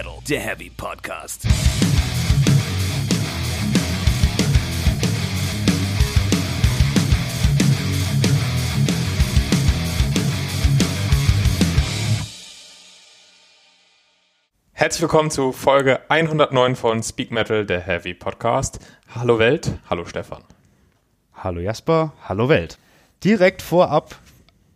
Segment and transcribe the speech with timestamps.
[0.00, 1.46] Metal, der Heavy Podcast.
[14.72, 18.78] Herzlich willkommen zu Folge 109 von Speak Metal, der Heavy Podcast.
[19.14, 20.42] Hallo Welt, hallo Stefan.
[21.34, 22.78] Hallo Jasper, hallo Welt.
[23.22, 24.18] Direkt vorab,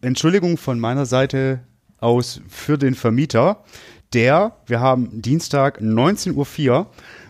[0.03, 1.61] Entschuldigung von meiner Seite
[1.99, 3.65] aus für den Vermieter,
[4.13, 6.87] der, wir haben Dienstag 19.04 Uhr,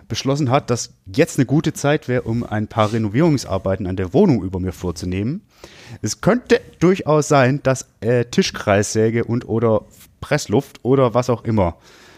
[0.09, 4.43] beschlossen hat, dass jetzt eine gute Zeit wäre, um ein paar Renovierungsarbeiten an der Wohnung
[4.43, 5.43] über mir vorzunehmen.
[6.03, 9.85] Es könnte durchaus sein, dass äh, Tischkreissäge und oder
[10.21, 11.77] Pressluft oder was auch immer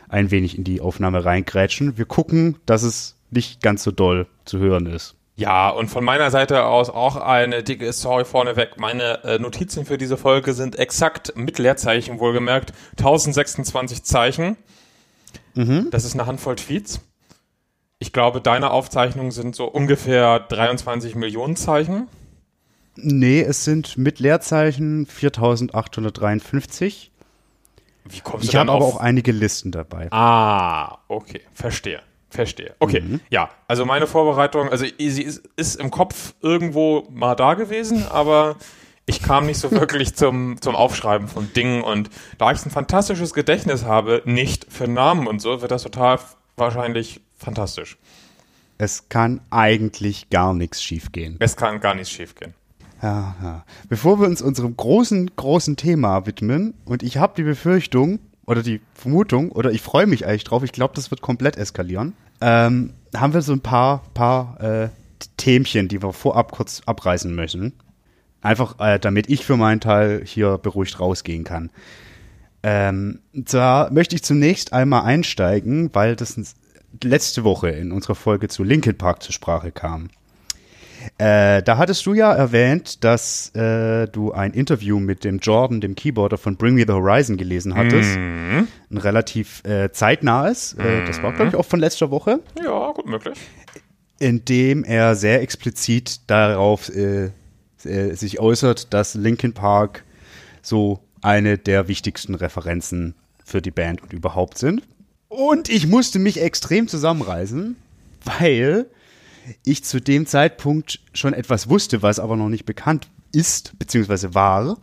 [0.09, 1.99] ein wenig in die Aufnahme reingrätschen.
[1.99, 5.15] Wir gucken, dass es nicht ganz so doll zu hören ist.
[5.37, 8.81] Ja, und von meiner Seite aus auch eine dicke Sorry vorneweg.
[8.81, 14.57] Meine äh, Notizen für diese Folge sind exakt mit Leerzeichen wohlgemerkt 1026 Zeichen.
[15.55, 15.89] Mhm.
[15.91, 17.01] Das ist eine Handvoll Tweets.
[17.99, 22.09] Ich glaube, deine Aufzeichnungen sind so ungefähr 23 Millionen Zeichen.
[22.95, 27.11] Nee, es sind mit Leerzeichen 4853.
[28.09, 30.09] Wie kommst du Ich habe aber auch einige Listen dabei.
[30.13, 32.01] Ah, okay, verstehe.
[32.37, 32.75] Verstehe.
[32.79, 33.21] Okay, mhm.
[33.31, 38.57] ja, also meine Vorbereitung, also sie ist, ist, im Kopf irgendwo mal da gewesen, aber
[39.07, 43.35] ich kam nicht so wirklich zum, zum Aufschreiben von Dingen und da ich ein fantastisches
[43.35, 46.19] Gedächtnis habe, nicht für Namen und so, wird das total
[46.57, 47.97] wahrscheinlich fantastisch.
[48.79, 51.37] Es kann eigentlich gar nichts schiefgehen.
[51.39, 52.55] Es kann gar nichts schiefgehen.
[53.03, 53.65] Ja, ja.
[53.89, 58.81] Bevor wir uns unserem großen, großen Thema widmen, und ich habe die Befürchtung oder die
[58.95, 63.35] Vermutung, oder ich freue mich eigentlich drauf, ich glaube, das wird komplett eskalieren, ähm, haben
[63.35, 64.89] wir so ein paar, paar äh,
[65.37, 67.73] Themchen, die wir vorab kurz abreißen müssen.
[68.43, 71.71] Einfach, äh, damit ich für meinen Teil hier beruhigt rausgehen kann.
[72.63, 76.37] Ähm, zwar möchte ich zunächst einmal einsteigen, weil das
[77.03, 80.09] letzte Woche in unserer Folge zu Linkin Park zur Sprache kam.
[81.19, 85.95] Äh, da hattest du ja erwähnt, dass äh, du ein Interview mit dem Jordan, dem
[85.95, 88.17] Keyboarder von Bring Me the Horizon, gelesen hattest.
[88.17, 88.69] Mhm.
[88.91, 90.77] Ein relativ äh, zeitnahes.
[90.77, 91.07] Mhm.
[91.07, 92.41] das war, glaube ich, auch von letzter Woche.
[92.63, 93.39] Ja, gut möglich.
[94.19, 97.31] In dem er sehr explizit darauf äh,
[97.85, 100.05] äh, sich äußert, dass Linkin Park
[100.61, 104.83] so eine der wichtigsten Referenzen für die Band und überhaupt sind.
[105.29, 107.77] Und ich musste mich extrem zusammenreißen,
[108.39, 108.87] weil
[109.65, 114.79] ich zu dem Zeitpunkt schon etwas wusste, was aber noch nicht bekannt ist, beziehungsweise war.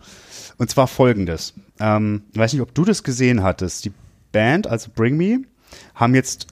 [0.57, 1.53] Und zwar folgendes.
[1.79, 3.85] Ähm, ich weiß nicht, ob du das gesehen hattest.
[3.85, 3.91] Die
[4.31, 5.40] Band, also Bring Me,
[5.96, 6.47] haben jetzt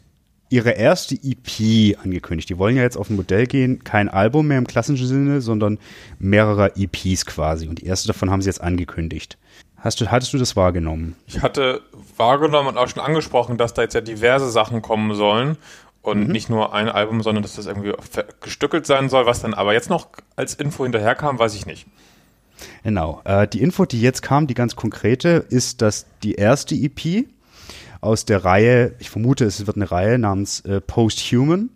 [0.50, 2.50] ihre erste EP angekündigt.
[2.50, 5.80] Die wollen ja jetzt auf ein Modell gehen, kein Album mehr im klassischen Sinne, sondern
[6.20, 7.68] mehrere EPs quasi.
[7.68, 9.38] Und die erste davon haben sie jetzt angekündigt.
[9.78, 11.16] Hast du, hattest du das wahrgenommen?
[11.26, 11.82] Ich hatte
[12.18, 15.58] wahrgenommen und auch schon angesprochen, dass da jetzt ja diverse Sachen kommen sollen
[16.02, 16.32] und mhm.
[16.32, 17.94] nicht nur ein Album, sondern dass das irgendwie
[18.42, 19.26] gestückelt sein soll.
[19.26, 21.88] Was dann aber jetzt noch als Info hinterherkam, weiß ich nicht.
[22.84, 23.22] Genau.
[23.24, 27.26] Äh, die Info, die jetzt kam, die ganz konkrete, ist, dass die erste EP
[28.02, 31.70] aus der Reihe, ich vermute, es wird eine Reihe namens äh, Posthuman,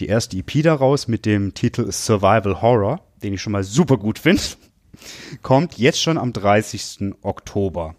[0.00, 4.18] die erste EP daraus mit dem Titel Survival Horror, den ich schon mal super gut
[4.18, 4.42] finde,
[5.42, 7.14] kommt jetzt schon am 30.
[7.22, 7.94] Oktober.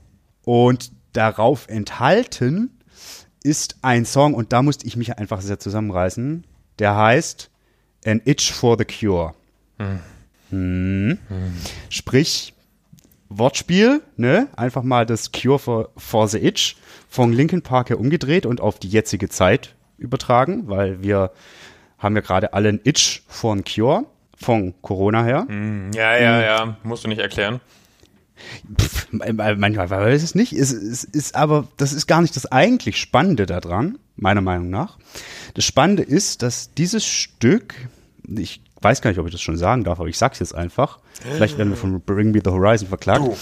[0.45, 2.79] Und darauf enthalten
[3.43, 6.45] ist ein Song, und da musste ich mich einfach sehr zusammenreißen,
[6.79, 7.49] der heißt
[8.05, 9.33] An Itch for the Cure.
[9.77, 9.99] Hm.
[10.49, 11.17] Hm.
[11.27, 11.53] Hm.
[11.89, 12.53] Sprich,
[13.29, 14.47] Wortspiel, ne?
[14.55, 16.75] Einfach mal das Cure for, for the Itch
[17.09, 21.31] von Linkin Park her umgedreht und auf die jetzige Zeit übertragen, weil wir
[21.97, 24.05] haben ja gerade alle ein Itch vor ein Cure
[24.35, 25.45] von Corona her.
[25.47, 25.91] Hm.
[25.93, 26.43] Ja, ja, hm.
[26.43, 27.59] ja, musst du nicht erklären.
[28.79, 30.53] Pff, manchmal weiß es nicht.
[30.53, 34.97] Es, es ist aber, das ist gar nicht das eigentlich Spannende daran, meiner Meinung nach.
[35.53, 37.75] Das Spannende ist, dass dieses Stück,
[38.27, 40.99] ich weiß gar nicht, ob ich das schon sagen darf, aber ich sag's jetzt einfach.
[41.21, 43.21] Vielleicht werden wir von Bring Me the Horizon verklagt.
[43.21, 43.37] Du.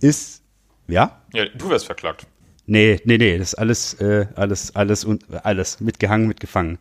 [0.00, 0.42] Ist,
[0.86, 1.22] ja?
[1.32, 2.26] Ja, du wirst verklagt.
[2.66, 6.78] Nee, nee, nee, das ist alles, äh, alles, alles und alles mitgehangen, mitgefangen.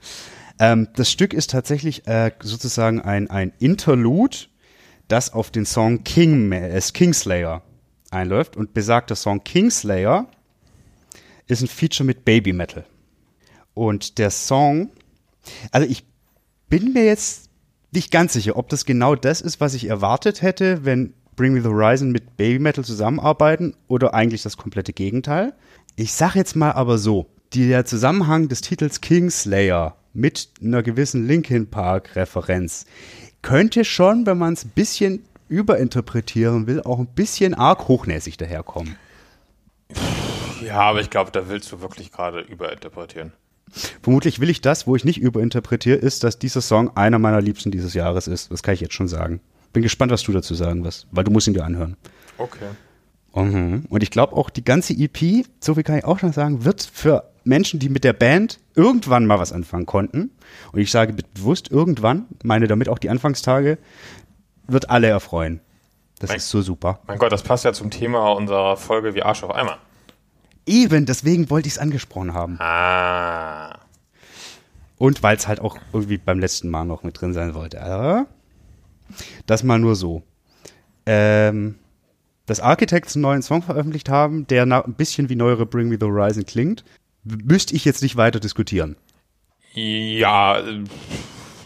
[0.60, 4.38] Ähm, das Stück ist tatsächlich äh, sozusagen ein, ein Interlude
[5.08, 7.62] das auf den Song King, äh, Kingslayer
[8.14, 8.56] einläuft.
[8.56, 10.28] Und besagter Song Kingslayer
[11.48, 12.86] ist ein Feature mit Baby Metal.
[13.74, 14.92] Und der Song,
[15.72, 16.06] also ich
[16.70, 17.50] bin mir jetzt
[17.92, 21.62] nicht ganz sicher, ob das genau das ist, was ich erwartet hätte, wenn Bring Me
[21.62, 25.54] the Horizon mit Baby Metal zusammenarbeiten oder eigentlich das komplette Gegenteil.
[25.96, 31.68] Ich sag jetzt mal aber so, der Zusammenhang des Titels Kingslayer mit einer gewissen Linkin
[31.70, 32.86] Park Referenz
[33.42, 38.96] könnte schon, wenn man es ein bisschen überinterpretieren will, auch ein bisschen arg hochnäsig daherkommen.
[40.66, 43.34] Ja, aber ich glaube, da willst du wirklich gerade überinterpretieren.
[44.02, 47.72] Vermutlich will ich das, wo ich nicht überinterpretiere, ist, dass dieser Song einer meiner Liebsten
[47.72, 48.52] dieses Jahres ist.
[48.52, 49.42] Das kann ich jetzt schon sagen.
[49.74, 51.98] Bin gespannt, was du dazu sagen wirst, weil du musst ihn dir anhören.
[52.38, 52.70] Okay.
[53.36, 53.86] Mhm.
[53.90, 56.84] Und ich glaube auch, die ganze EP, so viel kann ich auch schon sagen, wird
[56.84, 60.32] für Menschen, die mit der Band irgendwann mal was anfangen konnten,
[60.72, 63.80] und ich sage bewusst irgendwann, meine damit auch die Anfangstage,
[64.68, 65.60] wird alle erfreuen.
[66.20, 67.00] Das Mein- ist so super.
[67.08, 69.78] Mein Gott, das passt ja zum Thema unserer Folge wie Arsch auf Eimer.
[70.66, 72.58] Eben, deswegen wollte ich es angesprochen haben.
[72.60, 73.80] Ah.
[74.98, 77.82] Und weil es halt auch irgendwie beim letzten Mal noch mit drin sein wollte.
[77.82, 78.28] Aber
[79.46, 80.24] das mal nur so.
[81.06, 81.76] Ähm,
[82.46, 86.06] dass Architects einen neuen Song veröffentlicht haben, der ein bisschen wie neuere Bring Me the
[86.06, 86.86] Horizon klingt,
[87.24, 88.96] müsste ich jetzt nicht weiter diskutieren.
[89.74, 90.84] Ja, äh,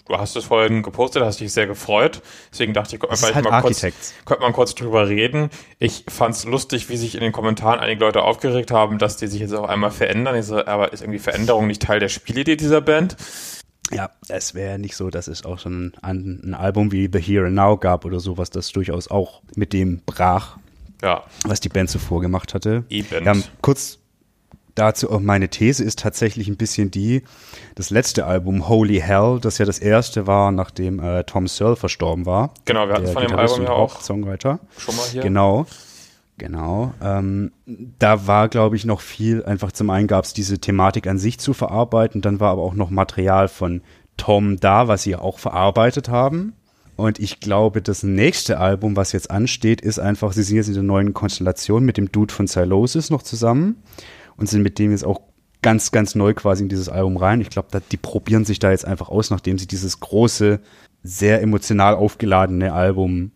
[0.08, 2.22] du hast es vorhin gepostet, hast dich sehr gefreut.
[2.52, 3.82] Deswegen dachte ich, könnte man ist vielleicht halt mal kurz,
[4.26, 5.50] könnte man kurz drüber reden.
[5.80, 9.42] Ich fand's lustig, wie sich in den Kommentaren einige Leute aufgeregt haben, dass die sich
[9.42, 10.42] jetzt auf einmal verändern.
[10.42, 13.18] So, aber ist irgendwie Veränderung nicht Teil der Spielidee dieser Band?
[13.92, 17.48] Ja, es wäre nicht so, dass es auch schon ein, ein Album wie The Here
[17.48, 20.58] and Now gab oder sowas, das durchaus auch mit dem brach,
[21.02, 22.84] Ja, was die Band zuvor gemacht hatte.
[22.90, 23.26] Eben.
[23.26, 24.00] Ja, kurz
[24.78, 27.24] dazu auch meine These ist tatsächlich ein bisschen die,
[27.76, 32.26] das letzte Album Holy Hell, das ja das erste war, nachdem äh, Tom Searle verstorben
[32.26, 32.54] war.
[32.66, 34.60] genau, wir hatten von dem Album ja auch Hauptsongwriter.
[34.78, 35.22] schon mal hier.
[35.22, 35.66] Genau.
[36.40, 36.94] Genau.
[37.02, 41.18] Ähm, da war, glaube ich, noch viel, einfach zum einen gab es diese Thematik an
[41.18, 43.82] sich zu verarbeiten, dann war aber auch noch Material von
[44.18, 46.54] Tom da, was sie ja auch verarbeitet haben.
[46.96, 50.74] Und ich glaube, das nächste Album, was jetzt ansteht, ist einfach, sie sind jetzt in
[50.76, 53.82] der neuen Konstellation mit dem Dude von Cylosis noch zusammen
[54.38, 55.22] und sind mit dem jetzt auch
[55.62, 57.42] ganz, ganz neu quasi in dieses Album rein.
[57.42, 60.60] Ich glaube, die probieren sich da jetzt einfach aus, nachdem sie dieses große,
[61.04, 63.32] sehr emotional aufgeladene Album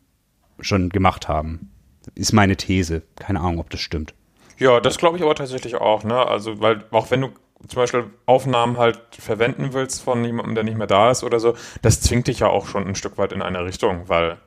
[0.59, 1.71] schon gemacht haben.
[2.15, 3.03] Ist meine These.
[3.15, 4.13] Keine Ahnung, ob das stimmt.
[4.57, 6.25] Ja, das glaube ich aber tatsächlich auch, ne?
[6.27, 7.29] Also, weil auch wenn du
[7.67, 11.55] zum Beispiel Aufnahmen halt verwenden willst von jemandem, der nicht mehr da ist oder so,
[11.81, 14.37] das zwingt dich ja auch schon ein Stück weit in eine Richtung, weil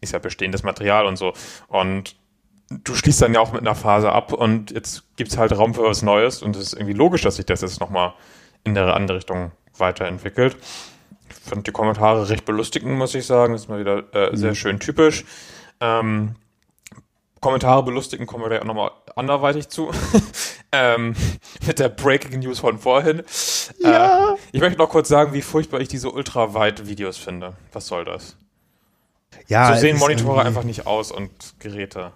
[0.00, 1.32] ist ja bestehendes Material und so.
[1.68, 2.16] Und
[2.70, 5.84] du schließt dann ja auch mit einer Phase ab und jetzt gibt's halt Raum für
[5.84, 8.14] was Neues und es ist irgendwie logisch, dass sich das jetzt nochmal
[8.64, 10.56] in eine andere Richtung weiterentwickelt.
[11.30, 13.52] Ich fand die Kommentare recht belustigend, muss ich sagen.
[13.52, 15.24] Das ist mal wieder äh, sehr schön typisch.
[15.80, 16.34] Ähm,
[17.40, 19.92] Kommentare belustigen kommen wir gleich auch nochmal anderweitig zu.
[20.72, 21.14] ähm,
[21.66, 23.22] mit der Breaking News von vorhin.
[23.78, 24.32] Ja.
[24.32, 27.52] Äh, ich möchte noch kurz sagen, wie furchtbar ich diese Ultraweit-Videos finde.
[27.72, 28.36] Was soll das?
[29.46, 31.30] Ja, so es sehen Monitore irgendwie- einfach nicht aus und
[31.60, 32.12] Geräte.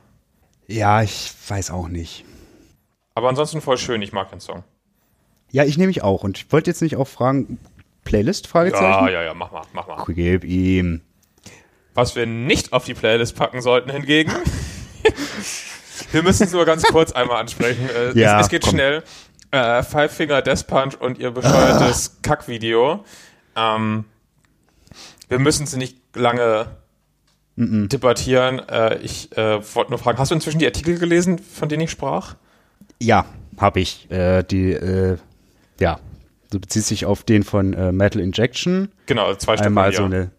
[0.70, 2.24] Ja, ich weiß auch nicht.
[3.14, 4.62] Aber ansonsten voll schön, ich mag den Song.
[5.50, 6.22] Ja, ich nehme mich auch.
[6.22, 7.58] Und ich wollte jetzt nicht auch fragen,
[8.04, 8.46] Playlist?
[8.46, 8.84] Fragezeichen?
[9.06, 10.04] Ja, ja, ja, mach mal, mach mal.
[10.06, 11.00] Gib ihm.
[11.94, 14.32] Was wir nicht auf die Playlist packen sollten hingegen.
[16.12, 17.88] wir müssen es nur ganz kurz einmal ansprechen.
[17.90, 18.74] Äh, Ja, es, es geht komm.
[18.74, 19.02] schnell.
[19.50, 23.04] Äh, Five Finger Death Punch und ihr bescheuertes Kackvideo.
[23.56, 24.04] Ähm,
[25.28, 26.76] wir müssen es nicht lange
[27.60, 28.58] debattieren.
[28.68, 31.90] Äh, ich äh, wollte nur fragen, hast du inzwischen die Artikel gelesen, von denen ich
[31.90, 32.36] sprach?
[33.00, 33.26] Ja,
[33.58, 34.10] habe ich.
[34.10, 35.18] Äh, die, äh,
[35.78, 36.00] ja,
[36.50, 38.88] du beziehst sich auf den von äh, Metal Injection.
[39.06, 39.66] Genau, also zwei Stück.
[39.66, 39.98] einmal ja.
[39.98, 40.30] so eine,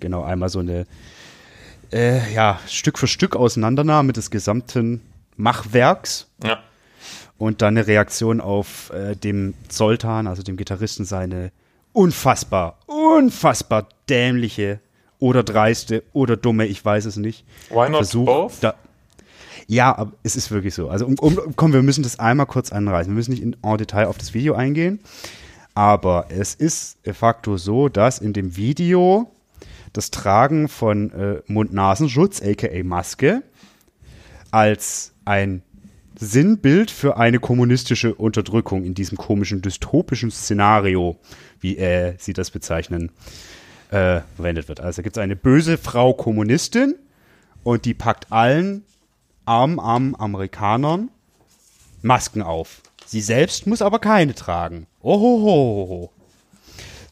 [0.00, 0.86] genau, einmal so eine,
[1.92, 5.00] ja, Stück für Stück Auseinandernahme des gesamten
[5.36, 6.60] Machwerks Ja.
[7.36, 8.92] und dann eine Reaktion auf
[9.24, 11.50] dem Zoltan, also dem Gitarristen, seine
[11.92, 14.78] unfassbar, unfassbar dämliche
[15.20, 17.44] oder dreiste oder dumme, ich weiß es nicht.
[17.68, 18.52] Why not Versuch, both?
[18.60, 18.74] Da,
[19.68, 20.88] ja, aber es ist wirklich so.
[20.88, 23.12] Also, um, um, komm, wir müssen das einmal kurz anreißen.
[23.12, 24.98] Wir müssen nicht in en Detail auf das Video eingehen.
[25.74, 29.30] Aber es ist de facto so, dass in dem Video
[29.92, 33.42] das Tragen von äh, Mund-Nasenschutz, aka Maske,
[34.50, 35.62] als ein
[36.16, 41.16] Sinnbild für eine kommunistische Unterdrückung in diesem komischen dystopischen Szenario,
[41.60, 43.12] wie äh, sie das bezeichnen,
[43.90, 44.80] äh, verwendet wird.
[44.80, 46.94] Also gibt es eine böse Frau Kommunistin
[47.62, 48.84] und die packt allen
[49.44, 51.10] armen, armen Amerikanern
[52.02, 52.80] Masken auf.
[53.04, 54.86] Sie selbst muss aber keine tragen.
[55.02, 56.12] Ohoho.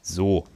[0.00, 0.46] So.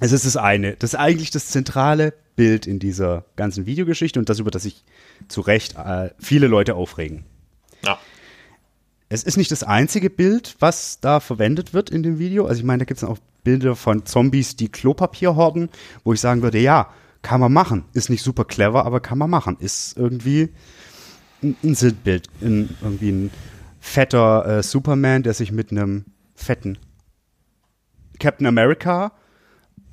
[0.00, 0.76] Es ist das eine.
[0.76, 4.84] Das ist eigentlich das zentrale Bild in dieser ganzen Videogeschichte und das, über das sich
[5.28, 7.24] zu Recht äh, viele Leute aufregen.
[7.84, 7.98] Ja.
[9.12, 12.46] Es ist nicht das einzige Bild, was da verwendet wird in dem Video.
[12.46, 15.68] Also ich meine, da gibt es auch Bilder von Zombies, die Klopapier horten,
[16.02, 16.88] wo ich sagen würde, ja,
[17.20, 17.84] kann man machen.
[17.92, 19.58] Ist nicht super clever, aber kann man machen.
[19.60, 20.48] Ist irgendwie
[21.42, 22.28] ein, Sinnbild.
[22.40, 23.30] Ein, irgendwie ein
[23.80, 26.78] fetter äh, Superman, der sich mit einem fetten
[28.18, 29.12] Captain America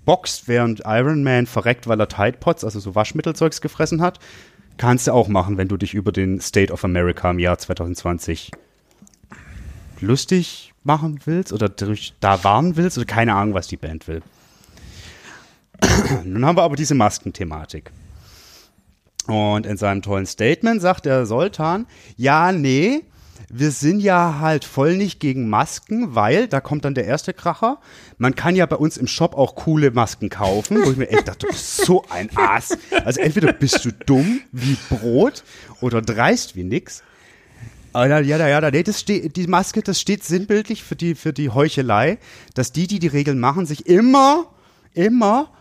[0.05, 4.19] boxt, während Iron Man verreckt, weil er Tide Pods, also so Waschmittelzeugs gefressen hat.
[4.77, 8.51] Kannst du auch machen, wenn du dich über den State of America im Jahr 2020
[10.01, 14.21] lustig machen willst oder durch da warnen willst oder keine Ahnung, was die Band will.
[16.23, 17.91] Nun haben wir aber diese Maskenthematik.
[19.27, 21.85] Und in seinem tollen Statement sagt der Soltan,
[22.17, 23.03] ja, nee,
[23.51, 27.79] wir sind ja halt voll nicht gegen Masken, weil, da kommt dann der erste Kracher,
[28.17, 31.27] man kann ja bei uns im Shop auch coole Masken kaufen, wo ich mir echt
[31.27, 32.77] dachte, du bist so ein Ass.
[33.05, 35.43] Also entweder bist du dumm wie Brot
[35.81, 37.03] oder dreist wie nix.
[37.93, 41.33] Aber ja, ja, ja, nee, das steht, die Maske, das steht sinnbildlich für die, für
[41.33, 42.19] die Heuchelei,
[42.53, 44.45] dass die, die die Regeln machen, sich immer,
[44.93, 45.51] immer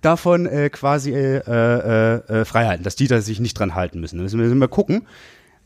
[0.00, 4.16] davon äh, quasi äh, äh, äh, freihalten, dass die da sich nicht dran halten müssen.
[4.16, 5.06] Da müssen wir mal gucken.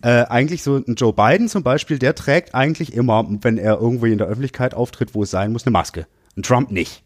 [0.02, 4.12] Äh, eigentlich so ein Joe Biden zum Beispiel, der trägt eigentlich immer, wenn er irgendwie
[4.12, 6.06] in der Öffentlichkeit auftritt, wo es sein muss, eine Maske.
[6.36, 7.04] Ein Trump nicht.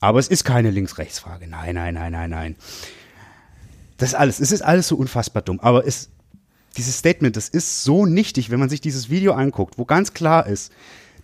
[0.00, 1.48] Aber es ist keine Links-Rechts-Frage.
[1.48, 2.56] Nein, nein, nein, nein, nein.
[3.96, 5.58] Das alles, es ist alles so unfassbar dumm.
[5.58, 6.10] Aber es,
[6.78, 10.46] dieses Statement, das ist so nichtig, wenn man sich dieses Video anguckt, wo ganz klar
[10.46, 10.72] ist,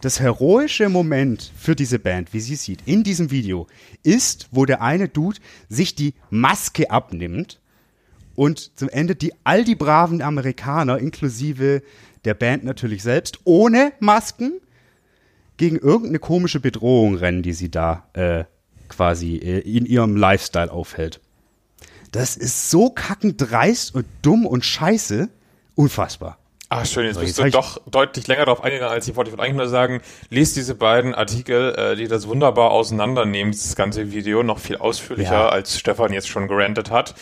[0.00, 3.66] das heroische Moment für diese Band, wie sie sieht, in diesem Video,
[4.02, 7.60] ist, wo der eine Dude sich die Maske abnimmt
[8.34, 11.82] und zum Ende die all die braven Amerikaner, inklusive
[12.24, 14.60] der Band natürlich selbst, ohne Masken,
[15.56, 18.44] gegen irgendeine komische Bedrohung rennen, die sie da äh,
[18.88, 21.20] quasi äh, in ihrem Lifestyle aufhält.
[22.10, 25.28] Das ist so kackend dreist und dumm und scheiße.
[25.74, 26.38] Unfassbar.
[26.70, 29.30] Ah, schön, jetzt bist jetzt du doch deutlich länger darauf eingegangen, als ich wollte.
[29.30, 30.00] Ich wollte eigentlich nur sagen,
[30.30, 35.32] lest diese beiden Artikel, äh, die das wunderbar auseinandernehmen, dieses ganze Video, noch viel ausführlicher,
[35.32, 35.48] Ja.
[35.50, 37.14] als Stefan jetzt schon gerantet hat,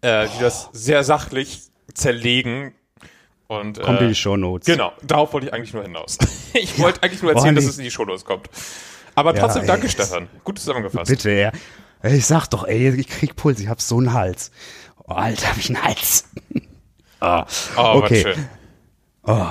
[0.00, 2.72] äh, die das sehr sachlich zerlegen.
[3.46, 4.66] Und, Kommt äh, in die Shownotes.
[4.66, 6.16] Genau, darauf wollte ich eigentlich nur hinaus.
[6.54, 8.48] ich wollte eigentlich nur erzählen, Boah, dass es in die Shownotes kommt.
[9.16, 9.68] Aber Ja, trotzdem, ey.
[9.68, 10.28] danke, Stefan.
[10.44, 11.10] Gut zusammengefasst.
[11.10, 11.52] Bitte, ja.
[12.02, 14.50] Ich sag doch, ey, ich krieg Puls, ich hab so einen Hals.
[15.06, 16.24] Oh, Alter, hab ich einen Hals.
[17.24, 18.22] Ah, Oh, okay.
[18.22, 18.48] schön.
[19.22, 19.48] Oh,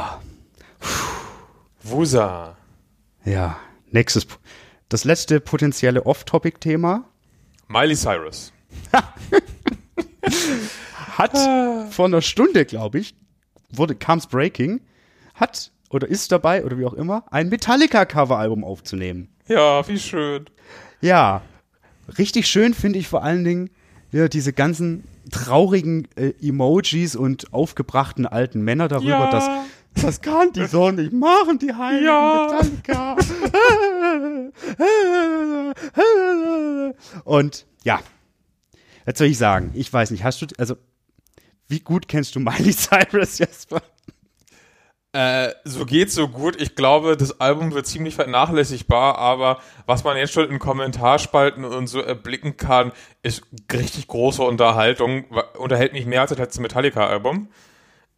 [1.83, 2.55] Wusa.
[3.25, 3.57] ja.
[3.91, 4.25] Nächstes,
[4.89, 7.03] das letzte potenzielle Off-Topic-Thema
[7.67, 8.51] Miley Cyrus.
[11.17, 11.37] hat
[11.93, 13.15] vor einer Stunde, glaube ich,
[13.71, 14.81] wurde Comes Breaking,
[15.35, 19.29] hat oder ist dabei oder wie auch immer, ein Metallica-Coveralbum aufzunehmen.
[19.47, 20.45] Ja, wie schön.
[21.01, 21.41] Ja,
[22.17, 23.69] richtig schön finde ich vor allen Dingen
[24.11, 29.31] ja, diese ganzen traurigen äh, Emojis und aufgebrachten alten Männer darüber, Ja.
[29.31, 29.49] dass
[30.01, 33.15] das kann die so nicht machen, die heiligen Ja.
[37.23, 37.99] Und ja,
[39.05, 39.71] was soll ich sagen?
[39.73, 40.75] Ich weiß nicht, hast du, also,
[41.67, 43.81] wie gut kennst du Miley Cyrus, Jesper?
[45.13, 46.59] Äh, so geht so gut.
[46.59, 51.85] Ich glaube, das Album wird ziemlich vernachlässigbar, aber was man jetzt schon in Kommentarspalten und
[51.85, 52.91] so erblicken kann,
[53.21, 55.25] ist richtig große Unterhaltung.
[55.57, 57.47] Unterhält mich mehr als das letzte Metallica-Album.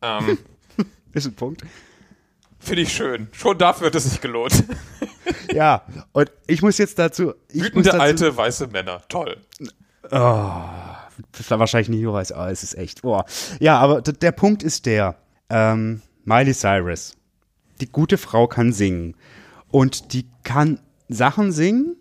[0.01, 0.37] Ähm,
[1.13, 1.63] Ist ein Punkt.
[2.59, 3.27] Finde ich schön.
[3.33, 4.63] Schon dafür hat es sich gelohnt.
[5.51, 7.33] Ja, und ich muss jetzt dazu.
[7.49, 9.01] Ich Wütende dazu, alte weiße Männer.
[9.09, 9.37] Toll.
[10.09, 13.03] Das war wahrscheinlich nicht weiß, aber es ist echt.
[13.03, 13.23] Oh.
[13.59, 15.15] Ja, aber der Punkt ist der:
[15.49, 17.15] ähm, Miley Cyrus,
[17.79, 19.15] die gute Frau kann singen.
[19.69, 21.95] Und die kann Sachen singen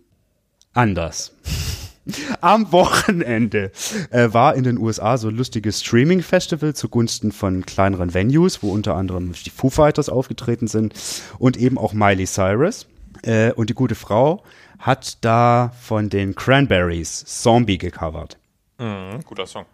[0.73, 1.33] anders.
[2.40, 3.71] Am Wochenende
[4.11, 8.95] äh, war in den USA so ein lustiges Streaming-Festival zugunsten von kleineren Venues, wo unter
[8.95, 10.95] anderem die Foo Fighters aufgetreten sind
[11.38, 12.87] und eben auch Miley Cyrus.
[13.23, 14.43] Äh, und die gute Frau
[14.78, 18.38] hat da von den Cranberries Zombie gecovert.
[18.78, 19.64] Mhm, guter Song.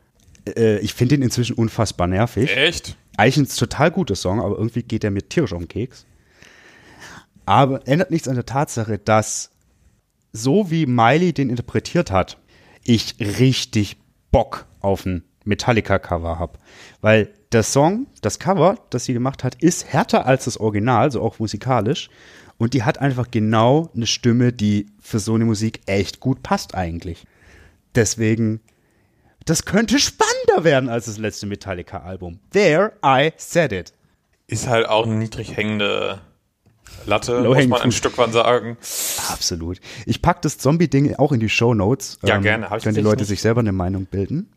[0.47, 2.57] Äh, ich finde ihn inzwischen unfassbar nervig.
[2.57, 2.97] Echt?
[3.21, 6.07] Eigentlich ein total guter Song, aber irgendwie geht er mir tierisch auf den Keks.
[7.45, 9.51] Aber ändert nichts an der Tatsache, dass
[10.33, 12.39] so wie Miley den interpretiert hat,
[12.83, 13.99] ich richtig
[14.31, 16.59] Bock auf ein Metallica-Cover habe.
[17.03, 21.21] Weil der Song, das Cover, das sie gemacht hat, ist härter als das Original, so
[21.21, 22.09] auch musikalisch.
[22.57, 26.75] Und die hat einfach genau eine Stimme, die für so eine Musik echt gut passt
[26.75, 27.27] eigentlich.
[27.95, 28.63] Deswegen,
[29.45, 29.99] das könnte
[30.51, 32.41] spannender werden als das letzte Metallica-Album.
[32.53, 33.93] There, I said it.
[34.47, 36.21] Ist halt auch eine niedrig hängende
[37.07, 37.93] Latte, Low muss man ein.
[37.93, 38.77] Stück weit sagen.
[39.31, 39.81] Absolut.
[40.07, 42.19] Ich pack das Zombie-Ding auch in die Show Notes.
[42.25, 42.69] Ja, gerne.
[42.69, 43.29] Hab ich Können die Leute nicht.
[43.29, 44.53] sich selber eine Meinung bilden.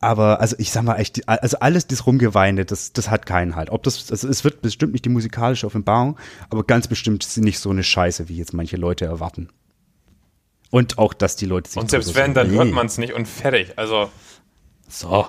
[0.00, 3.70] Aber also ich sag mal echt, also alles das Rumgeweine, das, das hat keinen Halt.
[3.70, 6.18] Ob das, also es wird bestimmt nicht die musikalische Offenbarung,
[6.50, 9.48] aber ganz bestimmt nicht so eine Scheiße, wie jetzt manche Leute erwarten.
[10.70, 12.72] Und auch, dass die Leute sich Und selbst wenn, dann hört Nee.
[12.72, 13.72] man es nicht und fertig.
[13.76, 14.10] Also,
[14.88, 15.26] So.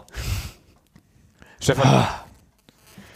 [1.59, 2.07] Stefan,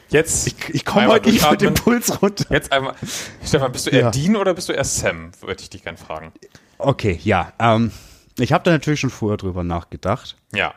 [0.09, 0.47] jetzt.
[0.47, 1.73] Ich, ich komme heute nicht mit dem.
[1.73, 2.45] Puls runter.
[2.49, 2.95] Jetzt einmal.
[3.43, 4.11] Stefan, bist du eher Ja.
[4.11, 5.31] Dean oder bist du eher Sam?
[5.41, 6.31] Würde ich dich gern fragen.
[6.77, 7.53] Okay, ja.
[7.59, 7.91] Ähm,
[8.37, 10.37] ich habe da natürlich schon vorher drüber nachgedacht.
[10.53, 10.73] Ja.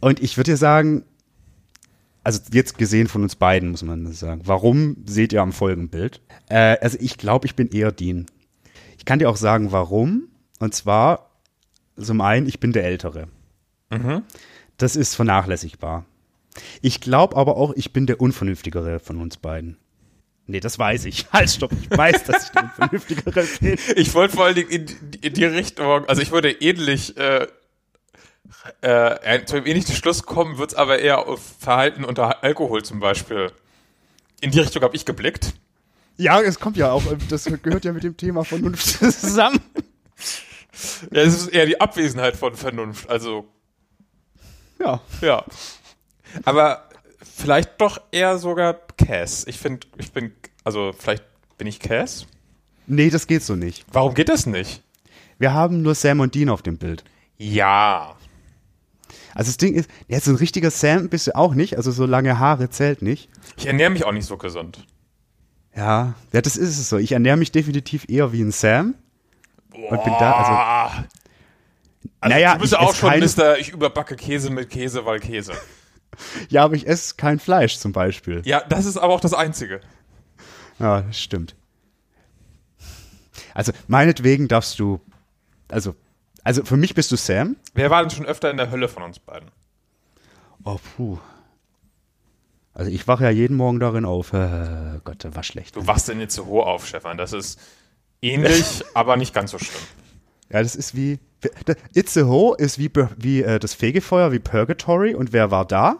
[0.00, 1.04] Und ich würde dir sagen,
[2.24, 4.42] also jetzt gesehen von uns beiden, muss man sagen.
[4.44, 6.20] Warum seht ihr am Folgenbild?
[6.48, 8.26] Äh, also ich glaube, ich bin eher Dean.
[8.96, 10.28] Ich kann dir auch sagen, warum.
[10.58, 11.30] Und zwar,
[11.96, 13.28] zum einen, ich bin der Ältere.
[14.78, 16.06] Das ist vernachlässigbar.
[16.80, 19.76] Ich glaube aber auch, ich bin der Unvernünftigere von uns beiden.
[20.46, 21.26] Nee, das weiß ich.
[21.32, 21.72] Halt, stopp.
[21.72, 23.78] Ich weiß, dass ich der Unvernünftigere bin.
[23.96, 24.86] Ich wollte vor allen Dingen in,
[25.20, 27.46] in die Richtung, also ich würde ähnlich äh,
[28.80, 33.00] äh, zu einem ähnlichen Schluss kommen, wird es aber eher auf Verhalten unter Alkohol zum
[33.00, 33.52] Beispiel.
[34.40, 35.54] In die Richtung habe ich geblickt.
[36.16, 39.60] Ja, es kommt ja auch, das gehört ja mit dem Thema Vernunft zusammen.
[41.10, 43.08] Ja, es ist eher die Abwesenheit von Vernunft.
[43.10, 43.46] Also,
[44.78, 45.00] Ja.
[45.20, 45.44] ja.
[46.44, 46.88] Aber
[47.22, 49.46] vielleicht doch eher sogar Cass.
[49.46, 50.32] Ich finde, ich bin,
[50.64, 51.24] also vielleicht
[51.56, 52.26] bin ich Cass.
[52.86, 53.84] Nee, das geht so nicht.
[53.92, 54.82] Warum geht das nicht?
[55.38, 57.04] Wir haben nur Sam und Dean auf dem Bild.
[57.36, 58.16] Ja.
[59.34, 62.06] Also das Ding ist, jetzt so ein richtiger Sam bist du auch nicht, also so
[62.06, 63.28] lange Haare zählt nicht.
[63.56, 64.84] Ich ernähre mich auch nicht so gesund.
[65.76, 66.96] Ja, ja, das ist es so.
[66.96, 68.94] Ich ernähre mich definitiv eher wie ein Sam.
[69.72, 71.04] Und bin da, also.
[72.20, 75.20] Also Naja, du bist ich auch schon keine- Mister, ich überbacke Käse mit Käse, weil
[75.20, 75.52] Käse.
[76.48, 78.42] ja, aber ich esse kein Fleisch zum Beispiel.
[78.44, 79.80] Ja, das ist aber auch das Einzige.
[80.78, 81.54] Ja, das stimmt.
[83.54, 85.00] Also, meinetwegen darfst du,
[85.68, 85.94] also,
[86.44, 87.56] also für mich bist du Sam.
[87.74, 89.50] Wer war denn schon öfter in der Hölle von uns beiden?
[90.64, 91.18] Oh, puh.
[92.74, 94.32] Also ich wache ja jeden Morgen darin auf.
[94.32, 95.74] Äh, Gott, das war schlecht.
[95.74, 97.16] Du wachst denn jetzt so hoch auf, Stefan.
[97.18, 97.58] Das ist
[98.22, 99.82] ähnlich, aber nicht ganz so schlimm.
[100.50, 101.18] Ja, das ist wie.
[101.94, 105.14] Itzehoe ist wie, wie äh, das Fegefeuer, wie Purgatory.
[105.14, 105.98] Und wer war da?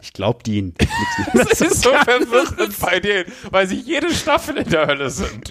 [0.00, 0.74] Ich glaube, Dean.
[1.32, 5.50] Das ist so verwirrend bei denen, weil sie jede Staffel in der Hölle sind.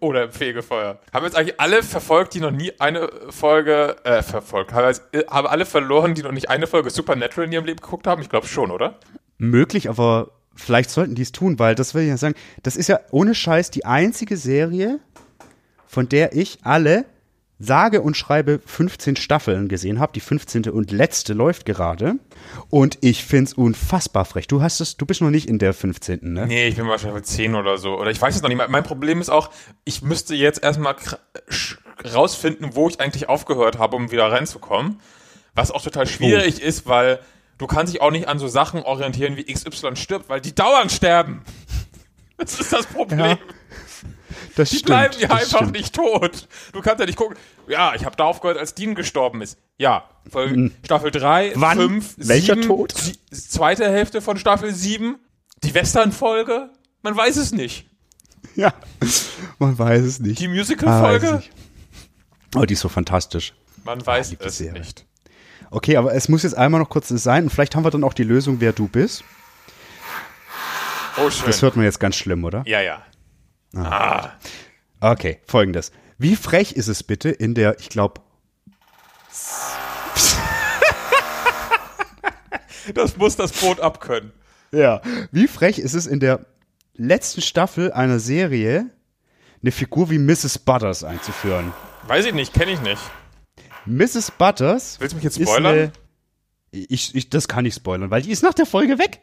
[0.00, 0.98] Oder im Fegefeuer.
[1.12, 5.46] Haben jetzt eigentlich alle verfolgt, die noch nie eine Folge, äh, verfolgt, haben, äh, haben
[5.46, 8.20] alle verloren, die noch nicht eine Folge Supernatural in ihrem Leben geguckt haben?
[8.22, 8.98] Ich glaube schon, oder?
[9.38, 12.34] Möglich, aber vielleicht sollten die es tun, weil das will ich ja sagen.
[12.62, 14.98] Das ist ja ohne Scheiß die einzige Serie,
[15.86, 17.04] von der ich alle
[17.58, 20.12] sage und schreibe 15 Staffeln gesehen habe.
[20.12, 20.68] Die 15.
[20.68, 22.16] und letzte läuft gerade.
[22.68, 24.46] Und ich find's unfassbar frech.
[24.46, 26.20] Du hast es, du bist noch nicht in der 15.
[26.22, 26.46] Ne?
[26.46, 27.98] Nee, ich bin wahrscheinlich bei 10 oder so.
[27.98, 28.68] Oder ich weiß es noch nicht.
[28.68, 29.50] Mein Problem ist auch,
[29.84, 30.96] ich müsste jetzt erstmal
[32.14, 35.00] rausfinden, wo ich eigentlich aufgehört habe, um wieder reinzukommen.
[35.54, 37.20] Was auch total schwierig ist, weil
[37.56, 40.92] du kannst dich auch nicht an so Sachen orientieren, wie XY stirbt, weil die dauernd
[40.92, 41.42] sterben.
[42.38, 43.18] Das ist das Problem.
[43.18, 43.38] Ja,
[44.56, 44.86] Das Die stimmt.
[44.86, 45.72] bleiben ja einfach stimmt.
[45.72, 46.48] nicht tot.
[46.72, 47.36] Du kannst ja nicht gucken.
[47.68, 49.58] Ja, ich habe da aufgehört, als Dean gestorben ist.
[49.78, 51.60] Ja, Folge, Staffel 3, Hm.
[51.60, 51.76] Wann?
[51.78, 52.94] 5, Welcher 7, Tod?
[53.30, 55.16] zweite Hälfte von Staffel 7,
[55.62, 56.70] die Western-Folge,
[57.02, 57.86] man weiß es nicht.
[58.54, 58.72] Ja,
[59.58, 60.40] man weiß es nicht.
[60.40, 61.50] Die Ah, weiß Musical-Folge, nicht.
[62.56, 63.52] Oh, die ist so fantastisch.
[63.84, 65.04] man weiß lieb die es nicht.
[65.70, 68.14] Okay, aber es muss jetzt einmal noch kurz sein und vielleicht haben wir dann auch
[68.14, 69.22] die Lösung, wer du bist.
[71.18, 71.46] Oh, schön.
[71.46, 72.62] Das hört man jetzt ganz schlimm, oder?
[72.66, 73.02] ja, ja.
[73.84, 74.32] Ah,
[75.00, 75.92] Okay, folgendes.
[76.18, 78.20] Wie frech ist es bitte in der, ich glaube,
[82.94, 84.32] das muss das Boot abkönnen.
[84.72, 85.00] ja,
[85.32, 86.46] wie frech ist es in der
[86.94, 88.90] letzten Staffel einer Serie
[89.62, 90.58] eine Figur wie Mrs.
[90.60, 91.72] Butters einzuführen?
[92.06, 93.00] Weiß ich nicht, kenne ich nicht.
[93.84, 94.30] Mrs.
[94.30, 94.98] Butters.
[95.00, 95.72] Willst du mich jetzt ist spoilern?
[95.74, 95.92] Eine,
[96.70, 99.20] ich, ich, das kann ich spoilern, weil die ist nach der Folge weg.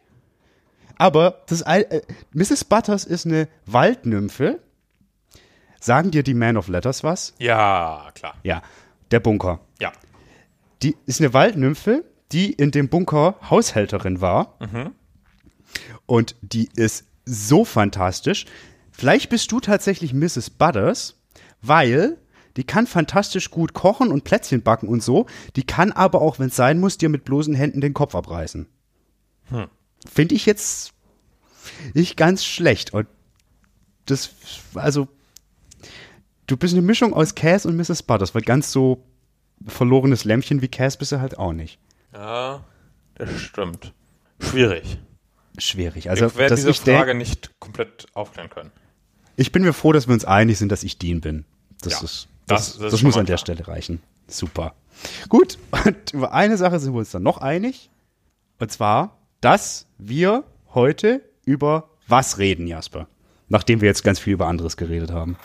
[0.97, 2.01] Aber das, äh,
[2.33, 2.65] Mrs.
[2.65, 4.59] Butters ist eine Waldnymphe.
[5.79, 7.33] Sagen dir die Man of Letters was?
[7.39, 8.35] Ja, klar.
[8.43, 8.61] Ja,
[9.11, 9.59] der Bunker.
[9.79, 9.91] Ja.
[10.81, 14.57] Die ist eine Waldnymphe, die in dem Bunker Haushälterin war.
[16.05, 18.45] Und die ist so fantastisch.
[18.91, 20.49] Vielleicht bist du tatsächlich Mrs.
[20.51, 21.19] Butters,
[21.61, 22.17] weil
[22.57, 25.25] die kann fantastisch gut kochen und Plätzchen backen und so.
[25.55, 28.67] Die kann aber auch, wenn es sein muss, dir mit bloßen Händen den Kopf abreißen.
[30.11, 30.93] Finde ich jetzt
[31.93, 32.93] nicht ganz schlecht.
[32.93, 33.07] Und
[34.05, 34.31] das,
[34.75, 35.07] also,
[36.47, 38.03] du bist eine Mischung aus Cass und Mrs.
[38.03, 39.03] Butters, weil ganz so
[39.65, 41.79] verlorenes Lämmchen wie Cass bist du halt auch nicht.
[42.13, 42.63] Ja,
[43.15, 43.93] das stimmt.
[44.39, 44.99] Schwierig.
[45.57, 46.09] Schwierig.
[46.09, 48.71] Also, ich werde diese Frage nicht komplett aufklären können.
[49.35, 51.45] Ich bin mir froh, dass wir uns einig sind, dass ich Dean bin.
[51.81, 53.55] Das, Ja, ist, das- das, das das, muss an der klar.
[53.55, 54.01] Stelle reichen.
[54.27, 54.75] Super.
[55.29, 57.89] Gut, und über eine Sache sind wir uns dann noch einig.
[58.59, 63.07] Und zwar, dass wir heute über was reden, Jasper.
[63.49, 65.37] Nachdem wir jetzt ganz viel über anderes geredet haben.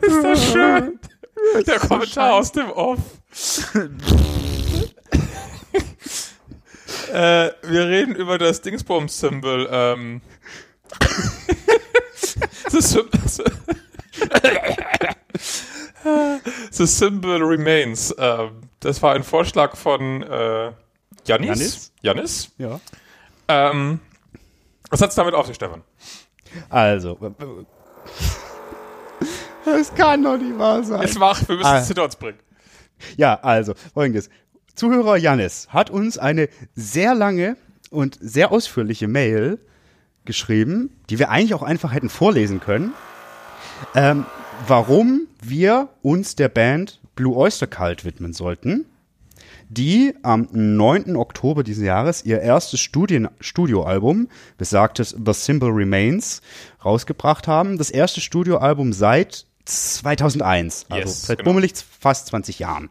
[0.00, 1.00] Ist das schön?
[1.66, 3.00] Der Kommentar aus dem Off.
[7.12, 9.68] äh, wir reden über das Dingsbums-Symbol.
[9.70, 10.20] Ähm.
[12.70, 13.10] das Sym-
[16.70, 18.10] The Symbol Remains.
[18.12, 18.48] Äh,
[18.80, 20.72] das war ein Vorschlag von äh,
[21.24, 21.48] Janis.
[21.48, 21.92] Janis?
[22.02, 22.50] Janis.
[22.58, 22.80] Ja.
[23.48, 24.00] Ähm,
[24.90, 25.82] was hat's damit auf sich, Stefan?
[26.68, 27.18] Also.
[29.64, 31.02] Das kann doch nicht wahr sein.
[31.02, 31.78] Jetzt mach, wir müssen Ah.
[31.80, 32.38] es hinter uns bringen.
[33.16, 34.30] Ja, also, folgendes.
[34.74, 37.56] Zuhörer Janis hat uns eine sehr lange
[37.90, 39.58] und sehr ausführliche Mail
[40.24, 42.92] geschrieben, die wir eigentlich auch einfach hätten vorlesen können,
[43.94, 44.24] ähm,
[44.66, 48.86] warum wir uns der Band Blue Oyster Cult widmen sollten,
[49.68, 51.16] die am 9.
[51.16, 56.42] Oktober dieses Jahres ihr erstes Studien Studioalbum, besagtes The Symbol Remains,
[56.84, 57.78] rausgebracht haben.
[57.78, 61.50] Das erste Studioalbum seit 2001, also Yes, seit genau.
[61.50, 62.90] bummelig fast 20 Jahren.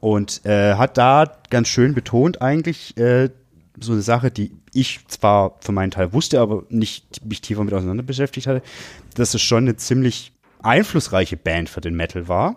[0.00, 3.30] Und äh, hat da ganz schön betont eigentlich äh,
[3.80, 7.74] so eine Sache, die ich zwar für meinen Teil wusste, aber nicht mich tiefer mit
[7.74, 8.62] auseinander beschäftigt hatte,
[9.14, 12.56] dass es schon eine ziemlich einflussreiche Band für den Metal war,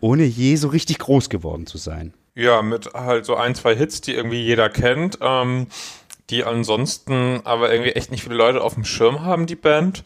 [0.00, 2.14] ohne je so richtig groß geworden zu sein.
[2.34, 5.66] Ja, mit halt so ein, zwei Hits, die irgendwie jeder kennt, ähm,
[6.30, 10.04] die ansonsten aber irgendwie echt nicht viele Leute auf dem Schirm haben, die Band.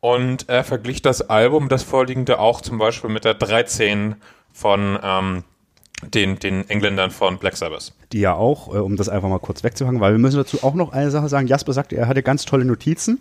[0.00, 4.16] Und er verglich das Album, das vorliegende, auch zum Beispiel mit der 13
[4.52, 5.44] von ähm,
[6.02, 7.92] den, den Engländern von Black Sabbath.
[8.12, 10.74] die ja auch, äh, um das einfach mal kurz wegzuhangen, weil wir müssen dazu auch
[10.74, 11.46] noch eine Sache sagen.
[11.46, 13.20] Jasper sagte, er hatte ganz tolle Notizen.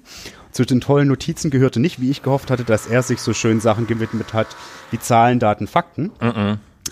[0.52, 3.60] Zu den tollen Notizen gehörte nicht, wie ich gehofft hatte, dass er sich so schön
[3.60, 4.48] Sachen gewidmet hat,
[4.92, 6.12] wie Zahlen, Daten, Fakten.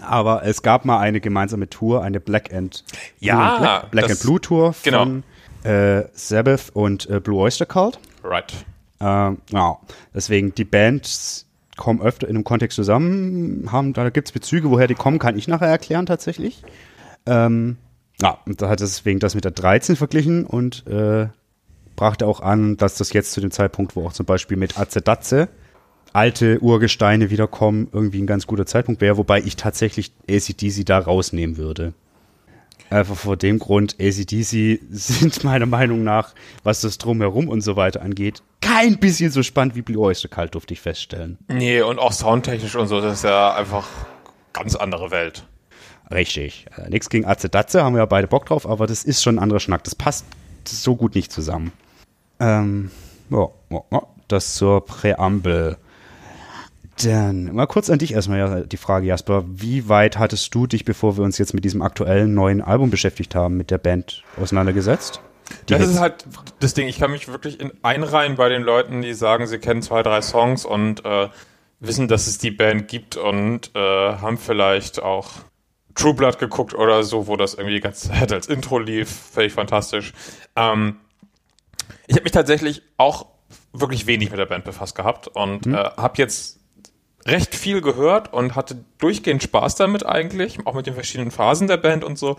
[0.02, 2.84] Aber es gab mal eine gemeinsame Tour, eine Black and,
[3.20, 5.00] Ja, Blue and Black, Black and Blue Tour genau.
[5.00, 5.24] von
[5.64, 8.00] äh, Sabbath und äh, Blue Oyster Cult.
[8.24, 8.54] Right.
[9.00, 9.78] Ähm, ja,
[10.14, 11.48] deswegen die Bands
[11.82, 15.36] kommen öfter in einem Kontext zusammen, haben, da gibt es Bezüge, woher die kommen, kann
[15.36, 16.62] ich nachher erklären tatsächlich.
[17.26, 17.78] Ähm,
[18.22, 21.30] ja, und da hat er deswegen das mit der 13 verglichen und äh,
[21.96, 25.50] brachte auch an, dass das jetzt zu dem Zeitpunkt, wo auch zum Beispiel mit Azedatze
[26.14, 31.58] alte Urgesteine wiederkommen, irgendwie ein ganz guter Zeitpunkt wäre, wobei ich tatsächlich ACDC da rausnehmen
[31.58, 31.94] würde.
[32.90, 38.02] Einfach vor dem Grund, ACDC sind meiner Meinung nach, was das Drumherum und so weiter
[38.02, 41.38] angeht, kein bisschen so spannend wie Blue Oyster Cult, durfte ich feststellen.
[41.48, 43.88] Nee, und auch soundtechnisch und so, das ist ja einfach
[44.54, 45.46] ganz andere Welt.
[46.12, 46.66] Richtig.
[46.78, 49.40] Äh, Nix gegen Azedatze, haben wir ja beide Bock drauf, aber das ist schon ein
[49.40, 49.84] anderer Schnack.
[49.84, 50.26] Das passt
[50.68, 51.72] so gut nicht zusammen.
[52.40, 52.92] Ähm,
[53.30, 55.78] ja, ja, ja, das zur Präambel.
[57.04, 59.44] Dann mal kurz an dich erstmal die Frage, Jasper.
[59.48, 63.36] Wie weit hattest du dich, bevor wir uns jetzt mit diesem aktuellen neuen Album beschäftigt
[63.36, 65.22] haben, mit der Band auseinandergesetzt?
[65.68, 65.92] Die Das Hits.
[65.94, 66.26] ist halt
[66.60, 66.88] das Ding.
[66.88, 70.22] Ich kann mich wirklich in einreihen bei den Leuten, die sagen, sie kennen zwei, drei
[70.22, 71.30] Songs und äh,
[71.80, 75.32] wissen, dass es die Band gibt und äh, haben vielleicht auch
[75.94, 79.10] True Blood geguckt oder so, wo das irgendwie die ganze Zeit als Intro lief.
[79.34, 80.14] Völlig fantastisch.
[80.56, 80.98] Ähm,
[82.08, 83.26] ich habe mich tatsächlich auch
[83.74, 86.61] wirklich wenig mit der Band befasst gehabt und äh, habe jetzt
[87.26, 91.78] recht viel gehört und hatte durchgehend Spaß damit eigentlich, auch mit den verschiedenen Phasen der
[91.78, 92.38] Band und so.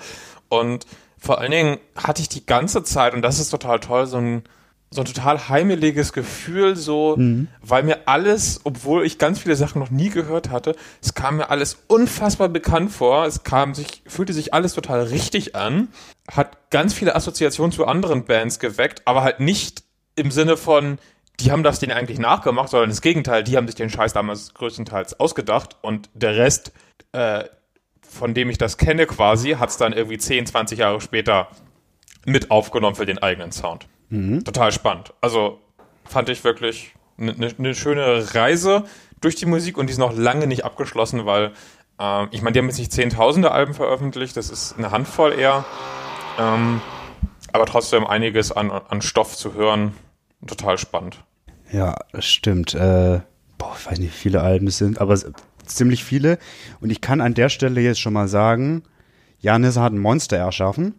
[0.48, 0.86] Und
[1.18, 4.42] vor allen Dingen hatte ich die ganze Zeit, und das ist total toll, so ein,
[4.90, 7.16] so ein total heimeliges Gefühl, so,
[7.62, 11.48] weil mir alles, obwohl ich ganz viele Sachen noch nie gehört hatte, es kam mir
[11.48, 15.88] alles unfassbar bekannt vor, es kam sich, fühlte sich alles total richtig an,
[16.30, 20.98] hat ganz viele Assoziationen zu anderen Bands geweckt, aber halt nicht im Sinne von,
[21.40, 24.54] die haben das denen eigentlich nachgemacht, sondern das Gegenteil, die haben sich den Scheiß damals
[24.54, 26.72] größtenteils ausgedacht und der Rest,
[27.12, 27.44] äh,
[28.00, 31.48] von dem ich das kenne quasi, hat es dann irgendwie 10, 20 Jahre später
[32.26, 33.88] mit aufgenommen für den eigenen Sound.
[34.44, 35.14] Total spannend.
[35.20, 35.60] Also
[36.04, 38.84] fand ich wirklich eine ne, ne schöne Reise
[39.20, 41.52] durch die Musik und die ist noch lange nicht abgeschlossen, weil
[41.98, 45.64] ähm, ich meine, die haben jetzt nicht zehntausende Alben veröffentlicht, das ist eine Handvoll eher,
[46.38, 46.80] ähm,
[47.52, 49.94] aber trotzdem einiges an, an Stoff zu hören,
[50.46, 51.24] total spannend.
[51.70, 52.74] Ja, stimmt.
[52.74, 53.20] Äh,
[53.58, 55.18] boah, ich weiß nicht, wie viele Alben es sind, aber
[55.66, 56.38] ziemlich viele.
[56.80, 58.82] Und ich kann an der Stelle jetzt schon mal sagen,
[59.38, 60.94] Janis hat ein Monster erschaffen.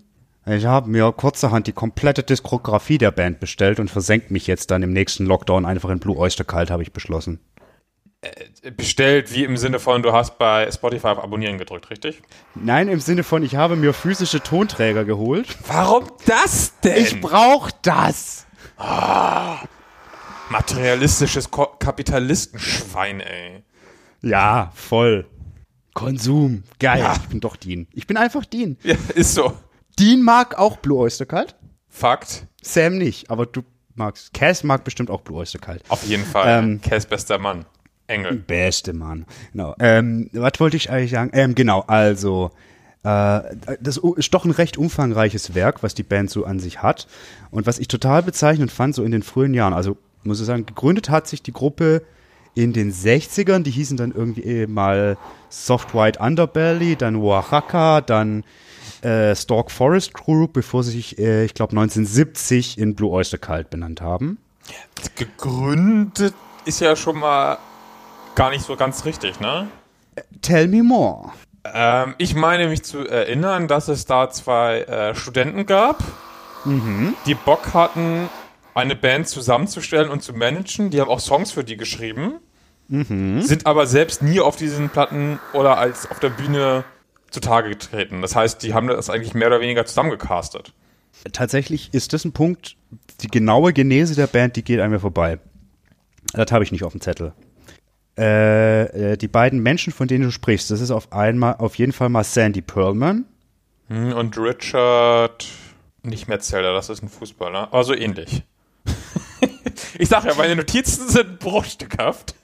[0.46, 4.84] Ich habe mir kurzerhand die komplette Diskografie der Band bestellt und versenkt mich jetzt dann
[4.84, 7.40] im nächsten Lockdown einfach in Blue Oyster Cult, habe ich beschlossen.
[8.78, 12.22] Bestellt, wie im Sinne von, du hast bei Spotify auf Abonnieren gedrückt, richtig?
[12.56, 15.58] Nein, im Sinne von, ich habe mir physische Tonträger geholt.
[15.68, 17.02] Warum das denn?
[17.02, 18.46] Ich brauch das!
[20.50, 23.64] Materialistisches Ko Kapitalistenschwein, ey.
[24.22, 25.26] Ja, voll.
[25.94, 26.64] Konsum.
[26.80, 27.06] Geil.
[27.22, 27.88] Ich bin doch Dean.
[27.94, 28.78] Ich bin einfach Dean.
[28.84, 29.54] Ja, ist so.
[30.00, 31.56] Dean mag auch Blue Oyster Cult.
[31.88, 32.48] Fakt.
[32.62, 33.62] Sam nicht, aber du
[33.96, 34.34] magst.
[34.34, 35.84] Cass mag bestimmt auch Blue Oyster Cult.
[35.90, 36.64] Auf jeden Fall.
[36.64, 36.82] Ähm.
[36.82, 37.66] Cass bester Mann.
[38.08, 38.36] Engel.
[38.38, 39.26] Beste Mann.
[39.52, 39.76] Genau.
[39.80, 41.32] Ähm, was wollte ich eigentlich sagen?
[41.34, 42.52] Ähm, genau, also
[43.04, 47.08] das ist doch ein recht umfangreiches Werk, was die Band so an sich hat.
[47.52, 50.66] Und was ich total bezeichnend fand, so in den frühen Jahren, also muss ich sagen,
[50.66, 52.04] gegründet hat sich die Gruppe
[52.56, 55.18] in den 60ern, die hießen dann irgendwie mal
[55.50, 58.44] Soft White Underbelly, dann Oaxaca, dann
[59.02, 63.70] äh, Stork Forest Group, bevor sie sich, äh, ich glaube, 1970 in Blue Oyster Cult
[63.70, 64.38] benannt haben.
[65.16, 66.34] Gegründet
[66.66, 67.58] ist ja schon mal
[68.36, 69.68] gar nicht so ganz richtig, ne?
[70.42, 71.32] Tell me more.
[71.66, 76.04] Ähm, ich meine mich zu erinnern, dass es da zwei äh, Studenten gab,
[77.26, 78.30] die Bock hatten,
[78.74, 80.90] eine Band zusammenzustellen und zu managen.
[80.90, 82.36] Die haben auch Songs für die geschrieben,
[83.44, 86.84] sind aber selbst nie auf diesen Platten oder als auf der Bühne
[87.32, 88.22] zutage getreten.
[88.22, 90.74] Das heißt, die haben das eigentlich mehr oder weniger zusammengecastet.
[91.32, 92.76] Tatsächlich ist das ein Punkt,
[93.22, 95.40] die genaue Genese der Band, die geht an mir vorbei.
[96.34, 97.34] Das habe ich nicht auf dem Zettel.
[98.18, 101.94] Äh, äh, die beiden Menschen, von denen du sprichst, das ist auf einmal, auf jeden
[101.94, 103.26] Fall mal Sandy Pearlman.
[103.88, 105.48] Hm, Und Richard,
[106.04, 108.44] nicht Metzelder, das ist ein Fußballer, aber so ähnlich.
[109.98, 112.36] ich sag ja, meine Notizen sind bruchstückhaft.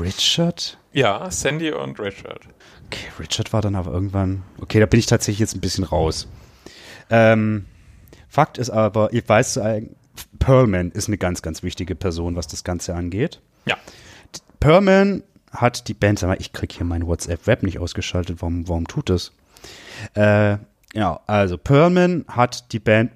[0.00, 0.78] Richard?
[0.92, 2.40] Ja, Sandy und Richard.
[2.86, 4.42] Okay, Richard war dann aber irgendwann.
[4.60, 6.28] Okay, da bin ich tatsächlich jetzt ein bisschen raus.
[7.10, 7.66] Ähm,
[8.28, 9.82] Fakt ist aber, ich weiß, äh,
[10.38, 13.40] Pearlman ist eine ganz, ganz wichtige Person, was das Ganze angeht.
[13.66, 13.76] Ja.
[14.60, 18.86] Pearlman hat die Band, sag mal, ich krieg hier mein WhatsApp-Web nicht ausgeschaltet, warum, warum
[18.86, 19.32] tut das?
[20.14, 20.58] Äh,
[20.94, 23.10] ja, also Pearlman hat die Band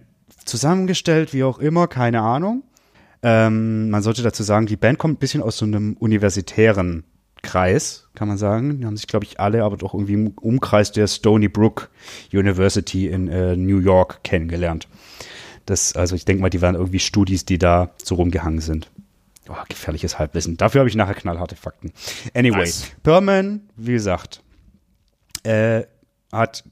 [0.44, 2.62] zusammengestellt, wie auch immer, keine Ahnung.
[3.22, 7.04] Ähm, man sollte dazu sagen, die Band kommt ein bisschen aus so einem universitären
[7.42, 8.80] Kreis, kann man sagen.
[8.80, 11.90] Die haben sich, glaube ich, alle aber doch irgendwie im Umkreis der Stony Brook
[12.32, 14.88] University in äh, New York kennengelernt.
[15.66, 18.90] Das, also ich denke mal, die waren irgendwie Studis, die da so rumgehangen sind.
[19.50, 20.56] Oh, gefährliches Halbwissen.
[20.56, 21.92] Dafür habe ich nachher knallharte Fakten.
[22.34, 22.92] Anyway, Nice.
[23.02, 24.44] Perman, wie gesagt,
[25.42, 25.82] äh,
[26.30, 26.62] hat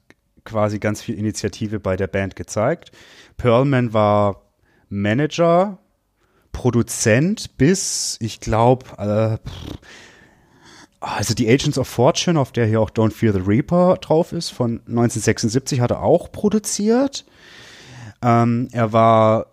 [0.45, 2.93] quasi ganz viel Initiative bei der Band gezeigt.
[3.37, 4.43] Pearlman war
[4.91, 5.79] Manager,
[6.53, 9.39] Produzent bis, ich glaube, äh,
[11.01, 14.51] also die Agents of Fortune, auf der hier auch Don't Fear the Reaper drauf ist,
[14.51, 17.25] von 1976 hat er auch produziert.
[18.23, 19.47] Ähm, er war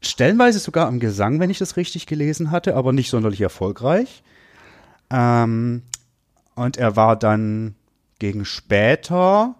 [0.00, 4.22] stellenweise sogar am Gesang, wenn ich das richtig gelesen hatte, aber nicht sonderlich erfolgreich.
[5.10, 5.82] Ähm,
[6.54, 7.74] und er war dann
[8.18, 9.54] gegen später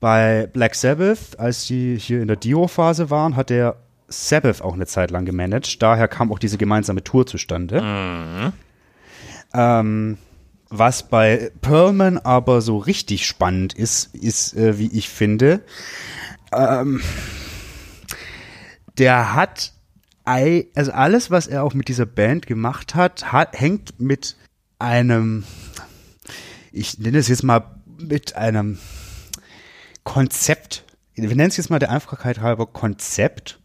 [0.00, 3.76] bei Black Sabbath, als sie hier in der Dio-Phase waren, hat er
[4.08, 5.82] Sabbath auch eine Zeit lang gemanagt.
[5.82, 8.52] Daher kam auch diese gemeinsame Tour zustande.
[9.52, 10.18] Ähm,
[10.68, 15.60] was bei Pearlman aber so richtig spannend ist, ist, äh, wie ich finde,
[16.52, 17.00] ähm,
[19.00, 19.72] der hat,
[20.24, 24.36] also alles, was er auch mit dieser Band gemacht hat, hat hängt mit
[24.78, 25.44] einem,
[26.70, 27.64] ich nenne es jetzt mal
[27.98, 28.78] mit einem
[30.04, 30.84] Konzept,
[31.14, 33.58] wir nennen es jetzt mal der Einfachheit halber Konzept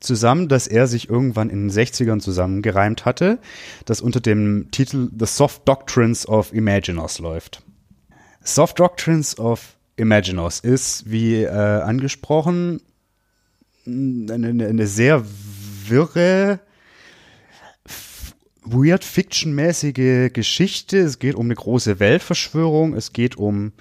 [0.00, 3.38] zusammen, dass er sich irgendwann in den 60ern zusammengereimt hatte,
[3.84, 7.62] das unter dem Titel The Soft Doctrines of Imaginers läuft.
[8.42, 12.80] Soft Doctrines of Imaginers ist, wie äh, angesprochen,
[13.86, 15.24] eine, eine, sehr
[15.86, 16.60] wirre,
[18.64, 20.98] weird fiction-mäßige Geschichte.
[20.98, 23.72] Es geht um eine große Weltverschwörung, es geht um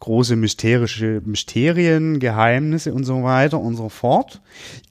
[0.00, 4.40] große mysterische Mysterien, Geheimnisse und so weiter und so fort.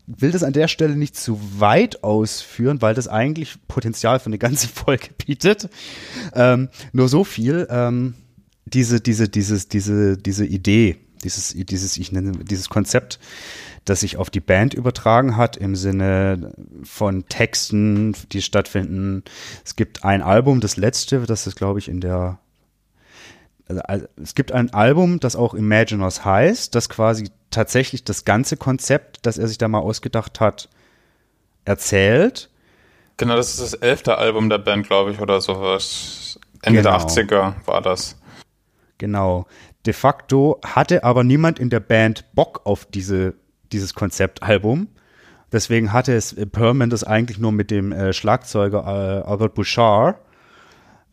[0.08, 4.28] Ich will das an der Stelle nicht zu weit ausführen, weil das eigentlich Potenzial für
[4.28, 5.70] eine ganze Folge bietet.
[6.34, 7.68] Ähm, nur so viel.
[7.70, 8.16] Ähm,
[8.66, 13.20] diese, diese, dieses, diese, diese Idee, dieses, dieses, ich nenne, dieses Konzept,
[13.90, 19.24] das sich auf die Band übertragen hat im Sinne von Texten, die stattfinden.
[19.66, 22.40] Es gibt ein Album, das letzte, das ist, glaube ich, in der
[23.70, 28.56] also, also, es gibt ein Album, das auch Imaginers heißt, das quasi tatsächlich das ganze
[28.56, 30.70] Konzept, das er sich da mal ausgedacht hat,
[31.66, 32.50] erzählt.
[33.18, 36.40] Genau, das ist das elfte Album der Band, glaube ich, oder sowas.
[36.62, 37.06] Ende der Genau.
[37.06, 38.18] 80er war das.
[38.98, 39.48] Genau.
[39.86, 43.34] De facto hatte aber niemand in der Band Bock auf diese,
[43.72, 44.88] dieses Konzeptalbum.
[45.52, 50.18] Deswegen hatte es äh, Perman das eigentlich nur mit dem äh, Schlagzeuger äh, Albert Bouchard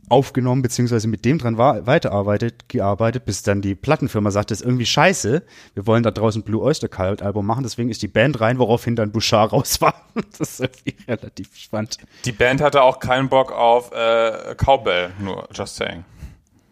[0.08, 4.66] aufgenommen, beziehungsweise mit dem dran war, weiterarbeitet, gearbeitet, bis dann die Plattenfirma sagte, das ist
[4.66, 5.42] irgendwie scheiße,
[5.74, 8.96] wir wollen da draußen Blue Oyster Cult Album machen, deswegen ist die Band rein, woraufhin
[8.96, 9.94] dann Bouchard raus war.
[10.38, 11.98] Das ist irgendwie relativ spannend.
[12.24, 16.04] Die Band hatte auch keinen Bock auf äh, Cowbell, nur just saying.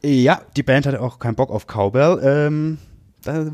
[0.05, 2.79] Ja, die Band hatte auch keinen Bock auf Cowbell, ähm,
[3.25, 3.45] da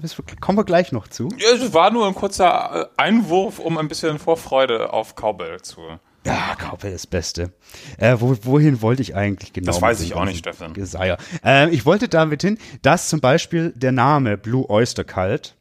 [0.40, 1.28] kommen wir gleich noch zu.
[1.38, 5.80] Ja, es war nur ein kurzer äh, Einwurf, um ein bisschen Vorfreude auf Cowbell zu.
[6.24, 7.52] Ja, Cowbell ist das Beste.
[7.96, 9.66] Äh, wo, wohin wollte ich eigentlich genau?
[9.66, 10.74] Das weiß ich auch nicht, Stefan.
[10.74, 11.16] Geseier?
[11.42, 15.56] Ähm, ich wollte damit hin, dass zum Beispiel der Name Blue Oyster Cult,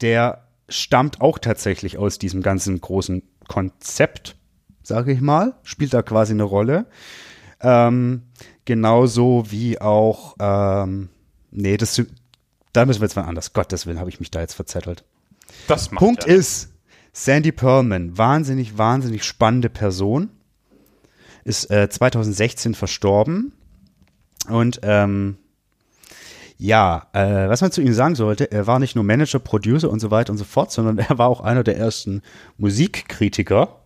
[0.00, 4.36] der stammt auch tatsächlich aus diesem ganzen großen Konzept
[4.82, 6.86] sage ich mal, spielt da quasi eine Rolle.
[7.60, 8.22] Ähm,
[8.64, 11.08] genauso wie auch, ähm,
[11.50, 12.02] nee, das,
[12.72, 13.52] da müssen wir jetzt mal anders.
[13.52, 15.04] Gottes Willen habe ich mich da jetzt verzettelt.
[15.68, 16.34] Das macht Punkt ja.
[16.34, 16.70] ist,
[17.12, 20.30] Sandy Pearlman, wahnsinnig, wahnsinnig spannende Person,
[21.44, 23.52] ist äh, 2016 verstorben.
[24.48, 25.36] Und ähm,
[26.58, 30.00] ja, äh, was man zu ihm sagen sollte, er war nicht nur Manager, Producer und
[30.00, 32.22] so weiter und so fort, sondern er war auch einer der ersten
[32.56, 33.80] Musikkritiker,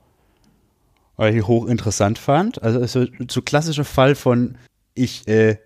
[1.17, 2.63] weil ich hochinteressant fand.
[2.63, 4.57] Also ist so, so klassischer Fall von
[4.95, 5.59] ich äh,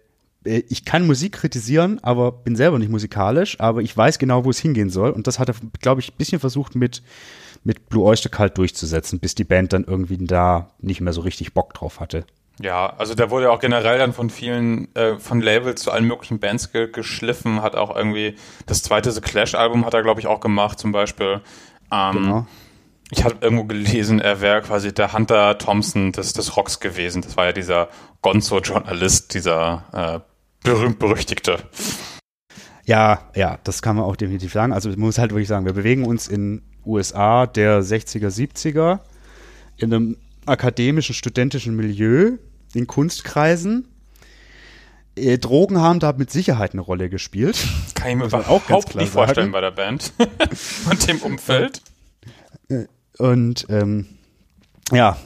[0.45, 4.59] ich kann Musik kritisieren, aber bin selber nicht musikalisch, aber ich weiß genau, wo es
[4.59, 5.11] hingehen soll.
[5.11, 7.03] Und das hat er, glaube ich, ein bisschen versucht mit,
[7.63, 11.53] mit Blue Oyster Cult durchzusetzen, bis die Band dann irgendwie da nicht mehr so richtig
[11.53, 12.25] Bock drauf hatte.
[12.61, 16.07] Ja, also der wurde ja auch generell dann von vielen, äh, von Labels zu allen
[16.07, 20.27] möglichen Bands ge geschliffen, hat auch irgendwie das zweite The Clash-Album hat er, glaube ich,
[20.27, 21.41] auch gemacht, zum Beispiel.
[21.91, 22.47] Ähm, Genau.
[23.13, 27.23] Ich habe irgendwo gelesen, er wäre quasi der Hunter Thompson des, des Rocks gewesen.
[27.23, 27.89] Das war ja dieser
[28.23, 30.30] Gonzo-Journalist, dieser äh,
[30.65, 31.59] berühmt-berüchtigte.
[32.85, 34.73] Ja, ja, das kann man auch definitiv sagen.
[34.73, 39.01] Also ich muss halt wirklich sagen, wir bewegen uns in USA der 60er, 70er
[39.77, 42.39] in einem akademischen, studentischen Milieu,
[42.75, 43.89] in Kunstkreisen.
[45.17, 47.59] Äh, Drogen haben da mit Sicherheit eine Rolle gespielt.
[47.95, 50.13] Kann ich mir überhaupt auch nicht vorstellen bei der Band.
[50.55, 51.83] Von dem Umfeld.
[53.19, 54.07] Und ähm,
[54.93, 55.17] ja,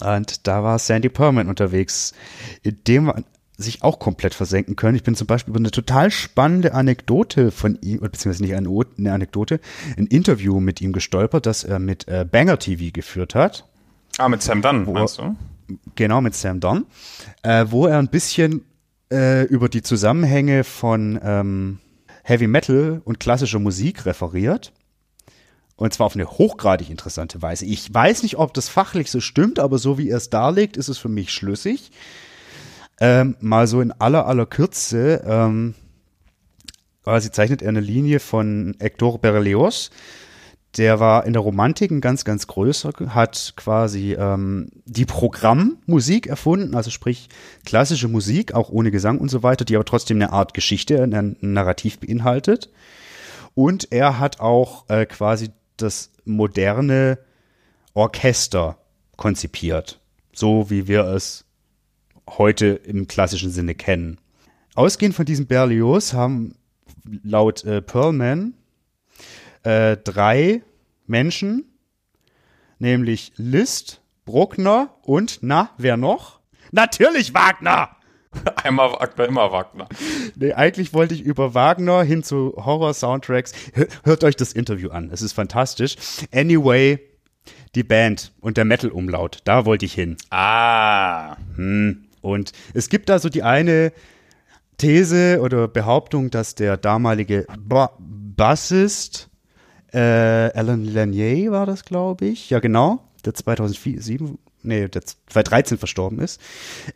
[0.00, 2.14] und da war Sandy Perman unterwegs,
[2.62, 3.12] in dem
[3.58, 4.94] sich auch komplett versenken können.
[4.94, 9.60] Ich bin zum Beispiel über eine total spannende Anekdote von ihm, beziehungsweise nicht eine, Anekdote,
[9.96, 13.64] ein Interview mit ihm gestolpert, das er mit äh, Banger TV geführt hat.
[14.16, 15.36] Ah, mit Sam Dunn, meinst du?
[15.96, 16.86] Genau, mit Sam Don,
[17.42, 18.64] äh, wo er ein bisschen
[19.12, 21.78] äh, über die Zusammenhänge von ähm,
[22.22, 24.72] Heavy Metal und klassischer Musik referiert.
[25.76, 27.64] Und zwar auf eine hochgradig interessante Weise.
[27.64, 30.88] Ich weiß nicht, ob das fachlich so stimmt, aber so wie er es darlegt, ist
[30.88, 31.90] es für mich schlüssig.
[33.00, 35.74] Ähm, mal so in aller, aller Kürze, ähm,
[37.04, 39.90] quasi zeichnet er eine Linie von Hector Berlioz,
[40.76, 46.74] der war in der Romantik ein ganz, ganz größer, hat quasi ähm, die Programmmusik erfunden,
[46.74, 47.28] also sprich
[47.64, 51.36] klassische Musik, auch ohne Gesang und so weiter, die aber trotzdem eine Art Geschichte, ein,
[51.40, 52.70] Narrativ beinhaltet.
[53.54, 57.18] Und er hat auch äh, quasi das moderne
[57.94, 58.78] Orchester
[59.16, 60.00] konzipiert,
[60.32, 61.44] so wie wir es
[62.36, 64.18] heute im klassischen Sinne kennen.
[64.74, 66.54] Ausgehend von diesem Berlioz haben
[67.22, 68.54] laut äh, Perlman
[69.62, 70.62] äh, drei
[71.06, 71.64] Menschen,
[72.78, 76.40] nämlich Liszt, Bruckner und, na, wer noch?
[76.70, 77.90] Natürlich Wagner!
[78.62, 79.88] Einmal Wagner, immer Wagner.
[80.36, 83.52] Nee, eigentlich wollte ich über Wagner hin zu Horror-Soundtracks.
[83.72, 85.96] Hör- Hört euch das Interview an, es ist fantastisch.
[86.30, 86.98] Anyway,
[87.74, 90.18] die Band und der Metal-Umlaut, da wollte ich hin.
[90.30, 91.36] Ah.
[92.20, 93.92] Und es gibt da so die eine
[94.78, 99.28] These oder Behauptung, dass der damalige ba Bassist
[99.92, 102.50] äh, Alan Lanier war das, glaube ich.
[102.50, 103.04] Ja, genau.
[103.24, 106.40] Der 2007, nee, der 2013 verstorben ist.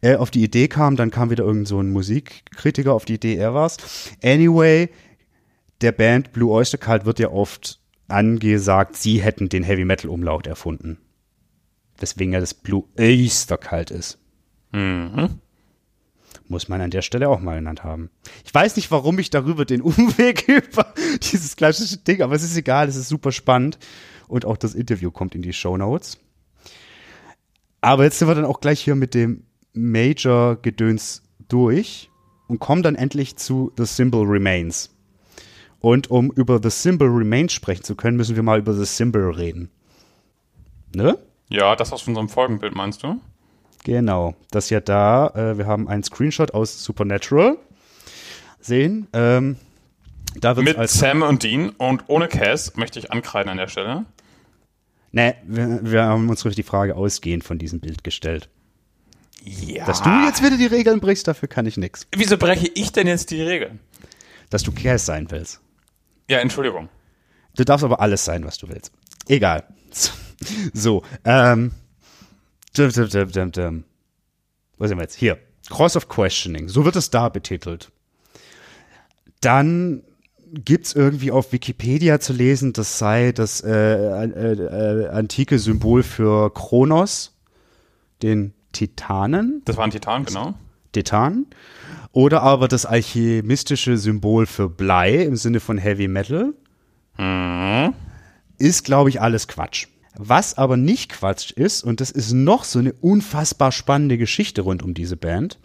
[0.00, 3.34] Äh, auf die Idee kam, dann kam wieder irgend so ein Musikkritiker auf die Idee,
[3.34, 3.78] er war's.
[4.22, 4.88] Anyway,
[5.80, 10.46] der Band Blue Oyster Cult wird ja oft angesagt, sie hätten den Heavy Metal Umlaut
[10.46, 10.98] erfunden.
[11.98, 14.18] Weswegen ja das Blue Oyster Cult ist.
[16.48, 18.10] Muss man an der Stelle auch mal genannt haben.
[18.44, 22.56] Ich weiß nicht, warum ich darüber den Umweg über dieses klassische Ding, aber es ist
[22.56, 23.78] egal, es ist super spannend.
[24.28, 26.18] Und auch das Interview kommt in die Show Notes.
[27.80, 32.10] Aber jetzt sind wir dann auch gleich hier mit dem Major-Gedöns durch
[32.48, 34.90] und kommen dann endlich zu The Symbol Remains.
[35.80, 39.32] Und um über The Symbol Remains sprechen zu können, müssen wir mal über The Symbol
[39.32, 39.68] reden.
[40.94, 41.18] Ne?
[41.48, 43.20] Ja, das aus unserem Folgenbild meinst du?
[43.84, 47.58] Genau, das ja da, äh, wir haben einen Screenshot aus Supernatural
[48.60, 49.08] sehen.
[49.12, 49.56] Ähm,
[50.36, 54.06] da Mit als Sam und Dean und ohne Cass möchte ich ankreiden an der Stelle.
[55.10, 58.48] Ne, wir, wir haben uns richtig die Frage ausgehend von diesem Bild gestellt.
[59.44, 59.84] Ja.
[59.84, 62.06] Dass du jetzt wieder die Regeln brichst, dafür kann ich nix.
[62.16, 63.80] Wieso breche ich denn jetzt die Regeln?
[64.48, 65.60] Dass du Cass sein willst.
[66.30, 66.88] Ja, Entschuldigung.
[67.56, 68.92] Du darfst aber alles sein, was du willst.
[69.28, 69.64] Egal.
[70.74, 71.70] So, ähm.
[72.76, 73.84] Dum, dum, dum, dum, dum.
[74.78, 75.16] Wo sind wir jetzt?
[75.16, 75.38] Hier.
[75.68, 76.68] Cross of Questioning.
[76.68, 77.92] So wird es da betitelt.
[79.40, 80.02] Dann
[80.52, 86.52] gibt's irgendwie auf Wikipedia zu lesen, das sei das äh, äh, äh, antike Symbol für
[86.52, 87.38] Kronos,
[88.22, 89.62] den Titanen.
[89.64, 90.54] Das war ein Titan, genau.
[90.92, 91.46] Titan.
[92.12, 96.52] Oder aber das alchemistische Symbol für Blei im Sinne von Heavy Metal.
[98.58, 99.86] Ist, glaube ich, alles Quatsch.
[100.14, 104.82] Was aber nicht Quatsch ist, und das ist noch so eine unfassbar spannende Geschichte rund
[104.82, 105.58] um diese Band,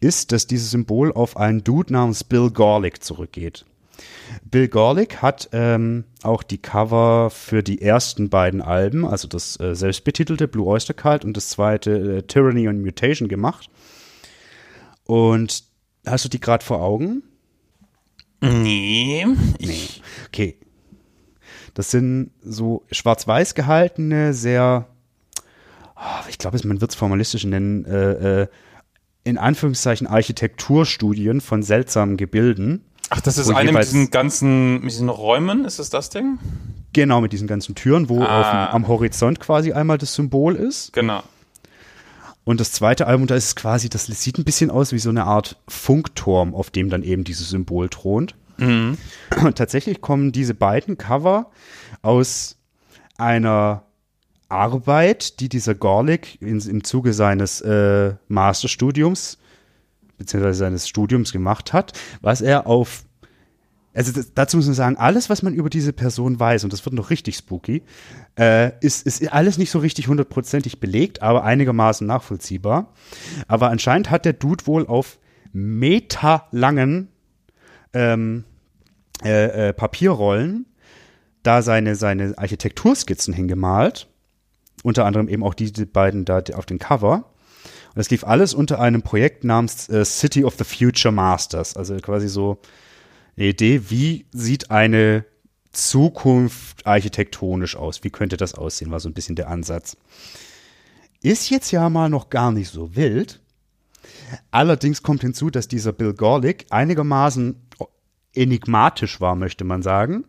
[0.00, 3.64] ist, dass dieses Symbol auf einen Dude namens Bill Gorlick zurückgeht.
[4.44, 9.74] Bill Gorlick hat ähm, auch die Cover für die ersten beiden Alben, also das äh,
[9.74, 13.68] selbstbetitelte Blue Oyster Cult und das zweite äh, Tyranny and Mutation gemacht.
[15.04, 15.64] Und
[16.06, 17.24] hast du die gerade vor Augen?
[18.40, 19.26] Nee.
[19.58, 20.56] Ich, Okay.
[21.74, 24.86] Das sind so schwarz-weiß gehaltene, sehr,
[25.94, 28.46] ah, ich glaube, man wird es formalistisch nennen, äh, äh,
[29.24, 32.84] in Anführungszeichen Architekturstudien von seltsamen Gebilden.
[33.10, 36.38] Ach, das ist eine mit diesen ganzen, mit diesen Räumen, ist es das Ding?
[36.92, 38.66] Genau, mit diesen ganzen Türen, wo Ah.
[38.66, 40.92] dem, am Horizont quasi einmal das Symbol ist.
[40.92, 41.22] Genau.
[42.44, 45.10] Und das zweite Album, da ist es quasi, das sieht ein bisschen aus wie so
[45.10, 48.34] eine Art Funkturm, auf dem dann eben dieses Symbol thront.
[48.60, 51.50] Und tatsächlich kommen diese beiden Cover
[52.02, 52.56] aus
[53.16, 53.84] einer
[54.48, 59.38] Arbeit, die dieser Gorlick im Zuge seines äh, Masterstudiums
[60.20, 63.04] beziehungsweise seines Studiums gemacht hat, was er auf
[63.92, 66.84] also das, dazu muss man sagen, alles, was man über diese Person weiß, und das
[66.84, 67.82] wird noch richtig spooky,
[68.38, 72.92] äh, ist, ist alles nicht so richtig hundertprozentig belegt, aber einigermaßen nachvollziehbar.
[73.48, 75.18] Aber anscheinend hat der Dude wohl auf
[75.52, 77.08] meterlangen
[77.92, 78.44] ähm,
[79.24, 80.66] äh, äh, Papierrollen
[81.42, 84.08] da seine, seine Architekturskizzen hingemalt.
[84.82, 87.30] Unter anderem eben auch diese beiden da auf den Cover.
[87.88, 91.76] Und das lief alles unter einem Projekt namens äh, City of the Future Masters.
[91.76, 92.58] Also quasi so
[93.36, 95.24] eine Idee, wie sieht eine
[95.72, 98.02] Zukunft architektonisch aus?
[98.04, 98.90] Wie könnte das aussehen?
[98.90, 99.96] War so ein bisschen der Ansatz.
[101.22, 103.40] Ist jetzt ja mal noch gar nicht so wild.
[104.50, 107.56] Allerdings kommt hinzu, dass dieser Bill Gorlick einigermaßen
[108.34, 110.24] enigmatisch war, möchte man sagen.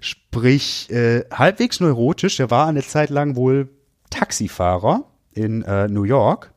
[0.00, 2.40] Sprich, äh, halbwegs neurotisch.
[2.40, 3.68] Er war eine Zeit lang wohl
[4.10, 6.52] Taxifahrer in äh, New York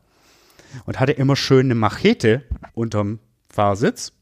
[0.86, 2.42] und hatte immer schön eine Machete
[2.74, 3.18] unterm
[3.48, 4.12] Fahrsitz.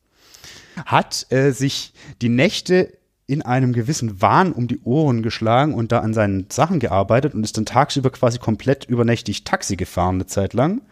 [0.86, 6.00] Hat äh, sich die Nächte in einem gewissen Wahn um die Ohren geschlagen und da
[6.00, 10.52] an seinen Sachen gearbeitet und ist dann tagsüber quasi komplett übernächtig Taxi gefahren eine Zeit
[10.52, 10.82] lang.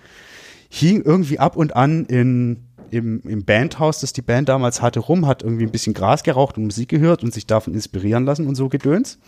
[0.71, 5.27] Hing irgendwie ab und an in, im, im Bandhaus, das die Band damals hatte, rum,
[5.27, 8.55] hat irgendwie ein bisschen Gras geraucht und Musik gehört und sich davon inspirieren lassen und
[8.55, 9.19] so Gedöns.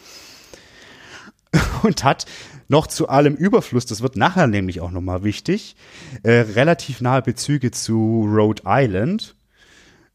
[1.83, 2.25] Und hat
[2.69, 5.77] noch zu allem Überfluss, das wird nachher nämlich auch nochmal wichtig,
[6.23, 9.37] äh, relativ nahe Bezüge zu Rhode Island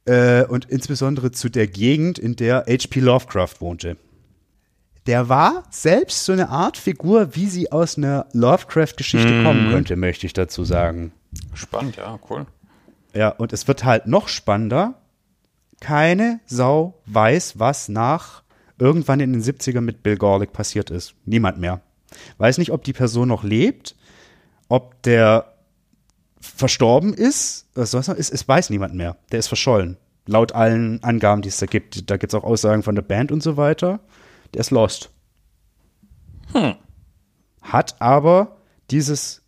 [0.06, 3.02] äh, und insbesondere zu der Gegend, in der H.P.
[3.02, 3.98] Lovecraft wohnte.
[5.06, 10.26] Der war selbst so eine Art Figur, wie sie aus einer Lovecraft-Geschichte kommen könnte, möchte
[10.26, 11.14] ich dazu sagen.
[11.54, 12.46] Spannend, ja, cool.
[13.18, 15.02] Ja, und es wird halt noch spannender.
[15.80, 18.44] Keine Sau weiß, was nach
[18.78, 21.16] irgendwann in den 70ern mit Bill Gorlick passiert ist.
[21.26, 21.82] Niemand mehr.
[22.38, 23.96] Weiß nicht, ob die Person noch lebt,
[24.68, 25.56] ob der
[26.40, 27.68] verstorben ist.
[27.74, 28.20] Was ich sagen?
[28.20, 29.18] Es, es weiß niemand mehr.
[29.32, 29.98] Der ist verschollen.
[30.28, 32.12] Laut allen Angaben, die es da gibt.
[32.12, 34.00] Da gibt es auch Aussagen von der Band und so weiter.
[34.54, 35.10] Der ist lost.
[37.62, 38.58] Hat aber
[38.92, 39.42] dieses,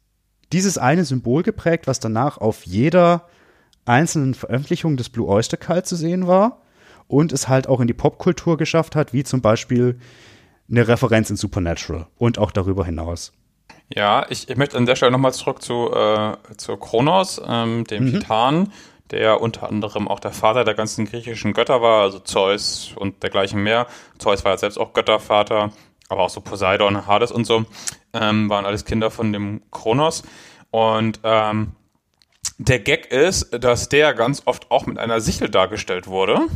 [0.52, 3.28] dieses eine Symbol geprägt, was danach auf jeder
[3.90, 6.62] einzelnen Veröffentlichung des Blue Oyster Cult zu sehen war
[7.08, 10.00] und es halt auch in die Popkultur geschafft hat, wie zum Beispiel
[10.70, 13.34] eine Referenz in Supernatural und auch darüber hinaus.
[13.94, 18.06] Ja, ich, ich möchte an der Stelle nochmal zurück zu, äh, zu Kronos, ähm, dem
[18.12, 18.72] Titan,
[19.10, 23.64] der unter anderem auch der Vater der ganzen griechischen Götter war, also Zeus und dergleichen
[23.64, 23.88] mehr.
[24.20, 25.72] Zeus war ja selbst auch Göttervater,
[26.08, 27.66] aber auch so Poseidon, Hades und so,
[28.14, 30.22] ähm, waren alles Kinder von dem Kronos.
[30.70, 31.72] Und ähm,
[32.60, 36.48] der Gag ist, dass der ganz oft auch mit einer Sichel dargestellt wurde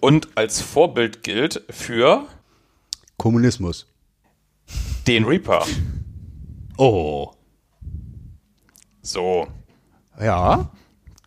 [0.00, 2.26] und als Vorbild gilt für
[3.18, 3.86] Kommunismus.
[5.06, 5.66] den Reaper.
[6.76, 7.32] Oh.
[9.02, 9.48] So,
[10.20, 10.70] Ja.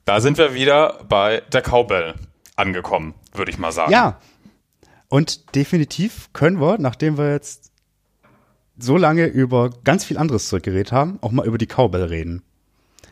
[0.05, 2.15] Da sind wir wieder bei der Cowbell
[2.55, 3.91] angekommen, würde ich mal sagen.
[3.91, 4.19] Ja.
[5.09, 7.71] Und definitiv können wir, nachdem wir jetzt
[8.77, 12.43] so lange über ganz viel anderes zurückgeredet haben, auch mal über die Cowbell reden.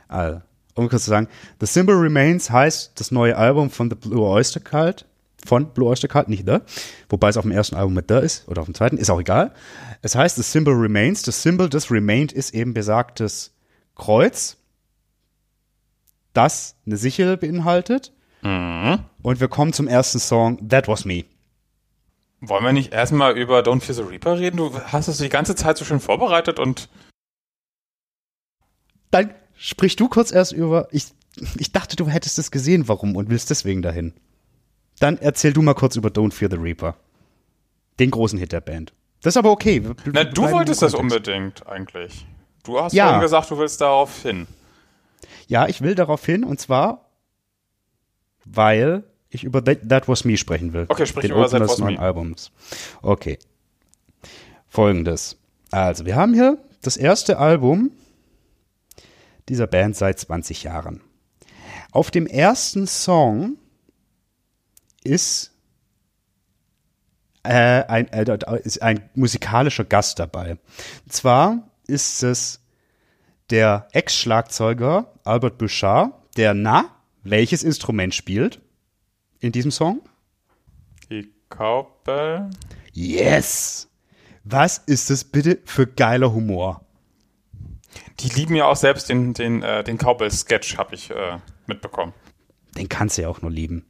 [0.07, 0.41] Also,
[0.80, 1.27] um kurz zu sagen,
[1.59, 5.05] The Symbol Remains heißt das neue Album von The Blue Oyster Cult,
[5.45, 6.57] von Blue Oyster Cult, nicht The,
[7.09, 9.19] wobei es auf dem ersten Album mit The ist, oder auf dem zweiten, ist auch
[9.19, 9.53] egal.
[10.01, 13.53] Es heißt The Symbol Remains, das Symbol, das Remained ist eben besagtes
[13.95, 14.57] Kreuz,
[16.34, 18.13] das eine Sichel beinhaltet.
[18.41, 21.25] Und wir kommen zum ersten Song, That Was Me.
[22.39, 24.55] Wollen wir nicht erstmal über Don't Fear the Reaper reden?
[24.55, 26.88] Du hast es die ganze Zeit so schön vorbereitet und
[29.11, 30.88] Dann sprich du kurz erst über.
[30.91, 31.05] Ich,
[31.57, 34.14] ich dachte, du hättest es gesehen, warum und willst deswegen dahin.
[34.99, 36.95] Dann erzähl du mal kurz über Don't Fear the Reaper.
[37.99, 38.93] Den großen Hit der Band.
[39.22, 39.84] Das ist aber okay.
[39.84, 42.26] Wir Na, du wolltest das unbedingt eigentlich.
[42.64, 43.05] Du hast Ja.
[43.05, 44.47] vorhin gesagt, du willst darauf hin.
[45.47, 47.10] Ja, ich will darauf hin und zwar,
[48.45, 50.86] weil ich über That, Was Me sprechen will.
[50.88, 51.99] Okay, sprich Den über Opener That Was Me.
[51.99, 52.51] Albums.
[53.01, 53.38] Okay.
[54.68, 55.38] Folgendes.
[55.72, 57.91] Also, wir haben hier das erste Album
[59.49, 61.01] dieser Band seit 20 Jahren.
[61.91, 63.57] Auf dem ersten Song
[65.03, 65.51] ist,
[67.43, 70.51] äh, ein, äh, ist ein musikalischer Gast dabei.
[70.51, 72.61] Und zwar ist es
[73.49, 76.85] der Ex-Schlagzeuger Albert Bouchard, der na,
[77.23, 78.61] welches Instrument spielt
[79.39, 80.01] in diesem Song?
[81.09, 82.49] Die Kaupel.
[82.93, 83.87] Yes!
[84.43, 86.85] Was ist das bitte für geiler Humor?
[88.19, 91.37] Die lieben ja auch selbst den, den, äh, den Kaupel-Sketch, habe ich äh,
[91.67, 92.13] mitbekommen.
[92.77, 93.85] Den kannst du ja auch nur lieben.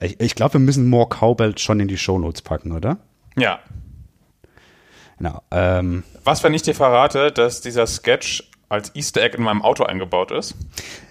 [0.00, 2.98] Ich, ich glaube, wir müssen More Cowbell schon in die Shownotes packen, oder?
[3.36, 3.58] Ja.
[5.18, 5.42] Genau.
[5.50, 9.84] Ähm, Was, wenn ich dir verrate, dass dieser Sketch als Easter Egg in meinem Auto
[9.84, 10.54] eingebaut ist?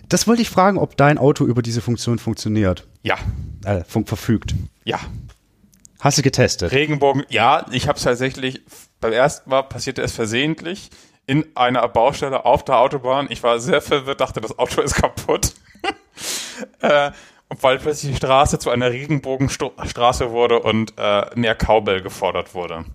[0.10, 2.88] das wollte ich fragen, ob dein Auto über diese Funktion funktioniert.
[3.04, 3.18] Ja.
[3.66, 4.56] Äh, fun verfügt.
[4.86, 5.00] Ja.
[6.00, 6.72] Hast du getestet?
[6.72, 8.62] Regenbogen, ja, ich habe es tatsächlich,
[9.02, 10.90] beim ersten Mal passierte es versehentlich
[11.28, 13.28] in einer Baustelle auf der Autobahn.
[13.30, 15.54] Ich war sehr verwirrt, dachte, das Auto ist kaputt.
[16.80, 17.12] äh,
[17.50, 22.86] und weil plötzlich die Straße zu einer Regenbogenstraße wurde und äh, mehr Cowbell gefordert wurde.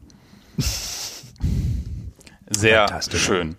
[2.51, 3.57] Sehr schön.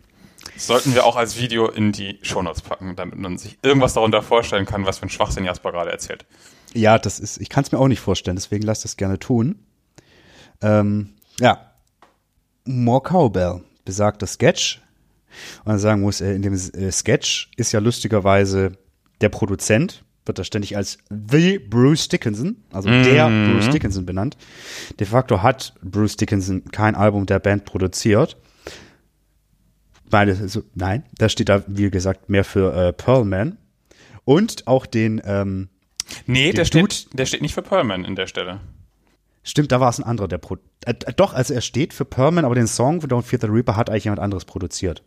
[0.56, 4.66] Sollten wir auch als Video in die Shownotes packen, damit man sich irgendwas darunter vorstellen
[4.66, 6.26] kann, was für ein Schwachsinn Jasper gerade erzählt.
[6.74, 9.66] Ja, das ist, ich kann es mir auch nicht vorstellen, deswegen lass das gerne tun.
[10.62, 11.72] Ähm, ja.
[12.66, 14.82] More Cowbell, besagter Sketch.
[15.60, 18.78] Und man sagen muss, äh, in dem äh, Sketch ist ja lustigerweise
[19.22, 24.38] der Produzent, wird da ständig als The Bruce Dickinson, also der Bruce Dickinson benannt.
[25.00, 28.38] De facto hat Bruce Dickinson kein Album der Band produziert.
[30.12, 33.58] Meine, so, nein, da steht da, wie gesagt, mehr für äh, Pearlman.
[34.26, 35.70] Und auch den, ähm,
[36.28, 38.60] Nee, der Dude- steht, der steht nicht für Pearlman in der Stelle.
[39.44, 42.46] Stimmt, da war es ein anderer, der Pro äh, doch, also er steht für Perman,
[42.46, 45.04] aber den Song von Don't Fear the Reaper hat eigentlich jemand anderes produziert.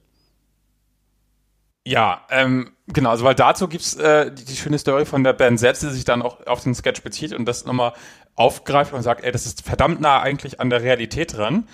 [1.87, 5.61] Ja, ähm, genau, also weil dazu gibt's äh, die, die schöne Story von der Band
[5.61, 7.93] selbst, die sich dann auch auf den Sketch bezieht und das nochmal
[8.35, 11.69] aufgreift und sagt, ey, das ist verdammt nah eigentlich an der Realität dran.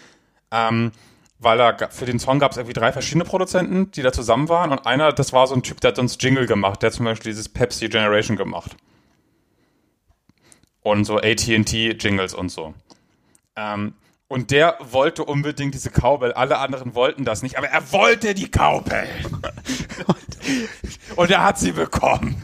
[0.50, 0.92] Ähm,
[1.38, 4.70] weil er für den Song gab es irgendwie drei verschiedene Produzenten, die da zusammen waren
[4.70, 7.06] und einer, das war so ein Typ, der hat uns Jingle gemacht, der hat zum
[7.06, 8.76] Beispiel dieses Pepsi Generation gemacht.
[10.82, 12.74] Und so AT&T Jingles und so.
[13.56, 13.94] Ähm,
[14.28, 16.32] und der wollte unbedingt diese Cowbell.
[16.32, 19.08] Alle anderen wollten das nicht, aber er wollte die Cowbell.
[21.16, 22.40] und er hat sie bekommen.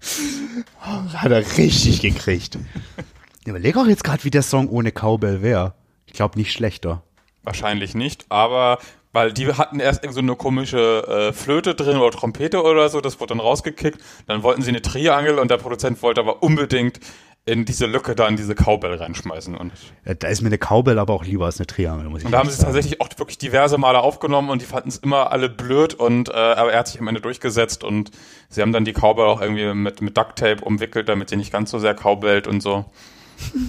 [0.80, 2.58] Hat er richtig gekriegt.
[3.42, 5.74] Ich überlege auch jetzt gerade, wie der Song ohne Cowbell wäre.
[6.06, 7.02] Ich glaube nicht schlechter.
[7.42, 8.78] Wahrscheinlich nicht, aber
[9.12, 13.00] weil die hatten erst irgend so eine komische äh, Flöte drin oder Trompete oder so,
[13.00, 13.98] das wurde dann rausgekickt.
[14.26, 17.00] Dann wollten sie eine Triangel und der Produzent wollte aber unbedingt
[17.48, 19.56] in diese Lücke da in diese Cowbell reinschmeißen.
[19.56, 19.72] Und,
[20.04, 22.32] Äh, Da ist mir eine Cowbell aber auch lieber als eine Triangel, muss ich und
[22.32, 25.32] da haben sie es tatsächlich auch wirklich diverse Male aufgenommen und die fanden es immer
[25.32, 28.10] alle blöd und äh, aber er hat sich am Ende durchgesetzt und
[28.48, 31.52] sie haben dann die Cowbell auch irgendwie mit, mit Duct Tape umwickelt, damit sie nicht
[31.52, 32.84] ganz so sehr cowbellt und so.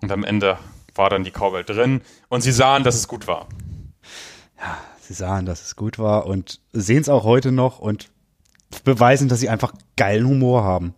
[0.00, 0.58] und am Ende
[0.94, 3.46] war dann die Cowbell drin und sie sahen, dass es gut war.
[5.00, 8.08] Sie sahen, dass es gut war und sehen es auch heute noch und
[8.84, 10.94] beweisen, dass sie einfach geilen Humor haben.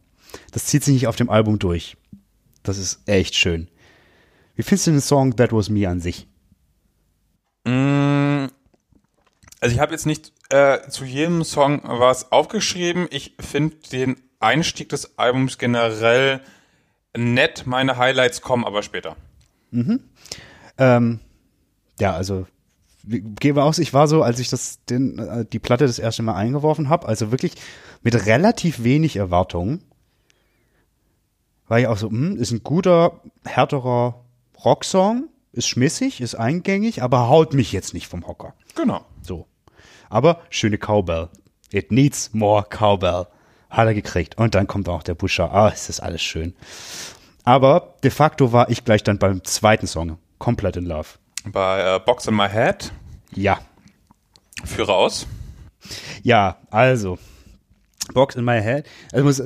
[0.53, 1.97] Das zieht sich nicht auf dem Album durch.
[2.63, 3.69] Das ist echt schön.
[4.57, 6.27] Wie findest du den Song That Was Me an sich?
[7.65, 8.47] Mm,
[9.61, 13.07] Also ich habe jetzt nicht äh, zu jedem Song was aufgeschrieben.
[13.11, 16.41] Ich finde den Einstieg des Albums generell
[17.17, 17.67] nett.
[17.67, 19.17] Meine Highlights kommen aber später.
[20.79, 21.21] Ähm,
[22.01, 22.47] ja, also
[23.05, 26.35] gebe aus, ich war so, als ich das den, äh, die Platte das erste Mal
[26.35, 27.55] eingeworfen habe, also wirklich
[28.03, 29.83] mit relativ wenig Erwartungen,
[31.69, 34.25] war ich auch so, hm, ist ein guter, härterer
[34.65, 38.55] Rocksong, ist schmissig, ist eingängig, aber haut mich jetzt nicht vom Hocker.
[38.75, 39.05] Genau.
[39.23, 39.47] So.
[40.11, 41.29] Aber schöne Cowbell.
[41.71, 43.27] It needs more Cowbell.
[43.71, 44.39] Hat er gekriegt.
[44.39, 45.53] Und dann kommt auch der Buscher.
[45.53, 46.55] Ah, es ist alles schön.
[47.45, 51.09] Aber de facto war ich gleich dann beim zweiten Song komplett in Love.
[51.45, 52.93] Bei äh, Box in My Head,
[53.35, 53.59] Ja.
[54.65, 55.27] führe aus.
[56.23, 57.19] Ja, also.
[58.15, 58.87] Box in my head.
[59.13, 59.43] Also muss,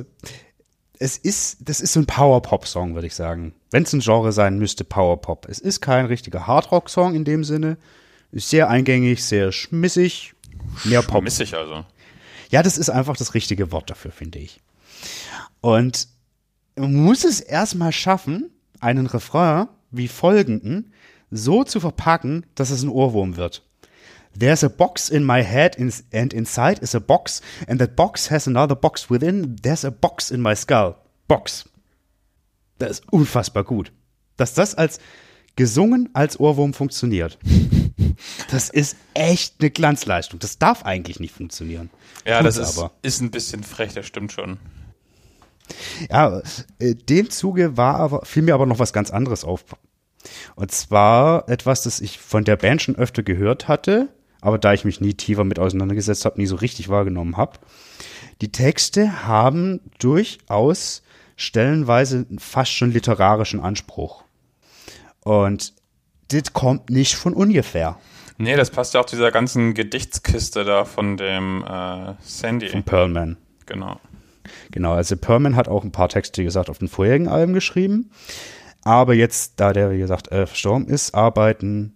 [1.03, 3.53] es ist, das ist so ein Power-Pop-Song, würde ich sagen.
[3.71, 5.47] Wenn es ein Genre sein müsste, Power-Pop.
[5.49, 7.77] Es ist kein richtiger Hard-Rock-Song in dem Sinne.
[8.31, 10.33] Ist sehr eingängig, sehr schmissig.
[10.85, 11.21] Mehr Pop.
[11.21, 11.83] Missig also.
[12.51, 14.61] Ja, das ist einfach das richtige Wort dafür, finde ich.
[15.59, 16.07] Und
[16.77, 18.49] man muss es erstmal schaffen,
[18.79, 20.93] einen Refrain wie folgenden
[21.31, 23.63] so zu verpacken, dass es ein Ohrwurm wird.
[24.37, 28.47] There's a box in my head and inside is a box and that box has
[28.47, 29.55] another box within.
[29.61, 30.95] There's a box in my skull.
[31.27, 31.69] Box.
[32.79, 33.91] Das ist unfassbar gut.
[34.37, 34.99] Dass das als
[35.55, 37.37] gesungen als Ohrwurm funktioniert.
[38.49, 40.39] Das ist echt eine Glanzleistung.
[40.39, 41.89] Das darf eigentlich nicht funktionieren.
[42.25, 42.91] Ja, Tut's das ist, aber.
[43.01, 44.57] ist ein bisschen frech, das stimmt schon.
[46.09, 46.41] Ja,
[46.79, 49.65] äh, dem Zuge war aber, fiel mir aber noch was ganz anderes auf.
[50.55, 54.09] Und zwar etwas, das ich von der Band schon öfter gehört hatte,
[54.43, 57.59] aber da ich mich nie tiefer mit auseinandergesetzt habe, nie so richtig wahrgenommen habe.
[58.41, 61.01] Die Texte haben durchaus
[61.35, 64.23] stellenweise fast schon literarischen Anspruch.
[65.21, 65.73] Und
[66.27, 67.97] das kommt nicht von ungefähr.
[68.37, 72.69] Nee, das passt ja auch zu dieser ganzen Gedichtskiste da von dem äh, Sandy.
[72.69, 73.37] Von Pearlman.
[73.65, 73.99] Genau.
[74.71, 78.11] Genau, also Perman hat auch ein paar Texte, wie gesagt, auf den vorherigen Alben geschrieben.
[78.83, 81.93] Aber jetzt, da der, wie gesagt, äh, verstorben ist, arbeiten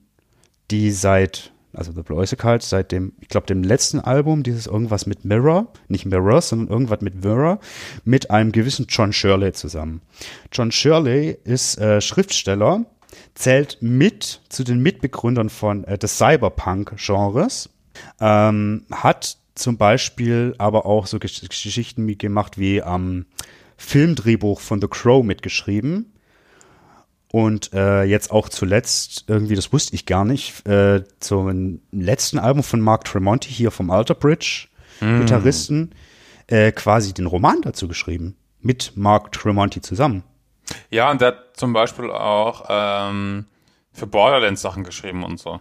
[0.71, 5.05] die seit, also The Blue Cult, seit dem, ich glaube, dem letzten Album, dieses irgendwas
[5.05, 7.59] mit Mirror, nicht Mirrors, sondern irgendwas mit Mirror,
[8.03, 10.01] mit einem gewissen John Shirley zusammen.
[10.51, 12.85] John Shirley ist äh, Schriftsteller,
[13.35, 17.69] zählt mit zu den Mitbegründern von äh, des Cyberpunk-Genres,
[18.19, 23.25] ähm, hat zum Beispiel aber auch so Gesch Geschichten gemacht wie am
[23.77, 26.13] Filmdrehbuch von The Crow mitgeschrieben.
[27.31, 32.63] Und äh, jetzt auch zuletzt, irgendwie, das wusste ich gar nicht, äh, zum letzten Album
[32.63, 34.67] von Mark Tremonti hier vom Alter Bridge,
[34.99, 35.93] Gitarristen,
[36.47, 38.35] äh, quasi den Roman dazu geschrieben.
[38.61, 40.23] Mit Mark Tremonti zusammen.
[40.89, 43.45] Ja, und der hat zum Beispiel auch ähm,
[43.91, 45.59] für Borderlands Sachen geschrieben und so.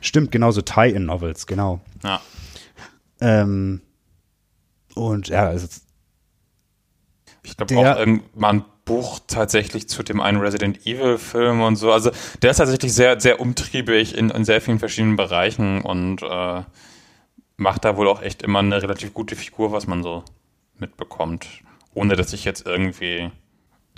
[0.00, 1.80] Stimmt, genauso Tie-In-Novels, genau.
[2.04, 2.20] Ja.
[3.20, 3.80] Ähm,
[4.94, 5.66] und ja, also,
[7.42, 11.92] Ich glaube auch irgendwann Buch tatsächlich zu dem einen Resident Evil Film und so.
[11.92, 12.10] Also
[12.40, 16.62] der ist tatsächlich sehr, sehr umtriebig in, in sehr vielen verschiedenen Bereichen und äh,
[17.58, 20.22] macht da wohl auch echt immer eine relativ gute Figur, was man so
[20.78, 21.46] mitbekommt.
[21.94, 23.30] Ohne dass ich jetzt irgendwie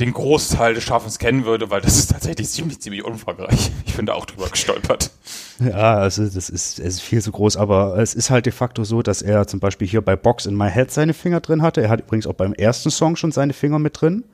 [0.01, 3.71] den Großteil des Schaffens kennen würde, weil das ist tatsächlich ziemlich, ziemlich umfangreich.
[3.85, 5.11] Ich bin da auch drüber gestolpert.
[5.59, 8.85] Ja, also das ist, es ist viel zu groß, aber es ist halt de facto
[8.85, 11.83] so, dass er zum Beispiel hier bei Box in My Head seine Finger drin hatte.
[11.83, 14.25] Er hat übrigens auch beim ersten Song schon seine Finger mit drin.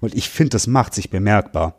[0.00, 1.78] Und ich finde, das macht sich bemerkbar,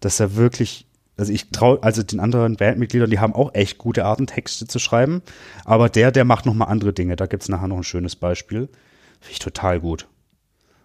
[0.00, 0.86] dass er wirklich,
[1.16, 4.78] also ich traue, also den anderen Bandmitgliedern, die haben auch echt gute Arten, Texte zu
[4.78, 5.22] schreiben,
[5.64, 7.16] aber der, der macht nochmal andere Dinge.
[7.16, 8.68] Da gibt's nachher noch ein schönes Beispiel.
[9.20, 10.08] Finde ich total gut.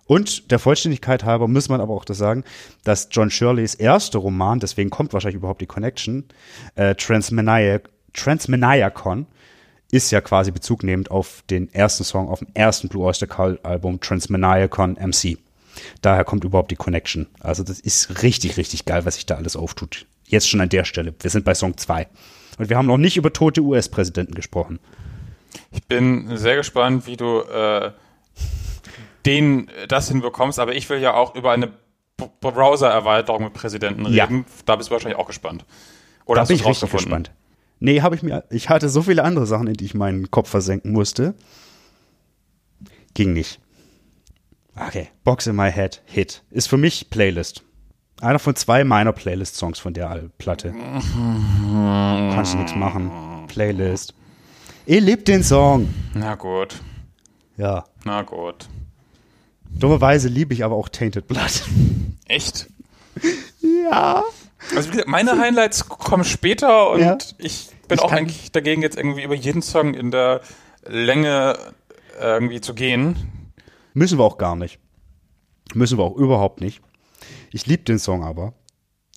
[0.05, 2.43] Und der Vollständigkeit halber muss man aber auch das sagen,
[2.83, 6.23] dass John Shirleys erster Roman, deswegen kommt wahrscheinlich überhaupt die Connection,
[6.75, 9.27] äh, Transmaniac, Transmaniacon,
[9.91, 13.99] ist ja quasi bezugnehmend auf den ersten Song auf dem ersten Blue Oyster Cult Album
[13.99, 15.37] Transmaniacon MC.
[16.01, 17.27] Daher kommt überhaupt die Connection.
[17.39, 20.05] Also das ist richtig, richtig geil, was sich da alles auftut.
[20.25, 21.13] Jetzt schon an der Stelle.
[21.21, 22.07] Wir sind bei Song 2.
[22.57, 24.79] Und wir haben noch nicht über tote US-Präsidenten gesprochen.
[25.71, 27.91] Ich bin sehr gespannt, wie du äh,
[29.25, 31.71] den das hinbekommst, aber ich will ja auch über eine
[32.41, 34.25] Browser-Erweiterung mit Präsidenten Ja.
[34.25, 34.45] reden.
[34.65, 35.65] Da bist du wahrscheinlich auch gespannt.
[36.25, 37.31] Oder Da hast bin ich richtig gespannt.
[37.79, 38.43] Nee, habe ich mir.
[38.49, 41.35] Ich hatte so viele andere Sachen, in die ich meinen Kopf versenken musste.
[43.13, 43.59] Ging nicht.
[44.79, 45.09] Okay.
[45.23, 46.43] Box in My Head, Hit.
[46.51, 47.63] Ist für mich Playlist.
[48.21, 50.73] Einer von zwei meiner Playlist-Songs von der Platte.
[52.33, 53.11] Kannst du nichts machen.
[53.47, 54.13] Playlist.
[54.85, 55.93] Ihr liebt den Song.
[56.13, 56.79] Na gut,
[57.57, 57.85] Ja.
[58.05, 58.67] na gut.
[59.69, 61.63] Dummerweise liebe ich aber auch Tainted Blood.
[62.27, 62.67] Echt?
[63.91, 64.23] ja.
[64.75, 67.17] Also wie gesagt, meine Highlights kommen später und Ja.
[67.37, 70.41] ich bin Ich auch eigentlich dagegen, jetzt irgendwie über jeden Song in der
[70.85, 71.57] Länge
[72.19, 73.15] irgendwie zu gehen.
[73.97, 74.79] Müssen wir auch gar nicht.
[75.73, 76.81] Müssen wir auch überhaupt nicht.
[77.51, 78.53] Ich liebe den Song aber.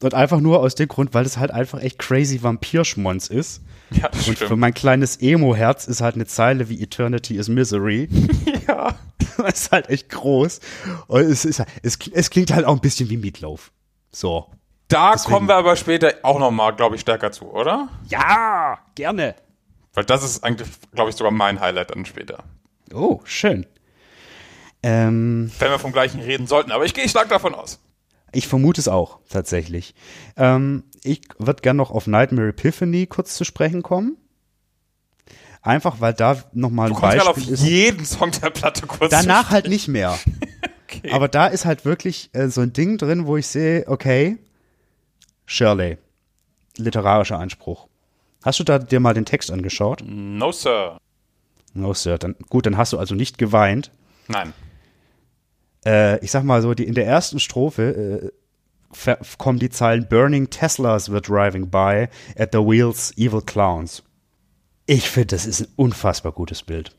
[0.03, 3.61] Und einfach nur aus dem Grund, weil es halt einfach echt crazy Vampirschmonz ist.
[3.91, 4.61] Ja, das Und für stimmt.
[4.61, 8.09] mein kleines Emo-Herz ist halt eine Zeile wie Eternity is Misery.
[8.67, 8.95] Ja.
[9.37, 10.61] das ist halt echt groß.
[11.09, 13.73] Und es, ist, es, es klingt halt auch ein bisschen wie Meatloaf.
[14.13, 14.47] So.
[14.89, 17.89] Da Deswegen- kommen wir aber später auch nochmal, glaube ich, stärker zu, oder?
[18.09, 19.35] Ja, gerne.
[19.93, 22.45] Weil das ist eigentlich, glaube ich, sogar mein Highlight dann später.
[22.95, 23.67] Oh, schön.
[24.83, 27.81] Ähm, Wenn wir vom gleichen reden sollten, aber ich gehe stark davon aus.
[28.33, 29.95] Ich vermute es auch, tatsächlich.
[30.37, 34.17] Ähm, ich würde gerne noch auf Nightmare Epiphany kurz zu sprechen kommen.
[35.63, 37.63] Einfach, weil da nochmal ein gerade auf Beispiel ist.
[37.65, 40.19] jeden Song der Platte kurz Danach halt nicht mehr.
[40.93, 41.13] Okay.
[41.13, 44.39] Aber da ist halt wirklich äh, so ein Ding drin, wo ich sehe, okay,
[45.47, 45.99] Shirley,
[46.79, 47.87] literarischer Anspruch.
[48.43, 50.03] Hast du da dir mal den Text angeschaut?
[50.05, 50.99] No, Sir.
[51.75, 52.19] No, Sir.
[52.19, 53.93] Dann, gut, dann hast du also nicht geweint.
[54.27, 54.53] Nein.
[55.85, 58.33] Äh, ich sag mal so, die, in der ersten Strophe
[59.03, 64.03] äh, kommen die Zeilen Burning Teslas were driving by, at the wheels evil clowns.
[64.87, 66.97] Ich finde, das ist ein unfassbar gutes Bild.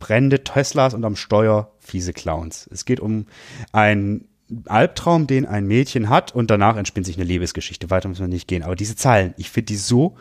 [0.00, 2.68] Brennende Teslas und am Steuer fiese Clowns.
[2.72, 3.26] Es geht um
[3.72, 4.26] einen
[4.66, 7.90] Albtraum, den ein Mädchen hat und danach entspinnt sich eine Liebesgeschichte.
[7.90, 8.62] Weiter muss man nicht gehen.
[8.62, 10.16] Aber diese Zeilen, ich finde die so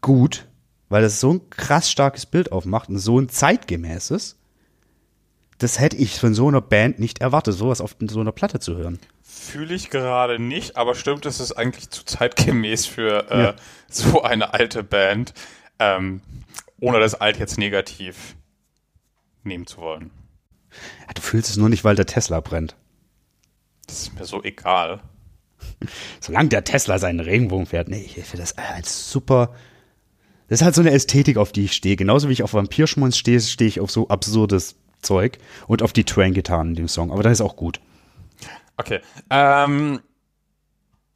[0.00, 0.48] gut,
[0.88, 4.38] weil das so ein krass starkes Bild aufmacht und so ein zeitgemäßes.
[5.62, 8.76] Das hätte ich von so einer Band nicht erwartet, sowas auf so einer Platte zu
[8.76, 8.98] hören.
[9.22, 13.54] Fühle ich gerade nicht, aber stimmt, es ist eigentlich zu zeitgemäß für äh, Ja.
[13.88, 15.34] so eine alte Band,
[15.78, 16.20] ähm,
[16.80, 18.34] ohne das alt jetzt negativ
[19.44, 20.10] nehmen zu wollen.
[21.06, 22.74] Ja, du fühlst es nur nicht, weil der Tesla brennt.
[23.86, 25.00] Das ist mir so egal.
[26.20, 29.54] Solange der Tesla seinen Regenbogen fährt, nee, ich finde das als super.
[30.48, 31.94] Das ist halt so eine Ästhetik, auf die ich stehe.
[31.94, 36.04] Genauso wie ich auf Vampirschmunz stehe, stehe ich auf so absurdes Zeug und auf die
[36.04, 37.10] Twang-Gitarren in dem Song.
[37.12, 37.80] Aber das ist auch gut.
[38.76, 39.00] Okay.
[39.30, 40.00] Ähm,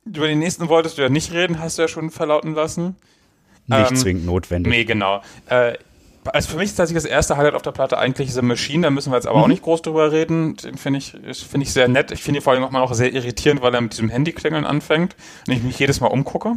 [0.05, 2.97] über den nächsten wolltest du ja nicht reden, hast du ja schon verlauten lassen.
[3.67, 4.71] Nicht Ähm, zwingend notwendig.
[4.71, 5.23] Nee, genau.
[5.49, 5.75] Äh,
[6.27, 8.91] also für mich ist tatsächlich das erste Highlight auf der Platte eigentlich The Machine, da
[8.91, 9.45] müssen wir jetzt aber Mhm.
[9.45, 10.57] auch nicht groß drüber reden.
[10.57, 12.11] Den finde ich, das finde ich sehr nett.
[12.13, 14.65] Ich finde ihn vor allem auch mal noch sehr irritierend, weil er mit diesem Handyklingeln
[14.67, 15.17] anfängt
[15.47, 16.55] und ich mich jedes Mal umgucke.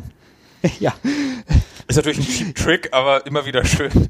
[0.79, 0.93] Ja.
[1.87, 4.09] Ist natürlich ein cheap Trick, aber immer wieder schön.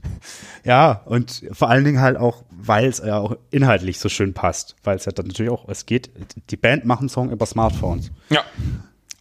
[0.63, 4.75] Ja, und vor allen Dingen halt auch, weil es ja auch inhaltlich so schön passt.
[4.83, 6.09] Weil es ja dann natürlich auch, es geht,
[6.49, 8.11] die Band macht einen Song über Smartphones.
[8.29, 8.43] Ja.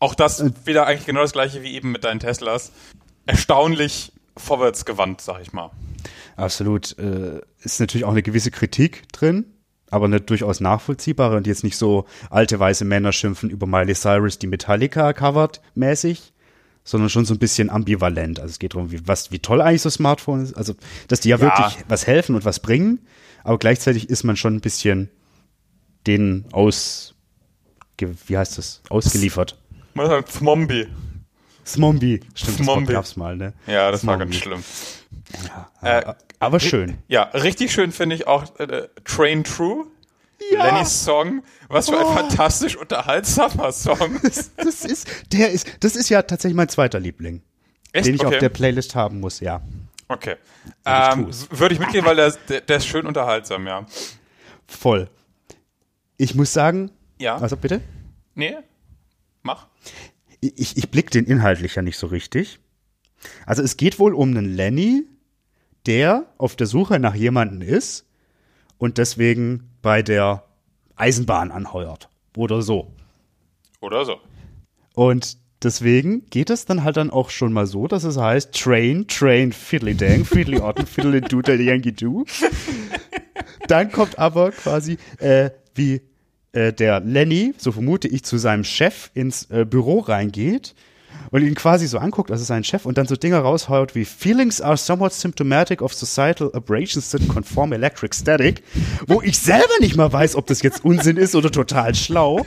[0.01, 2.72] Auch das wieder eigentlich genau das gleiche wie eben mit deinen Teslas.
[3.26, 5.70] Erstaunlich vorwärtsgewandt, sag ich mal.
[6.36, 6.97] Absolut.
[6.99, 9.45] Äh, ist natürlich auch eine gewisse Kritik drin,
[9.91, 14.39] aber eine durchaus nachvollziehbare und jetzt nicht so alte weiße Männer schimpfen über Miley Cyrus,
[14.39, 16.32] die Metallica covert mäßig,
[16.84, 18.39] sondern schon so ein bisschen ambivalent.
[18.39, 20.55] Also es geht darum, wie, was, wie toll eigentlich so Smartphone ist.
[20.57, 20.74] Also,
[21.09, 21.43] dass die ja, Ja.
[21.43, 23.01] wirklich was helfen und was bringen,
[23.49, 25.09] aber gleichzeitig ist man schon ein bisschen
[26.07, 27.15] denen aus,
[27.99, 29.59] wie heißt das, ausgeliefert.
[29.95, 30.87] Man sagt Zmombi.
[31.67, 32.21] Smombi.
[32.35, 32.93] Stimmt, das Wort Smombi.
[32.93, 33.53] gab's mal, ne?
[33.67, 34.33] Ja, das war Smombi.
[34.35, 34.65] ganz schlimm.
[35.83, 36.99] Äh, Äh, aber schön.
[37.09, 39.87] Ja, richtig schön finde ich auch äh, Train True.
[40.53, 41.43] Lennys Song.
[41.69, 42.13] Was für ein Oh.
[42.15, 44.19] fantastisch unterhaltsamer Song.
[44.23, 47.43] Das, das ist, der ist, das ist ja tatsächlich mein zweiter Liebling,
[47.93, 48.07] Echt?
[48.07, 48.35] den ich okay.
[48.37, 49.61] auf der Playlist haben muss, ja.
[50.09, 50.37] Okay.
[50.85, 51.29] Ähm.
[51.51, 53.87] Würde ich mitgehen, weil der, der, der ist schön unterhaltsam, ja.
[54.67, 55.09] Voll.
[56.17, 57.37] Ich muss sagen, Ja.
[57.37, 57.81] also bitte,
[58.35, 58.57] Nee?
[59.43, 59.67] Mach.
[60.41, 62.61] ich, ich blick den inhaltlich ja nicht so richtig.
[63.47, 65.05] Also es geht wohl um einen Lenny,
[65.87, 68.07] der auf der Suche nach jemanden ist
[68.79, 70.45] und deswegen bei der
[70.97, 72.93] Eisenbahn anheuert oder so.
[73.81, 74.21] Oder so.
[74.95, 79.07] Und deswegen geht es dann halt dann auch schon mal so, dass es heißt Train,
[79.09, 82.25] Train, Fiddly Dang, Fiddly Otten, Fiddly Doo, Yankee Doo.
[83.67, 86.01] Dann kommt aber quasi äh, wie
[86.53, 90.75] äh, der Lenny, so vermute ich, zu seinem Chef ins äh, Büro reingeht
[91.31, 94.61] und ihn quasi so anguckt, also sein Chef, und dann so Dinge raushaut wie Feelings
[94.61, 98.63] are somewhat symptomatic of societal aberrations that conform electric static,
[99.07, 102.47] wo ich selber nicht mal weiß, ob das jetzt Unsinn ist oder total schlau.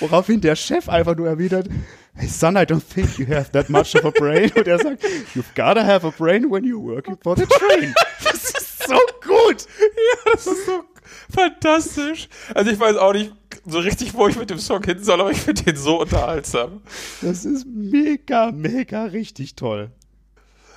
[0.00, 1.68] Woraufhin der Chef einfach nur erwidert,
[2.14, 4.50] Hey son, I don't think you have that much of a brain.
[4.56, 5.04] Und er sagt,
[5.34, 7.94] you've gotta have a brain when you're working for the train.
[8.24, 9.66] Das ist so gut.
[9.80, 10.84] Ja, das ist so
[11.32, 12.28] fantastisch.
[12.54, 13.32] Also ich weiß auch nicht
[13.64, 16.82] so richtig, wo ich mit dem Song hin soll, aber ich finde den so unterhaltsam.
[17.22, 19.92] Das ist mega, mega richtig toll.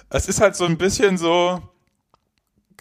[0.09, 1.61] Es ist halt so ein bisschen so,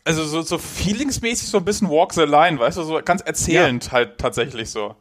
[0.04, 3.92] also so, so feelingsmäßig so ein bisschen Walk the Line, weißt du, so ganz erzählend
[3.92, 4.96] halt tatsächlich so.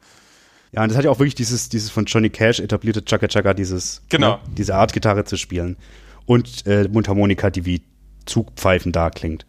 [0.71, 3.53] Ja, und das hat ja auch wirklich dieses, dieses von Johnny Cash etablierte Chaka Chaka,
[3.53, 4.33] dieses, Genau.
[4.37, 5.77] ne, diese Art Gitarre zu spielen.
[6.25, 7.81] Und äh, Mundharmonika, die wie
[8.25, 9.45] Zugpfeifen da klingt.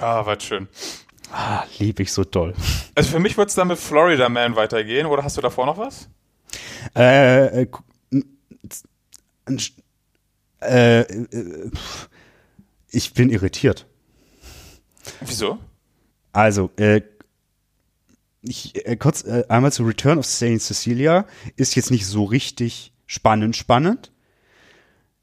[0.00, 0.68] Ah, was schön.
[1.32, 2.54] Ah, lieb ich so toll.
[2.94, 5.78] Also für mich wird es dann mit Florida Man weitergehen, oder hast du davor noch
[5.78, 6.08] was?
[6.94, 7.66] Äh, äh,
[10.60, 11.70] äh, äh,
[12.90, 13.86] ich bin irritiert.
[15.20, 15.58] Wieso?
[16.32, 17.00] Also, äh,
[18.42, 21.26] ich, äh, kurz äh, einmal zu Return of Saint Cecilia
[21.56, 24.10] ist jetzt nicht so richtig spannend, spannend.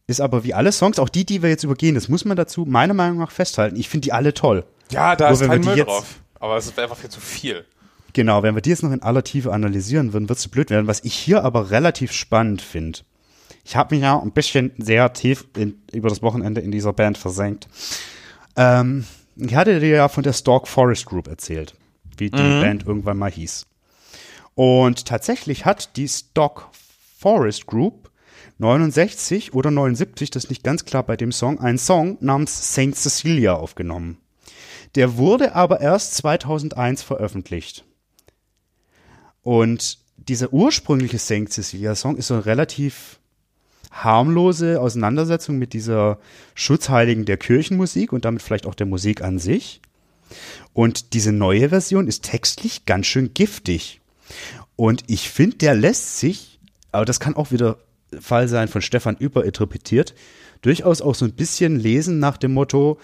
[0.08, 2.66] Ist aber wie alle Songs, auch die, die wir jetzt übergehen, das muss man dazu
[2.66, 3.76] meiner Meinung nach festhalten.
[3.76, 4.66] Ich finde die alle toll.
[4.90, 6.20] Ja, da Nur ist kein Müll jetzt- drauf.
[6.40, 7.66] Aber es ist einfach viel zu viel.
[8.14, 10.88] Genau, wenn wir die jetzt noch in aller Tiefe analysieren würden, wird es blöd werden.
[10.88, 13.00] Was ich hier aber relativ spannend finde.
[13.66, 17.18] Ich habe mich ja ein bisschen sehr tief in, über das Wochenende in dieser Band
[17.20, 17.68] versenkt.
[18.56, 19.06] Ähm,
[19.36, 21.76] ich hatte dir ja von der Stalk Forest Group erzählt,
[22.20, 23.66] wie die Band irgendwann mal hieß.
[24.56, 26.70] Und tatsächlich hat die Stock
[27.18, 28.10] Forest Group
[28.60, 32.96] 69 oder 79, das ist nicht ganz klar bei dem Song, einen Song namens Saint
[32.96, 34.18] Cecilia aufgenommen.
[34.96, 37.86] Der wurde aber erst 2001 veröffentlicht.
[39.44, 43.20] Und dieser ursprüngliche Saint Cecilia Song ist so eine relativ
[43.92, 46.20] harmlose Auseinandersetzung mit dieser
[46.54, 49.82] Schutzheiligen der Kirchenmusik und damit vielleicht auch der Musik an sich.
[50.74, 54.02] Und diese neue Version ist textlich ganz schön giftig.
[54.76, 56.60] Und ich finde, der lässt sich,
[56.92, 57.78] aber das kann auch wieder
[58.20, 60.16] Fall sein von Stefan überinterpretiert,
[60.62, 63.00] durchaus auch so ein bisschen lesen nach dem Motto,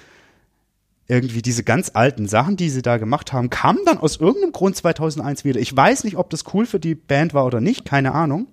[1.07, 4.75] irgendwie diese ganz alten Sachen, die sie da gemacht haben, kamen dann aus irgendeinem Grund
[4.75, 5.59] 2001 wieder.
[5.59, 8.47] Ich weiß nicht, ob das cool für die Band war oder nicht, keine Ahnung,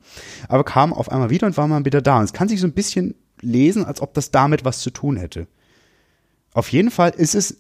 [0.49, 2.19] aber kamen auf einmal wieder und waren mal wieder da.
[2.19, 5.17] Und es kann sich so ein bisschen lesen, als ob das damit was zu tun
[5.17, 5.47] hätte.
[6.53, 7.57] Auf jeden Fall ist es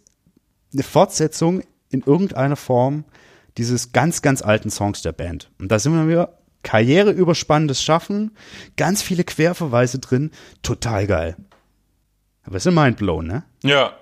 [0.72, 3.04] eine Fortsetzung in irgendeiner Form
[3.58, 5.50] dieses ganz, ganz alten Songs der Band.
[5.58, 8.32] Und da sind wir wieder karriereüberspannendes Schaffen,
[8.76, 10.30] ganz viele Querverweise drin,
[10.62, 11.36] total geil.
[12.44, 13.44] Aber es ist mindblown, ne?
[13.62, 13.92] Ja.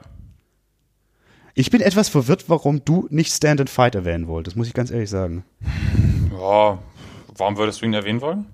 [1.54, 4.90] Ich bin etwas verwirrt, warum du nicht Stand and Fight erwähnen wolltest, muss ich ganz
[4.90, 5.44] ehrlich sagen.
[6.32, 6.78] Ja,
[7.36, 8.46] warum würdest du ihn erwähnen wollen?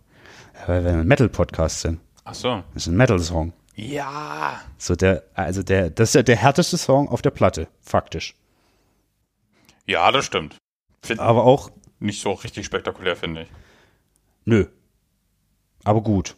[0.66, 2.00] Weil wir ein Metal-Podcast sind.
[2.24, 2.62] Ach so.
[2.74, 3.52] Das ist ein Metal-Song.
[3.76, 4.60] Ja.
[4.78, 8.34] So der, also der, das ist ja der härteste Song auf der Platte, faktisch.
[9.86, 10.56] Ja, das stimmt.
[11.02, 11.70] Find Aber auch,
[12.00, 13.48] nicht so richtig spektakulär, finde ich.
[14.44, 14.66] nö.
[15.84, 16.34] Aber gut.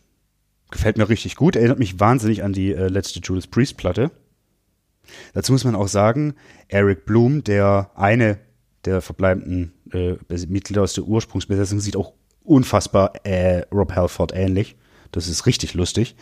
[0.71, 1.57] Gefällt mir richtig gut.
[1.57, 4.11] Erinnert mich wahnsinnig an die äh, letzte Judas Priest-Platte.
[5.33, 6.35] Dazu muss man auch sagen,
[6.69, 8.39] Eric Bloom, der eine
[8.85, 10.17] der verbleibenden äh,
[10.47, 12.13] Mitglieder aus der Ursprungsbesetzung, sieht auch
[12.45, 14.77] unfassbar äh, Rob Halford ähnlich.
[15.13, 16.15] Das ist richtig lustig.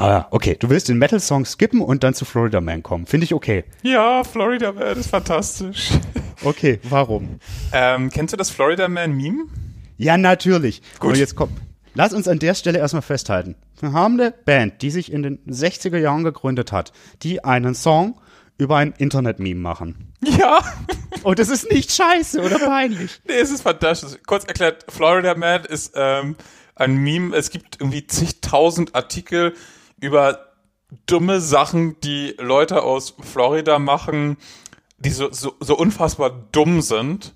[0.00, 3.06] Ah, okay, du willst den Metal-Song skippen und dann zu Florida Man kommen.
[3.06, 3.64] Finde ich okay.
[3.82, 5.90] Ja, Florida Man ist fantastisch.
[6.44, 7.40] Okay, warum?
[7.72, 9.46] ähm, kennst du das Florida Man Meme?
[9.96, 10.82] Ja, natürlich.
[11.00, 11.10] Gut.
[11.10, 11.50] Und jetzt komm.
[11.94, 13.56] Lass uns an der Stelle erstmal festhalten.
[13.80, 16.92] Wir haben eine Band, die sich in den 60er Jahren gegründet hat,
[17.24, 18.20] die einen Song
[18.56, 20.12] über ein Internet-Meme machen.
[20.20, 20.60] Ja.
[21.24, 23.20] Und das ist nicht scheiße oder peinlich.
[23.26, 24.16] Nee, es ist fantastisch.
[24.24, 26.36] Kurz erklärt, Florida Man ist ähm,
[26.76, 27.34] ein Meme.
[27.36, 29.54] Es gibt irgendwie zigtausend Artikel
[30.00, 30.46] über
[31.06, 34.36] dumme Sachen, die Leute aus Florida machen,
[34.98, 37.34] die so, so, so unfassbar dumm sind.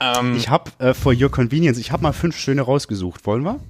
[0.00, 3.26] Ähm, Ich habe äh, for your convenience, ich habe mal fünf schöne rausgesucht.
[3.26, 3.60] Wollen wir?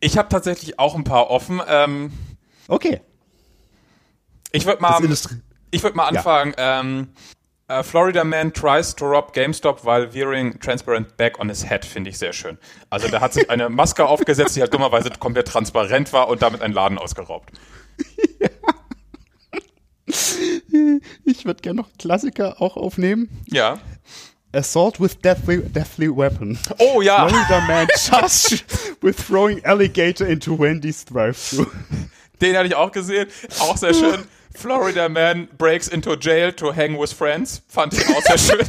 [0.00, 1.60] ich habe tatsächlich auch ein paar offen.
[1.66, 2.12] Ähm,
[2.68, 3.00] Okay.
[4.52, 5.00] ich würde mal,
[5.70, 6.18] ich würd mal Ja.
[6.18, 6.54] anfangen.
[6.56, 7.08] Ähm,
[7.68, 12.10] äh, Florida Man tries to rob GameStop while wearing transparent bag on his head, finde
[12.10, 12.58] ich sehr schön.
[12.90, 16.62] Also der hat sich eine Maske aufgesetzt, die halt dummerweise komplett transparent war und damit
[16.62, 17.52] einen Laden ausgeraubt.
[21.24, 23.28] Ich würde gerne noch Klassiker auch aufnehmen.
[23.46, 23.78] Ja.
[24.52, 26.58] Assault with deathly, deathly weapon.
[26.78, 27.28] Oh ja.
[27.28, 28.64] Florida man charged
[29.02, 31.66] with throwing alligator into Wendy's drive-thru.
[32.40, 33.28] Den hatte ich auch gesehen.
[33.60, 34.24] Auch sehr schön.
[34.58, 37.62] Florida Man breaks into jail to hang with friends.
[37.68, 38.66] Fand ich auch sehr schön.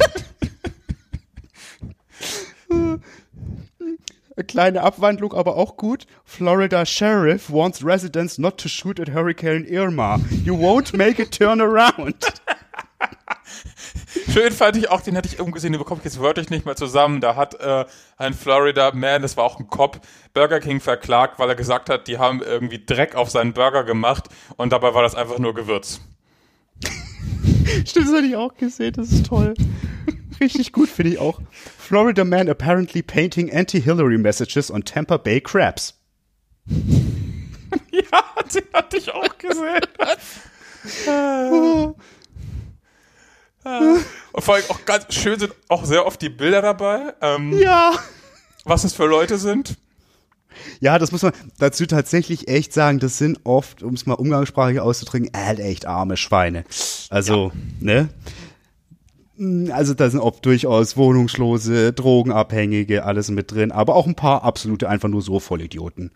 [4.36, 6.06] Eine kleine Abwandlung, aber auch gut.
[6.24, 10.20] Florida Sheriff wants residents not to shoot at Hurricane Irma.
[10.44, 12.14] You won't make it turn around.
[14.32, 16.66] Schön fand ich auch, den hatte ich irgendwo gesehen, den bekomme ich jetzt wörtlich nicht
[16.66, 17.20] mehr zusammen.
[17.20, 17.84] Da hat äh,
[18.16, 20.00] ein Florida Man, das war auch ein Cop,
[20.34, 24.28] Burger King verklagt, weil er gesagt hat, die haben irgendwie Dreck auf seinen Burger gemacht
[24.56, 26.00] und dabei war das einfach nur Gewürz.
[27.86, 28.92] Stimmt, das hatte ich auch gesehen.
[28.94, 29.54] Das ist toll.
[30.40, 31.40] Richtig gut finde ich auch.
[31.78, 35.98] Florida Man apparently painting anti-Hillary messages on Tampa Bay Crabs.
[37.92, 39.80] Ja, den hatte ich auch gesehen.
[43.64, 47.92] Und vor allem auch ganz schön sind auch sehr oft die Bilder dabei, ähm, Ja.
[48.64, 49.76] was es für Leute sind.
[50.80, 52.98] Ja, das muss man dazu tatsächlich echt sagen.
[52.98, 56.64] Das sind oft, um es mal umgangssprachlich auszudrücken, halt echt arme Schweine.
[57.08, 58.08] Also, ne?
[59.36, 64.42] Mm, Also da sind oft durchaus Wohnungslose, Drogenabhängige, alles mit drin, aber auch ein paar
[64.42, 66.10] absolute einfach nur so Vollidioten,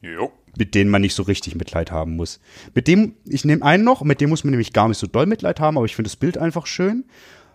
[0.00, 0.32] Jo.
[0.58, 2.40] Mit denen man nicht so richtig Mitleid haben muss.
[2.74, 5.26] Mit dem, ich nehme einen noch, mit dem muss man nämlich gar nicht so doll
[5.26, 7.04] Mitleid haben, aber ich finde das Bild einfach schön.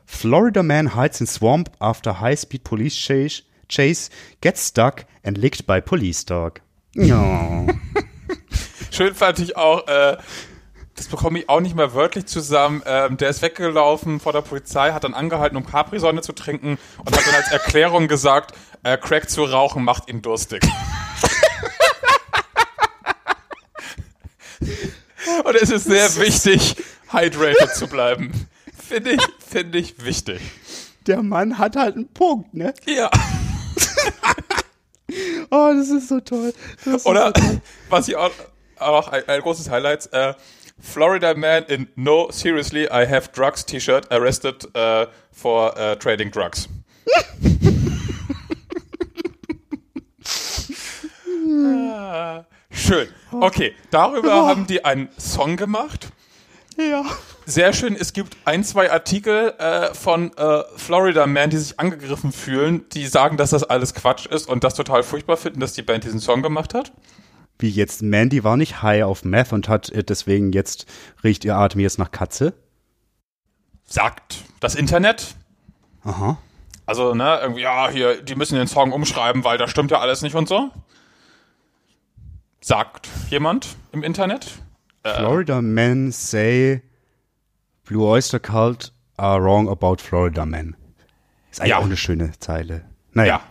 [0.05, 4.09] Florida man hides in swamp after high-speed police chase, chase,
[4.41, 6.61] gets stuck and licked by police dog.
[6.95, 7.65] Ja.
[8.91, 10.17] Schön fand ich auch, äh,
[10.95, 12.81] das bekomme ich auch nicht mehr wörtlich zusammen.
[12.85, 17.15] Ähm, der ist weggelaufen vor der Polizei, hat dann angehalten, um Capri-Sonne zu trinken und
[17.15, 20.61] hat dann als Erklärung gesagt, äh, Crack zu rauchen macht ihn durstig.
[25.45, 26.75] und es ist sehr wichtig,
[27.11, 28.31] hydrated zu bleiben.
[28.87, 30.39] Finde ich, finde ich wichtig.
[31.07, 32.73] Der Mann hat halt einen Punkt, ne?
[32.85, 33.09] Ja.
[35.51, 36.53] Oh, das ist so toll.
[36.85, 37.61] Ist Oder so toll.
[37.89, 38.29] was ich auch,
[38.77, 40.35] auch ein, ein großes Highlight, äh,
[40.79, 46.69] Florida man in No Seriously I Have Drugs T-Shirt arrested äh, for äh, trading drugs.
[51.51, 53.07] Ah, schön.
[53.31, 56.09] Okay, darüber haben die einen Song gemacht.
[56.77, 57.03] Ja.
[57.45, 62.31] Sehr schön, es gibt ein, zwei Artikel äh, von äh, Florida Man, die sich angegriffen
[62.31, 65.81] fühlen, die sagen, dass das alles Quatsch ist und das total furchtbar finden, dass die
[65.81, 66.93] Band diesen Song gemacht hat.
[67.57, 70.85] Wie jetzt, Mandy war nicht high auf Meth und hat äh, deswegen jetzt,
[71.23, 72.53] riecht ihr Atem jetzt nach Katze?
[73.83, 75.35] Sagt das Internet.
[76.03, 76.37] Aha.
[76.85, 80.21] Also, ne, irgendwie, ja, hier, die müssen den Song umschreiben, weil da stimmt ja alles
[80.21, 80.69] nicht und so.
[82.61, 84.51] Sagt jemand im Internet.
[85.03, 86.81] Florida men say
[87.85, 90.75] Blue Oyster Cult are wrong about Florida men.
[91.51, 91.77] Ist eigentlich Ja.
[91.79, 92.83] auch eine schöne Zeile.
[93.13, 93.35] Naja.
[93.35, 93.41] Ja,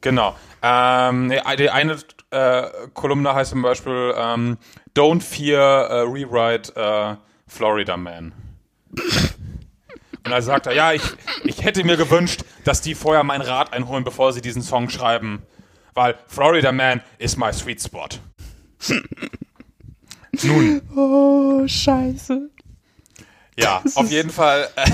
[0.00, 0.36] genau.
[0.62, 1.98] Ähm, nee, die eine
[2.30, 2.62] äh,
[2.94, 4.56] Kolumne heißt zum Beispiel ähm,
[4.96, 7.16] Don't Fear äh, Rewrite äh,
[7.46, 8.32] Florida Man.
[10.24, 11.02] Und da sagt er, ja, ich,
[11.44, 15.42] ich hätte mir gewünscht, dass die vorher meinen Rat einholen, bevor sie diesen Song schreiben.
[15.94, 18.20] Weil Florida Man is my sweet spot.
[20.42, 22.50] Nun, Oh, scheiße.
[23.58, 24.68] Ja, auf jeden Fall.
[24.76, 24.90] Äh,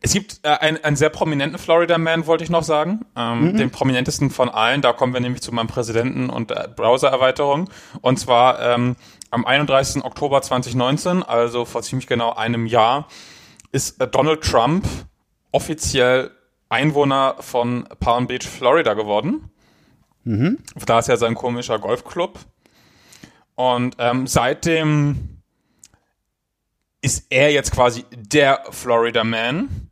[0.00, 3.04] es gibt äh, einen, einen sehr prominenten Florida Man, wollte ich noch sagen.
[3.14, 4.80] Ähm, Den prominentesten von allen.
[4.80, 7.68] Da kommen wir nämlich zu meinem Präsidenten und äh, Browser-Erweiterung.
[8.00, 8.96] Und zwar ähm,
[9.30, 10.04] am 31.
[10.04, 13.08] Oktober 2019, also vor ziemlich genau einem Jahr,
[13.72, 14.86] ist äh, Donald Trump
[15.52, 16.30] offiziell
[16.68, 19.50] Einwohner von Palm Beach, Florida geworden.
[20.86, 22.38] Da ist ja sein komischer Golfclub.
[23.54, 25.42] Und ähm, seitdem
[27.00, 29.90] ist er jetzt quasi der Florida Man.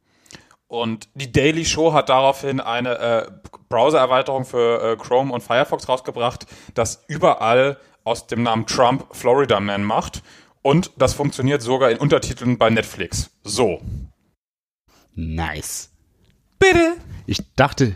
[0.66, 3.31] Und die Daily Show hat daraufhin eine äh,
[3.68, 9.85] Browser-Erweiterung für äh, Chrome und Firefox rausgebracht, das überall aus dem Namen Trump Florida Man
[9.85, 10.22] macht.
[10.62, 13.31] Und das funktioniert sogar in Untertiteln bei Netflix.
[13.45, 13.81] So.
[15.14, 15.93] Nice.
[16.73, 16.93] Bitte.
[17.27, 17.95] Ich dachte,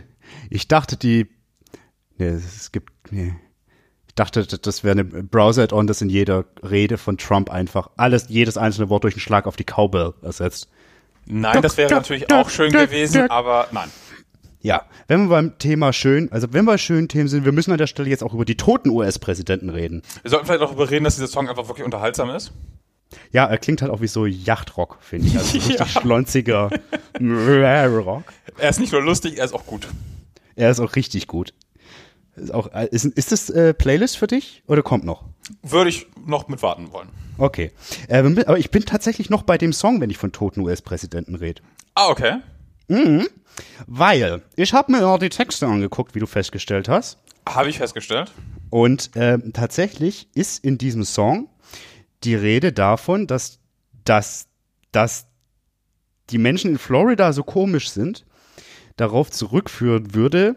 [0.49, 1.27] ich dachte, die.
[2.17, 2.91] Nee, es gibt.
[3.11, 3.33] Nee.
[4.07, 8.57] Ich dachte, das- wäre eine Browser-Add-on, das in jeder Rede von Trump einfach alles, jedes
[8.57, 10.67] einzelne Wort durch einen Schlag auf die Cowbell ersetzt.
[11.25, 13.89] Nein, das wäre natürlich auch schön gewesen, aber nein.
[14.61, 17.71] Ja, wenn wir beim Thema schön, also wenn wir bei schönen Themen sind, wir müssen
[17.71, 20.01] an der Stelle jetzt auch über die toten US-Präsidenten reden.
[20.21, 22.51] Wir sollten vielleicht darüber reden, dass dieser Song einfach wirklich unterhaltsam ist.
[23.31, 25.37] Ja, er klingt halt auch wie so Yachtrock, finde ich.
[25.37, 26.69] Also richtig schlonziger
[27.19, 28.33] Rock.
[28.57, 29.87] Er ist nicht nur lustig, er ist auch gut.
[30.55, 31.53] Er ist auch richtig gut.
[32.35, 35.23] Ist, auch, ist, ist das äh, Playlist für dich oder kommt noch?
[35.63, 37.09] Würde ich noch mit warten wollen.
[37.37, 37.71] Okay.
[38.07, 41.61] Äh, aber ich bin tatsächlich noch bei dem Song, wenn ich von toten US-Präsidenten rede.
[41.95, 42.39] Ah, okay.
[43.87, 47.17] Weil ich habe mir ja die Texte angeguckt, wie du festgestellt hast.
[47.47, 48.31] Habe ich festgestellt.
[48.69, 51.49] Und ähm, tatsächlich ist in diesem Song
[52.23, 53.59] die Rede davon, dass,
[54.03, 54.47] dass,
[54.91, 55.27] dass
[56.29, 58.25] die Menschen in Florida so komisch sind,
[58.97, 60.55] darauf zurückführen würde,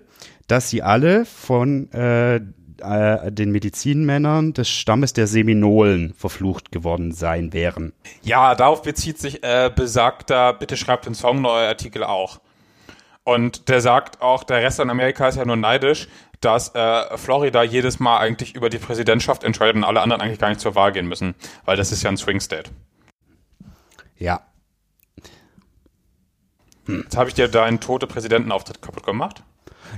[0.48, 2.40] dass sie alle von äh,
[2.82, 7.92] äh, den Medizinmännern des Stammes der Seminolen verflucht geworden sein wären.
[8.22, 12.40] Ja, darauf bezieht sich äh, besagter, bitte schreibt den Song neuer Artikel auch.
[13.24, 16.08] Und der sagt auch, der Rest von Amerika ist ja nur neidisch,
[16.42, 20.48] dass äh, Florida jedes Mal eigentlich über die Präsidentschaft entscheidet und alle anderen eigentlich gar
[20.48, 21.34] nicht zur Wahl gehen müssen,
[21.64, 22.70] weil das ist ja ein Swing State.
[24.18, 24.42] Ja.
[26.86, 29.42] Jetzt habe ich dir deinen tote Präsidentenauftritt kaputt gemacht.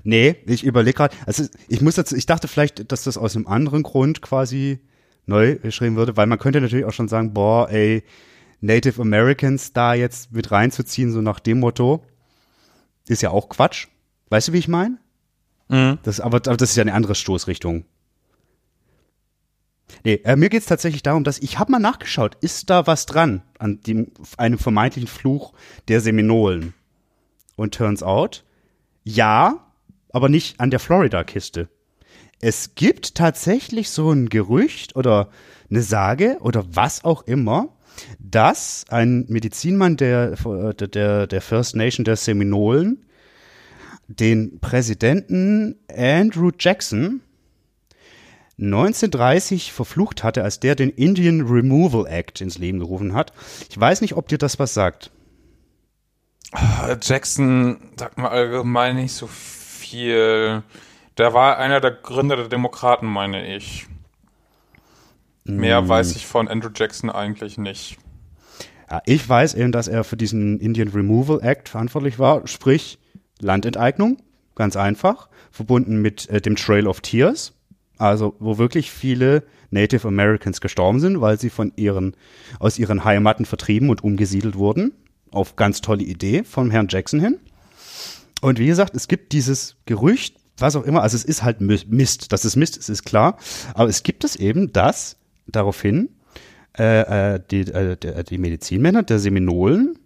[0.03, 3.47] Nee, ich überlege gerade, also ich muss dazu, ich dachte vielleicht, dass das aus einem
[3.47, 4.81] anderen Grund quasi
[5.27, 8.05] neu geschrieben würde, weil man könnte natürlich auch schon sagen, boah, ey,
[8.61, 12.05] Native Americans da jetzt mit reinzuziehen, so nach dem Motto,
[13.07, 13.89] ist ja auch Quatsch.
[14.31, 14.99] Weißt du, wie ich meine?
[15.69, 17.85] Das, aber, aber das ist ja eine andere Stoßrichtung.
[20.03, 23.07] Nee, äh, mir geht es tatsächlich darum, dass ich habe mal nachgeschaut, ist da was
[23.07, 25.53] dran an dem, einem vermeintlichen Fluch
[25.89, 26.75] der Seminolen?
[27.57, 28.45] Und turns out,
[29.05, 29.65] ja,
[30.13, 31.69] aber nicht an der Florida-Kiste.
[32.41, 35.31] Es gibt tatsächlich so ein Gerücht oder
[35.71, 37.69] eine Sage oder was auch immer,
[38.19, 40.37] dass ein Medizinmann der,
[40.75, 43.07] der, der First Nation der Seminolen
[44.09, 47.21] den Präsidenten Andrew Jackson
[48.59, 53.33] 1930 verflucht hatte, als der den Indian Removal Act ins Leben gerufen hat.
[53.69, 55.11] Ich weiß nicht, ob dir das was sagt.
[57.03, 60.63] Jackson sagt mal allgemein nicht so viel.
[61.19, 63.87] Der war einer der Gründer der Demokraten, meine ich.
[65.45, 67.99] Mehr weiß ich von Andrew Jackson eigentlich nicht.
[68.91, 72.99] Ja, ich weiß eben, dass er für diesen Indian Removal Act verantwortlich war, sprich
[73.41, 74.19] Landenteignung,
[74.55, 77.53] ganz einfach, verbunden mit äh, dem Trail of Tears,
[77.99, 82.17] also wo wirklich viele Native Americans gestorben sind, weil sie von ihren,
[82.59, 84.93] aus ihren Heimaten vertrieben und umgesiedelt wurden.
[85.31, 87.41] Auf ganz tolle Idee von Herrn Jackson hin.
[88.41, 91.03] Und wie gesagt, es gibt dieses Gerücht, was auch immer.
[91.03, 92.33] Also es ist halt Mist.
[92.33, 93.39] Dass es Mist ist, ist klar.
[93.75, 95.17] Aber es gibt es eben, dass
[95.47, 96.11] daraufhin
[96.79, 99.99] äh, äh, die, äh, die, die Medizinmänner der Seminolen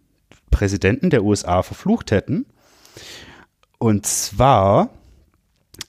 [0.50, 2.46] Präsidenten der USA verflucht hätten.
[3.78, 4.90] Und zwar,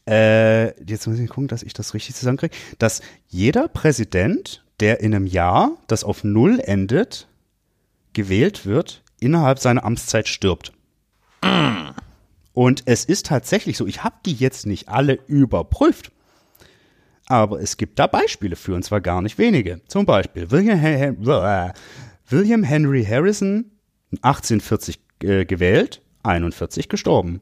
[0.08, 5.14] äh, jetzt muss ich gucken, dass ich das richtig zusammenkriege, dass jeder Präsident, der in
[5.14, 7.28] einem Jahr, das auf Null endet,
[8.14, 10.74] gewählt wird, innerhalb seiner Amtszeit stirbt.
[12.54, 16.12] Und es ist tatsächlich so, ich habe die jetzt nicht alle überprüft,
[17.28, 19.82] aber es gibt da Beispiele für, und zwar gar nicht wenige.
[19.88, 20.82] Zum Beispiel William,
[22.28, 23.72] William Henry Harrison,
[24.22, 27.42] 1840 äh, gewählt, 41 gestorben.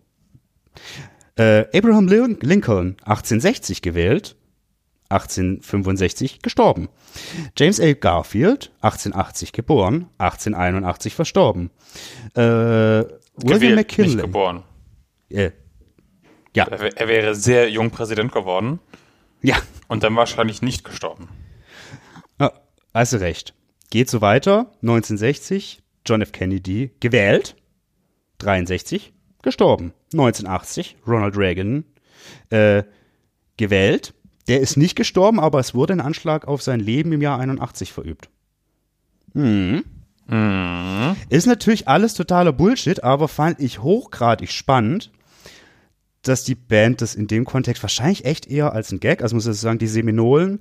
[1.38, 4.36] Äh, Abraham Lincoln, 1860 gewählt,
[5.10, 6.90] 1865 gestorben.
[7.56, 7.94] James A.
[7.94, 11.70] Garfield, 1880 geboren, 1881 verstorben.
[12.34, 13.06] Äh, William
[13.38, 14.16] Gewählt, McKinley.
[14.16, 14.64] Nicht geboren.
[15.30, 15.52] Äh,
[16.56, 18.80] ja, Er, er wäre sehr jung Präsident geworden
[19.42, 19.58] ja,
[19.88, 21.30] und dann wahrscheinlich nicht gestorben.
[22.40, 22.52] ja,
[22.94, 23.54] hast du recht.
[23.92, 24.72] Geht so weiter.
[24.82, 26.32] 1960, John F.
[26.32, 27.56] Kennedy gewählt,
[28.40, 29.94] 63 gestorben.
[30.14, 31.86] 1980, Ronald Reagan
[32.50, 32.84] äh,
[33.58, 34.14] gewählt.
[34.48, 37.92] Der ist nicht gestorben, aber es wurde ein Anschlag auf sein Leben im Jahr 81
[37.92, 38.30] verübt.
[39.34, 39.84] Hm.
[41.30, 45.12] Ist natürlich alles totaler Bullshit, aber fand ich hochgradig spannend,
[46.22, 49.48] dass die Band das in dem Kontext wahrscheinlich echt eher als ein Gag, also muss
[49.48, 50.60] ich sagen, die Seminolen,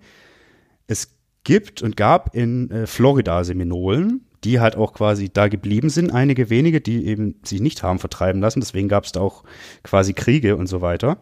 [0.86, 6.12] es gibt und gab in äh, Florida Seminolen, die halt auch quasi da geblieben sind,
[6.12, 9.44] einige wenige, die eben sich nicht haben vertreiben lassen, deswegen gab es da auch
[9.82, 11.18] quasi Kriege und so weiter.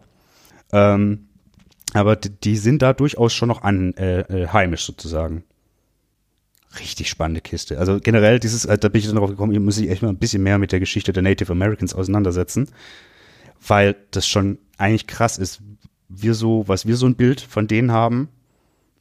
[0.72, 1.28] Ähm,
[1.92, 5.44] aber die, die sind da durchaus schon noch an, äh, äh, heimisch sozusagen.
[6.80, 7.78] Richtig spannende Kiste.
[7.78, 10.08] Also generell dieses, äh, da bin ich dann darauf gekommen, hier muss ich echt mal
[10.08, 12.68] ein bisschen mehr mit der Geschichte der Native Americans auseinandersetzen,
[13.66, 15.60] weil das schon eigentlich krass ist,
[16.08, 18.28] wir so, was wir so ein Bild von denen haben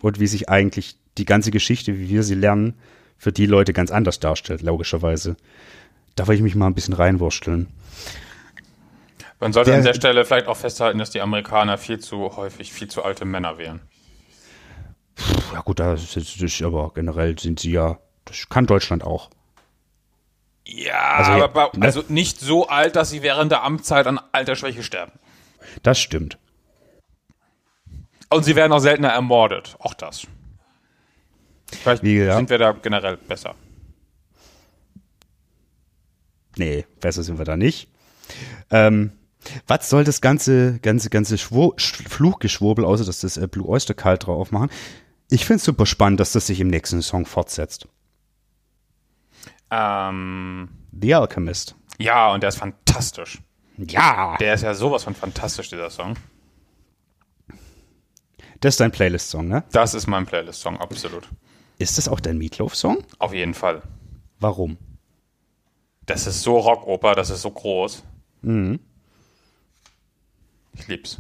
[0.01, 2.75] und wie sich eigentlich die ganze Geschichte, wie wir sie lernen,
[3.23, 5.37] für die Leute ganz anders darstellt, logischerweise.
[6.15, 7.67] Da will ich mich mal ein bisschen reinwursteln.
[9.39, 12.73] Man sollte Der- an der Stelle vielleicht auch festhalten, dass die Amerikaner viel zu häufig
[12.73, 13.79] viel zu alte Männer wären.
[15.53, 19.29] Ja gut, das ist, das ist aber generell sind sie ja, das kann Deutschland auch.
[20.65, 21.85] Ja, Also, aber bei, ne?
[21.85, 25.13] also nicht so alt, dass sie während der Amtszeit an Altersschwäche sterben.
[25.81, 26.37] Das stimmt.
[28.29, 29.75] Und sie werden auch seltener ermordet.
[29.79, 30.25] Auch das.
[31.81, 32.37] Vielleicht Wie gesagt.
[32.37, 33.55] sind wir da generell besser.
[36.57, 37.89] Nee, besser sind wir da nicht.
[38.69, 39.11] Ähm,
[39.67, 43.93] was soll das ganze, ganze, ganze Schwur Sch Fluchgeschwurbel, außer dass das äh, Blue Oyster
[43.93, 44.69] Cult drauf machen?
[45.29, 47.87] Ich finde es super spannend, dass das sich im nächsten Song fortsetzt.
[49.71, 51.75] Ähm, The Alchemist.
[51.97, 53.39] ja, und der ist fantastisch.
[53.77, 54.37] Ja!
[54.37, 56.15] Der ist ja sowas von fantastisch, dieser Song.
[58.59, 59.63] Das ist dein Playlist-Song, ne?
[59.71, 61.27] Das ist mein Playlist-Song, absolut.
[61.83, 63.03] Ist das auch dein Meatloaf-Song?
[63.19, 63.81] Auf jeden Fall.
[64.39, 64.77] Warum?
[66.05, 68.03] Das ist so Rockoper, das ist so groß.
[68.41, 68.79] Mhm.
[70.77, 71.19] Ich lieb's.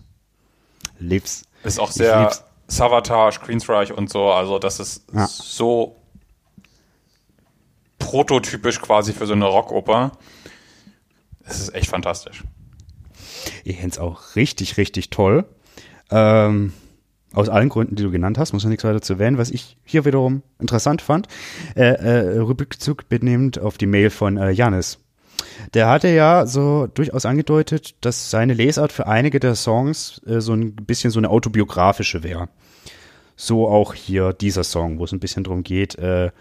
[0.99, 1.43] Lieb's.
[1.65, 2.31] Ist auch sehr.
[2.69, 4.31] Savatage, Queensreich und so.
[4.31, 5.27] Also das ist Ja.
[5.27, 5.97] so
[7.99, 10.13] prototypisch quasi für so eine Rockoper.
[11.43, 12.45] Es ist echt fantastisch.
[13.65, 15.43] Ich find's auch richtig, richtig toll.
[16.09, 16.71] Ähm,
[17.33, 19.37] aus allen Gründen, die du genannt hast, muss man nichts weiter zu erwähnen.
[19.37, 21.27] Was ich hier wiederum interessant fand,
[21.75, 24.99] äh, äh, Rückbezug benehmend auf die Mail von äh, Janis.
[25.73, 30.53] Der hatte ja so durchaus angedeutet, dass seine Lesart für einige der Songs äh, so
[30.53, 32.49] ein bisschen so eine autobiografische wäre.
[33.35, 36.31] So auch hier dieser Song, wo es ein bisschen drum geht, äh,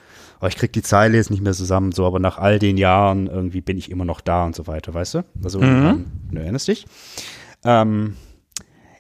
[0.43, 3.29] oh, ich krieg die Zeile jetzt nicht mehr zusammen, so, aber nach all den Jahren
[3.29, 5.25] irgendwie bin ich immer noch da und so weiter, weißt du?
[5.43, 6.85] Also, ähm, du erinnerst dich.
[7.65, 8.17] Ähm,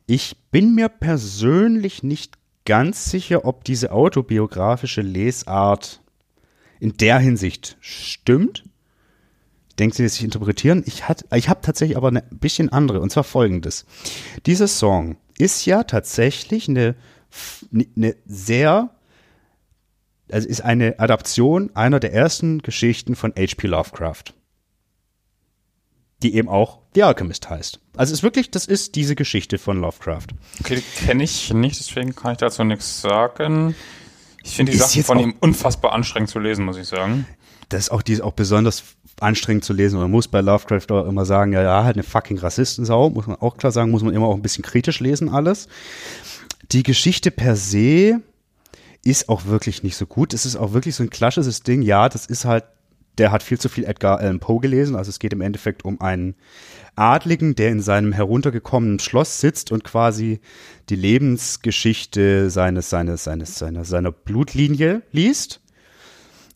[0.06, 2.34] ich bin mir persönlich nicht
[2.64, 6.00] ganz sicher, ob diese autobiografische Lesart
[6.80, 8.64] in der Hinsicht stimmt.
[9.68, 10.82] Ich denke, sie lässt sich interpretieren.
[10.86, 11.04] Ich,
[11.34, 13.86] ich habe tatsächlich aber ein bisschen andere, und zwar folgendes.
[14.46, 16.94] Dieser Song ist ja tatsächlich eine,
[17.96, 18.90] eine sehr,
[20.30, 23.66] also ist eine Adaption einer der ersten Geschichten von H.P.
[23.66, 24.34] Lovecraft.
[26.22, 27.80] Die eben auch The Alchemist heißt.
[27.96, 30.26] Also es ist wirklich, das ist diese Geschichte von Lovecraft.
[30.60, 33.74] Okay, die kenne ich nicht, deswegen kann ich dazu nichts sagen.
[34.44, 37.26] Ich finde die Ist Sachen von ihm unfassbar anstrengend zu lesen, muss ich sagen.
[37.68, 38.82] das ist auch, die ist auch besonders
[39.20, 39.98] anstrengend zu lesen.
[40.00, 43.36] Man muss bei Lovecraft auch immer sagen, ja, ja, halt eine fucking Rassistensau, muss man
[43.36, 45.68] auch klar sagen, muss man immer auch ein bisschen kritisch lesen alles.
[46.72, 48.20] Die Geschichte per se
[49.04, 50.34] ist auch wirklich nicht so gut.
[50.34, 51.82] Es ist auch wirklich so ein klassisches Ding.
[51.82, 52.64] Ja, das ist halt
[53.18, 54.96] der hat viel zu viel Edgar Allan Poe gelesen.
[54.96, 56.34] Also es geht im Endeffekt um einen
[56.96, 60.40] Adligen, der in seinem heruntergekommenen Schloss sitzt und quasi
[60.88, 65.60] die Lebensgeschichte seines, seines, seines, seiner, seiner Blutlinie liest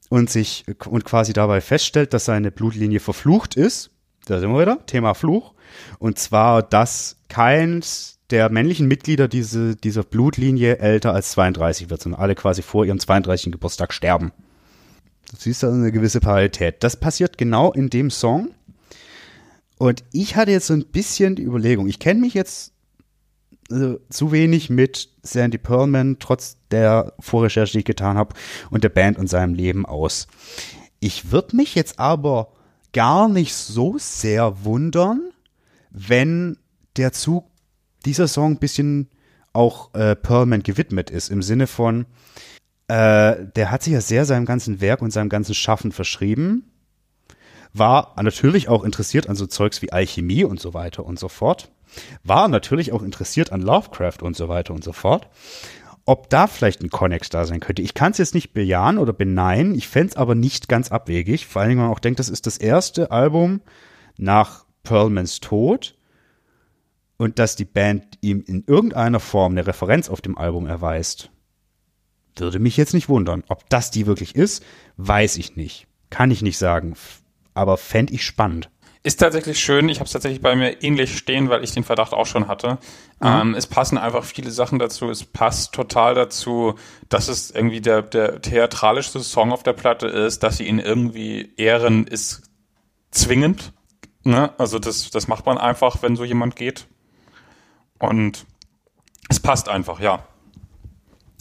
[0.08, 3.90] und sich und quasi dabei feststellt, dass seine Blutlinie verflucht ist.
[4.26, 5.54] Da sind wir wieder, Thema Fluch.
[5.98, 12.20] Und zwar, dass keins der männlichen Mitglieder diese, dieser Blutlinie älter als 32 wird, sondern
[12.20, 13.52] alle quasi vor ihrem 32.
[13.52, 14.32] Geburtstag sterben.
[15.30, 16.82] Du siehst da eine gewisse Parallelität.
[16.82, 18.50] Das passiert genau in dem Song.
[19.78, 22.72] Und ich hatte jetzt so ein bisschen die Überlegung, ich kenne mich jetzt
[23.70, 28.34] also, zu wenig mit Sandy Pearlman, trotz der Vorrecherche, die ich getan habe,
[28.70, 30.28] und der Band und seinem Leben aus.
[31.00, 32.52] Ich würde mich jetzt aber
[32.92, 35.30] gar nicht so sehr wundern,
[35.90, 36.58] wenn
[36.96, 37.46] der Zug,
[38.04, 39.10] dieser Song ein bisschen
[39.52, 42.06] auch äh, Pearlman gewidmet ist, im Sinne von,
[42.88, 46.70] äh, der hat sich ja sehr seinem ganzen Werk und seinem ganzen Schaffen verschrieben.
[47.72, 51.70] War natürlich auch interessiert an so Zeugs wie Alchemie und so weiter und so fort.
[52.24, 55.28] War natürlich auch interessiert an Lovecraft und so weiter und so fort.
[56.04, 57.82] Ob da vielleicht ein Connex da sein könnte.
[57.82, 59.74] Ich kann es jetzt nicht bejahen oder beneiden.
[59.74, 61.46] Ich fände es aber nicht ganz abwegig.
[61.46, 63.60] Vor allem, wenn man auch denkt, das ist das erste Album
[64.16, 65.96] nach Pearlmans Tod
[67.16, 71.30] und dass die Band ihm in irgendeiner Form eine Referenz auf dem Album erweist.
[72.38, 73.44] Würde mich jetzt nicht wundern.
[73.48, 74.64] Ob das die wirklich ist,
[74.96, 75.86] weiß ich nicht.
[76.10, 76.94] Kann ich nicht sagen.
[77.54, 78.70] Aber fände ich spannend.
[79.06, 79.88] Ist tatsächlich schön.
[79.88, 82.78] Ich habe es tatsächlich bei mir ähnlich stehen, weil ich den Verdacht auch schon hatte.
[83.20, 83.26] Mhm.
[83.26, 85.08] Ähm, es passen einfach viele Sachen dazu.
[85.08, 86.74] Es passt total dazu,
[87.08, 91.54] dass es irgendwie der, der theatralischste Song auf der Platte ist, dass sie ihn irgendwie
[91.56, 92.50] ehren, ist
[93.12, 93.72] zwingend.
[94.24, 94.50] Ne?
[94.58, 96.88] Also das, das macht man einfach, wenn so jemand geht.
[98.00, 98.44] Und
[99.28, 100.26] es passt einfach, ja.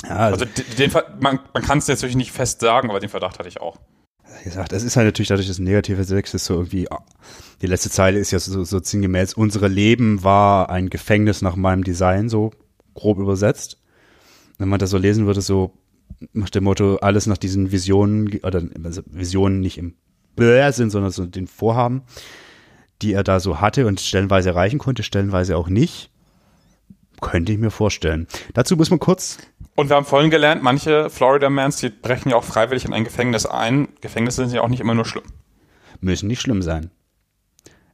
[0.04, 3.40] Ja, also, also den, man, man kann es natürlich nicht fest sagen, aber den Verdacht
[3.40, 3.78] hatte ich auch.
[4.40, 7.04] Wie gesagt, das ist halt natürlich dadurch, dass negative Sex ist so irgendwie, ah,
[7.62, 11.84] die letzte Zeile ist ja so, so sinngemäß, unsere Leben war ein Gefängnis nach meinem
[11.84, 12.52] Design, so
[12.94, 13.82] grob übersetzt.
[14.58, 15.74] Wenn man das so lesen würde, so
[16.34, 19.96] nach dem Motto, alles nach diesen Visionen, oder also Visionen nicht im
[20.36, 22.04] Bäh sind, sondern so den Vorhaben,
[23.02, 26.12] die er da so hatte und stellenweise erreichen konnte, stellenweise auch nicht.
[27.22, 28.28] Könnte ich mir vorstellen.
[28.54, 29.38] Dazu muss man kurz.
[29.76, 33.04] Und wir haben vorhin gelernt, manche Florida Mans, die brechen ja auch freiwillig in ein
[33.04, 33.90] Gefängnis ein.
[34.02, 35.26] Gefängnisse sind ja auch nicht immer nur schlimm.
[36.00, 36.92] Müssen nicht schlimm sein.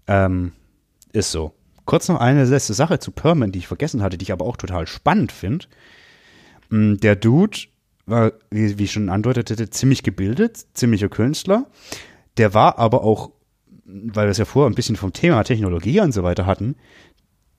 [0.08, 0.54] Ähm,
[1.14, 1.54] ist so.
[1.86, 4.58] Kurz noch eine letzte Sache zu Perman, die ich vergessen hatte, die ich aber auch
[4.58, 5.66] total spannend finde.
[6.70, 7.58] Mm, der Dude
[8.06, 11.66] war, wie, wie ich schon andeutete, ziemlich gebildet, ziemlicher Künstler.
[12.38, 13.32] Der war aber auch,
[13.86, 16.76] weil wir es ja vorher ein bisschen vom Thema Technologie und so weiter hatten,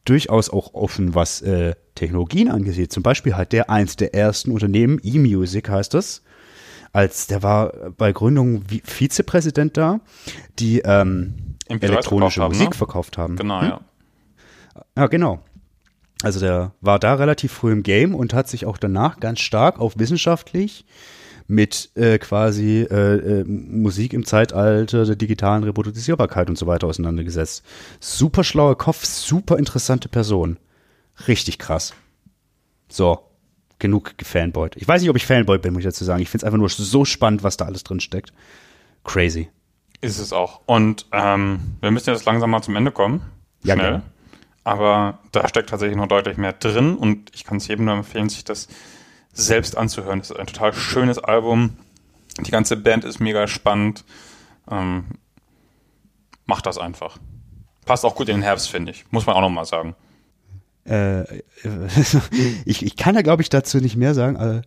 [0.04, 2.92] durchaus auch offen, was äh, Technologien angeht.
[2.92, 6.22] Zum Beispiel hat der eins der ersten Unternehmen, eMusic heißt das,
[6.92, 10.00] als der war bei Gründung Vizepräsident da,
[10.58, 12.76] die ähm, elektronische verkauft Musik haben, ne?
[12.76, 13.36] verkauft haben.
[13.36, 13.68] Genau, hm?
[13.68, 13.80] ja.
[14.96, 15.42] Ja, genau.
[16.22, 19.80] Also der war da relativ früh im Game und hat sich auch danach ganz stark
[19.80, 20.84] auf wissenschaftlich
[21.52, 27.62] mit äh, quasi äh, äh, Musik im Zeitalter der digitalen Reproduzierbarkeit und so weiter auseinandergesetzt.
[28.00, 30.56] Super schlauer Kopf, super interessante Person.
[31.28, 31.92] Richtig krass.
[32.88, 33.20] So,
[33.78, 34.76] genug gefanboyt.
[34.76, 36.22] Ich weiß nicht, ob ich Fanboy bin, muss ich dazu sagen.
[36.22, 38.32] Ich finde es einfach nur so spannend, was da alles drin steckt.
[39.04, 39.50] Crazy.
[40.00, 40.62] Ist es auch.
[40.64, 43.20] Und ähm, wir müssen jetzt langsam mal zum Ende kommen.
[43.62, 43.90] Ja, Schnell.
[43.90, 44.02] Gerne.
[44.64, 48.30] Aber da steckt tatsächlich noch deutlich mehr drin und ich kann es jedem nur empfehlen,
[48.30, 48.68] sich das
[49.32, 50.20] selbst anzuhören.
[50.20, 51.76] Das ist ein total schönes Album.
[52.40, 54.04] Die ganze Band ist mega spannend.
[54.70, 55.04] Ähm,
[56.46, 57.18] macht das einfach.
[57.84, 59.04] Passt auch gut in den Herbst, finde ich.
[59.10, 59.94] Muss man auch nochmal sagen.
[60.84, 61.22] Äh,
[62.64, 64.62] ich, ich kann da, glaube ich, dazu nicht mehr sagen.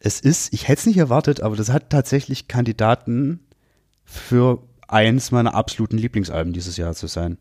[0.00, 3.40] Es ist, ich hätte es nicht erwartet, aber das hat tatsächlich Kandidaten
[4.04, 7.38] für eins meiner absoluten Lieblingsalben dieses Jahr zu sein.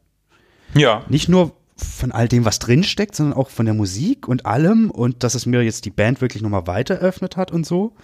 [0.73, 1.03] Ja.
[1.07, 5.23] Nicht nur, von all dem, was drinsteckt, sondern auch von der Musik und allem und
[5.23, 7.95] dass es mir jetzt die Band wirklich nochmal weiter öffnet hat und so.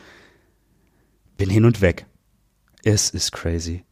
[1.38, 2.06] Bin hin und weg.
[2.84, 3.84] Es ist crazy.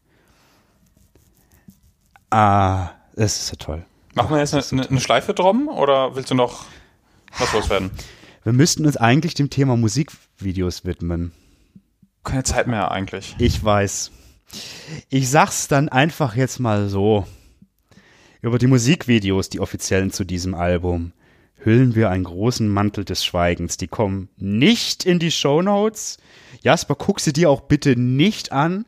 [2.29, 3.85] Ah, es ist ja toll.
[4.13, 6.65] Machen wir jetzt eine, eine, Schleife drum oder willst du noch
[7.37, 7.91] was loswerden?
[8.43, 11.31] Wir müssten uns eigentlich dem Thema Musikvideos widmen.
[12.23, 13.35] Keine Zeit mehr eigentlich.
[13.39, 14.11] Ich weiß.
[15.09, 17.25] Ich sag's dann einfach jetzt mal so.
[18.41, 21.13] Über die Musikvideos, die offiziellen zu diesem Album,
[21.63, 23.77] hüllen wir einen großen Mantel des Schweigens.
[23.77, 26.17] Die kommen nicht in die Show Notes.
[26.63, 28.85] Jasper, guck sie dir auch bitte nicht an.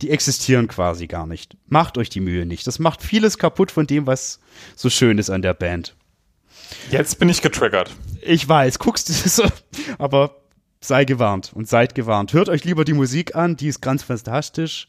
[0.00, 1.58] Die existieren quasi gar nicht.
[1.66, 2.66] Macht euch die Mühe nicht.
[2.66, 4.40] Das macht vieles kaputt von dem, was
[4.74, 5.94] so schön ist an der Band.
[6.90, 7.94] Jetzt bin ich getriggert.
[8.22, 9.44] Ich weiß, guckst du so,
[9.98, 10.36] aber
[10.80, 12.32] sei gewarnt und seid gewarnt.
[12.32, 14.88] Hört euch lieber die Musik an, die ist ganz fantastisch.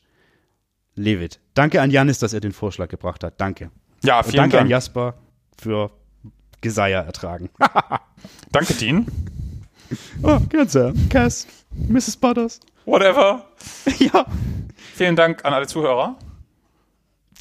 [1.02, 1.40] Levit.
[1.53, 3.40] Danke an Janis, dass er den Vorschlag gebracht hat.
[3.40, 3.72] Danke.
[4.03, 4.72] Ja, Und vielen danke an Dank.
[4.72, 5.15] Jasper
[5.60, 5.91] für
[6.61, 7.49] Geseier ertragen.
[8.52, 9.07] Danke, Dean.
[10.23, 10.94] oh, sehr.
[11.10, 12.18] Cass, Mrs.
[12.18, 12.60] Butters.
[12.86, 13.45] Whatever.
[13.99, 14.26] ja.
[14.95, 16.18] Vielen Dank an alle Zuhörer.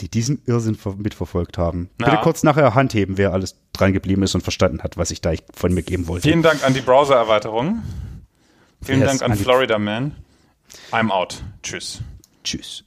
[0.00, 1.90] Die diesen Irrsinn ver- mitverfolgt haben.
[2.00, 2.06] Ja.
[2.10, 5.20] Bitte kurz nachher Hand heben, wer alles dran geblieben ist und verstanden hat, was ich
[5.20, 6.26] da von mir geben wollte.
[6.28, 7.82] Vielen Dank an die Browser-Erweiterung.
[8.82, 10.16] Vielen Yes, Dank an an Florida Man.
[10.92, 11.42] I'm out.
[11.62, 12.00] Tschüss.
[12.44, 12.84] Tschüss.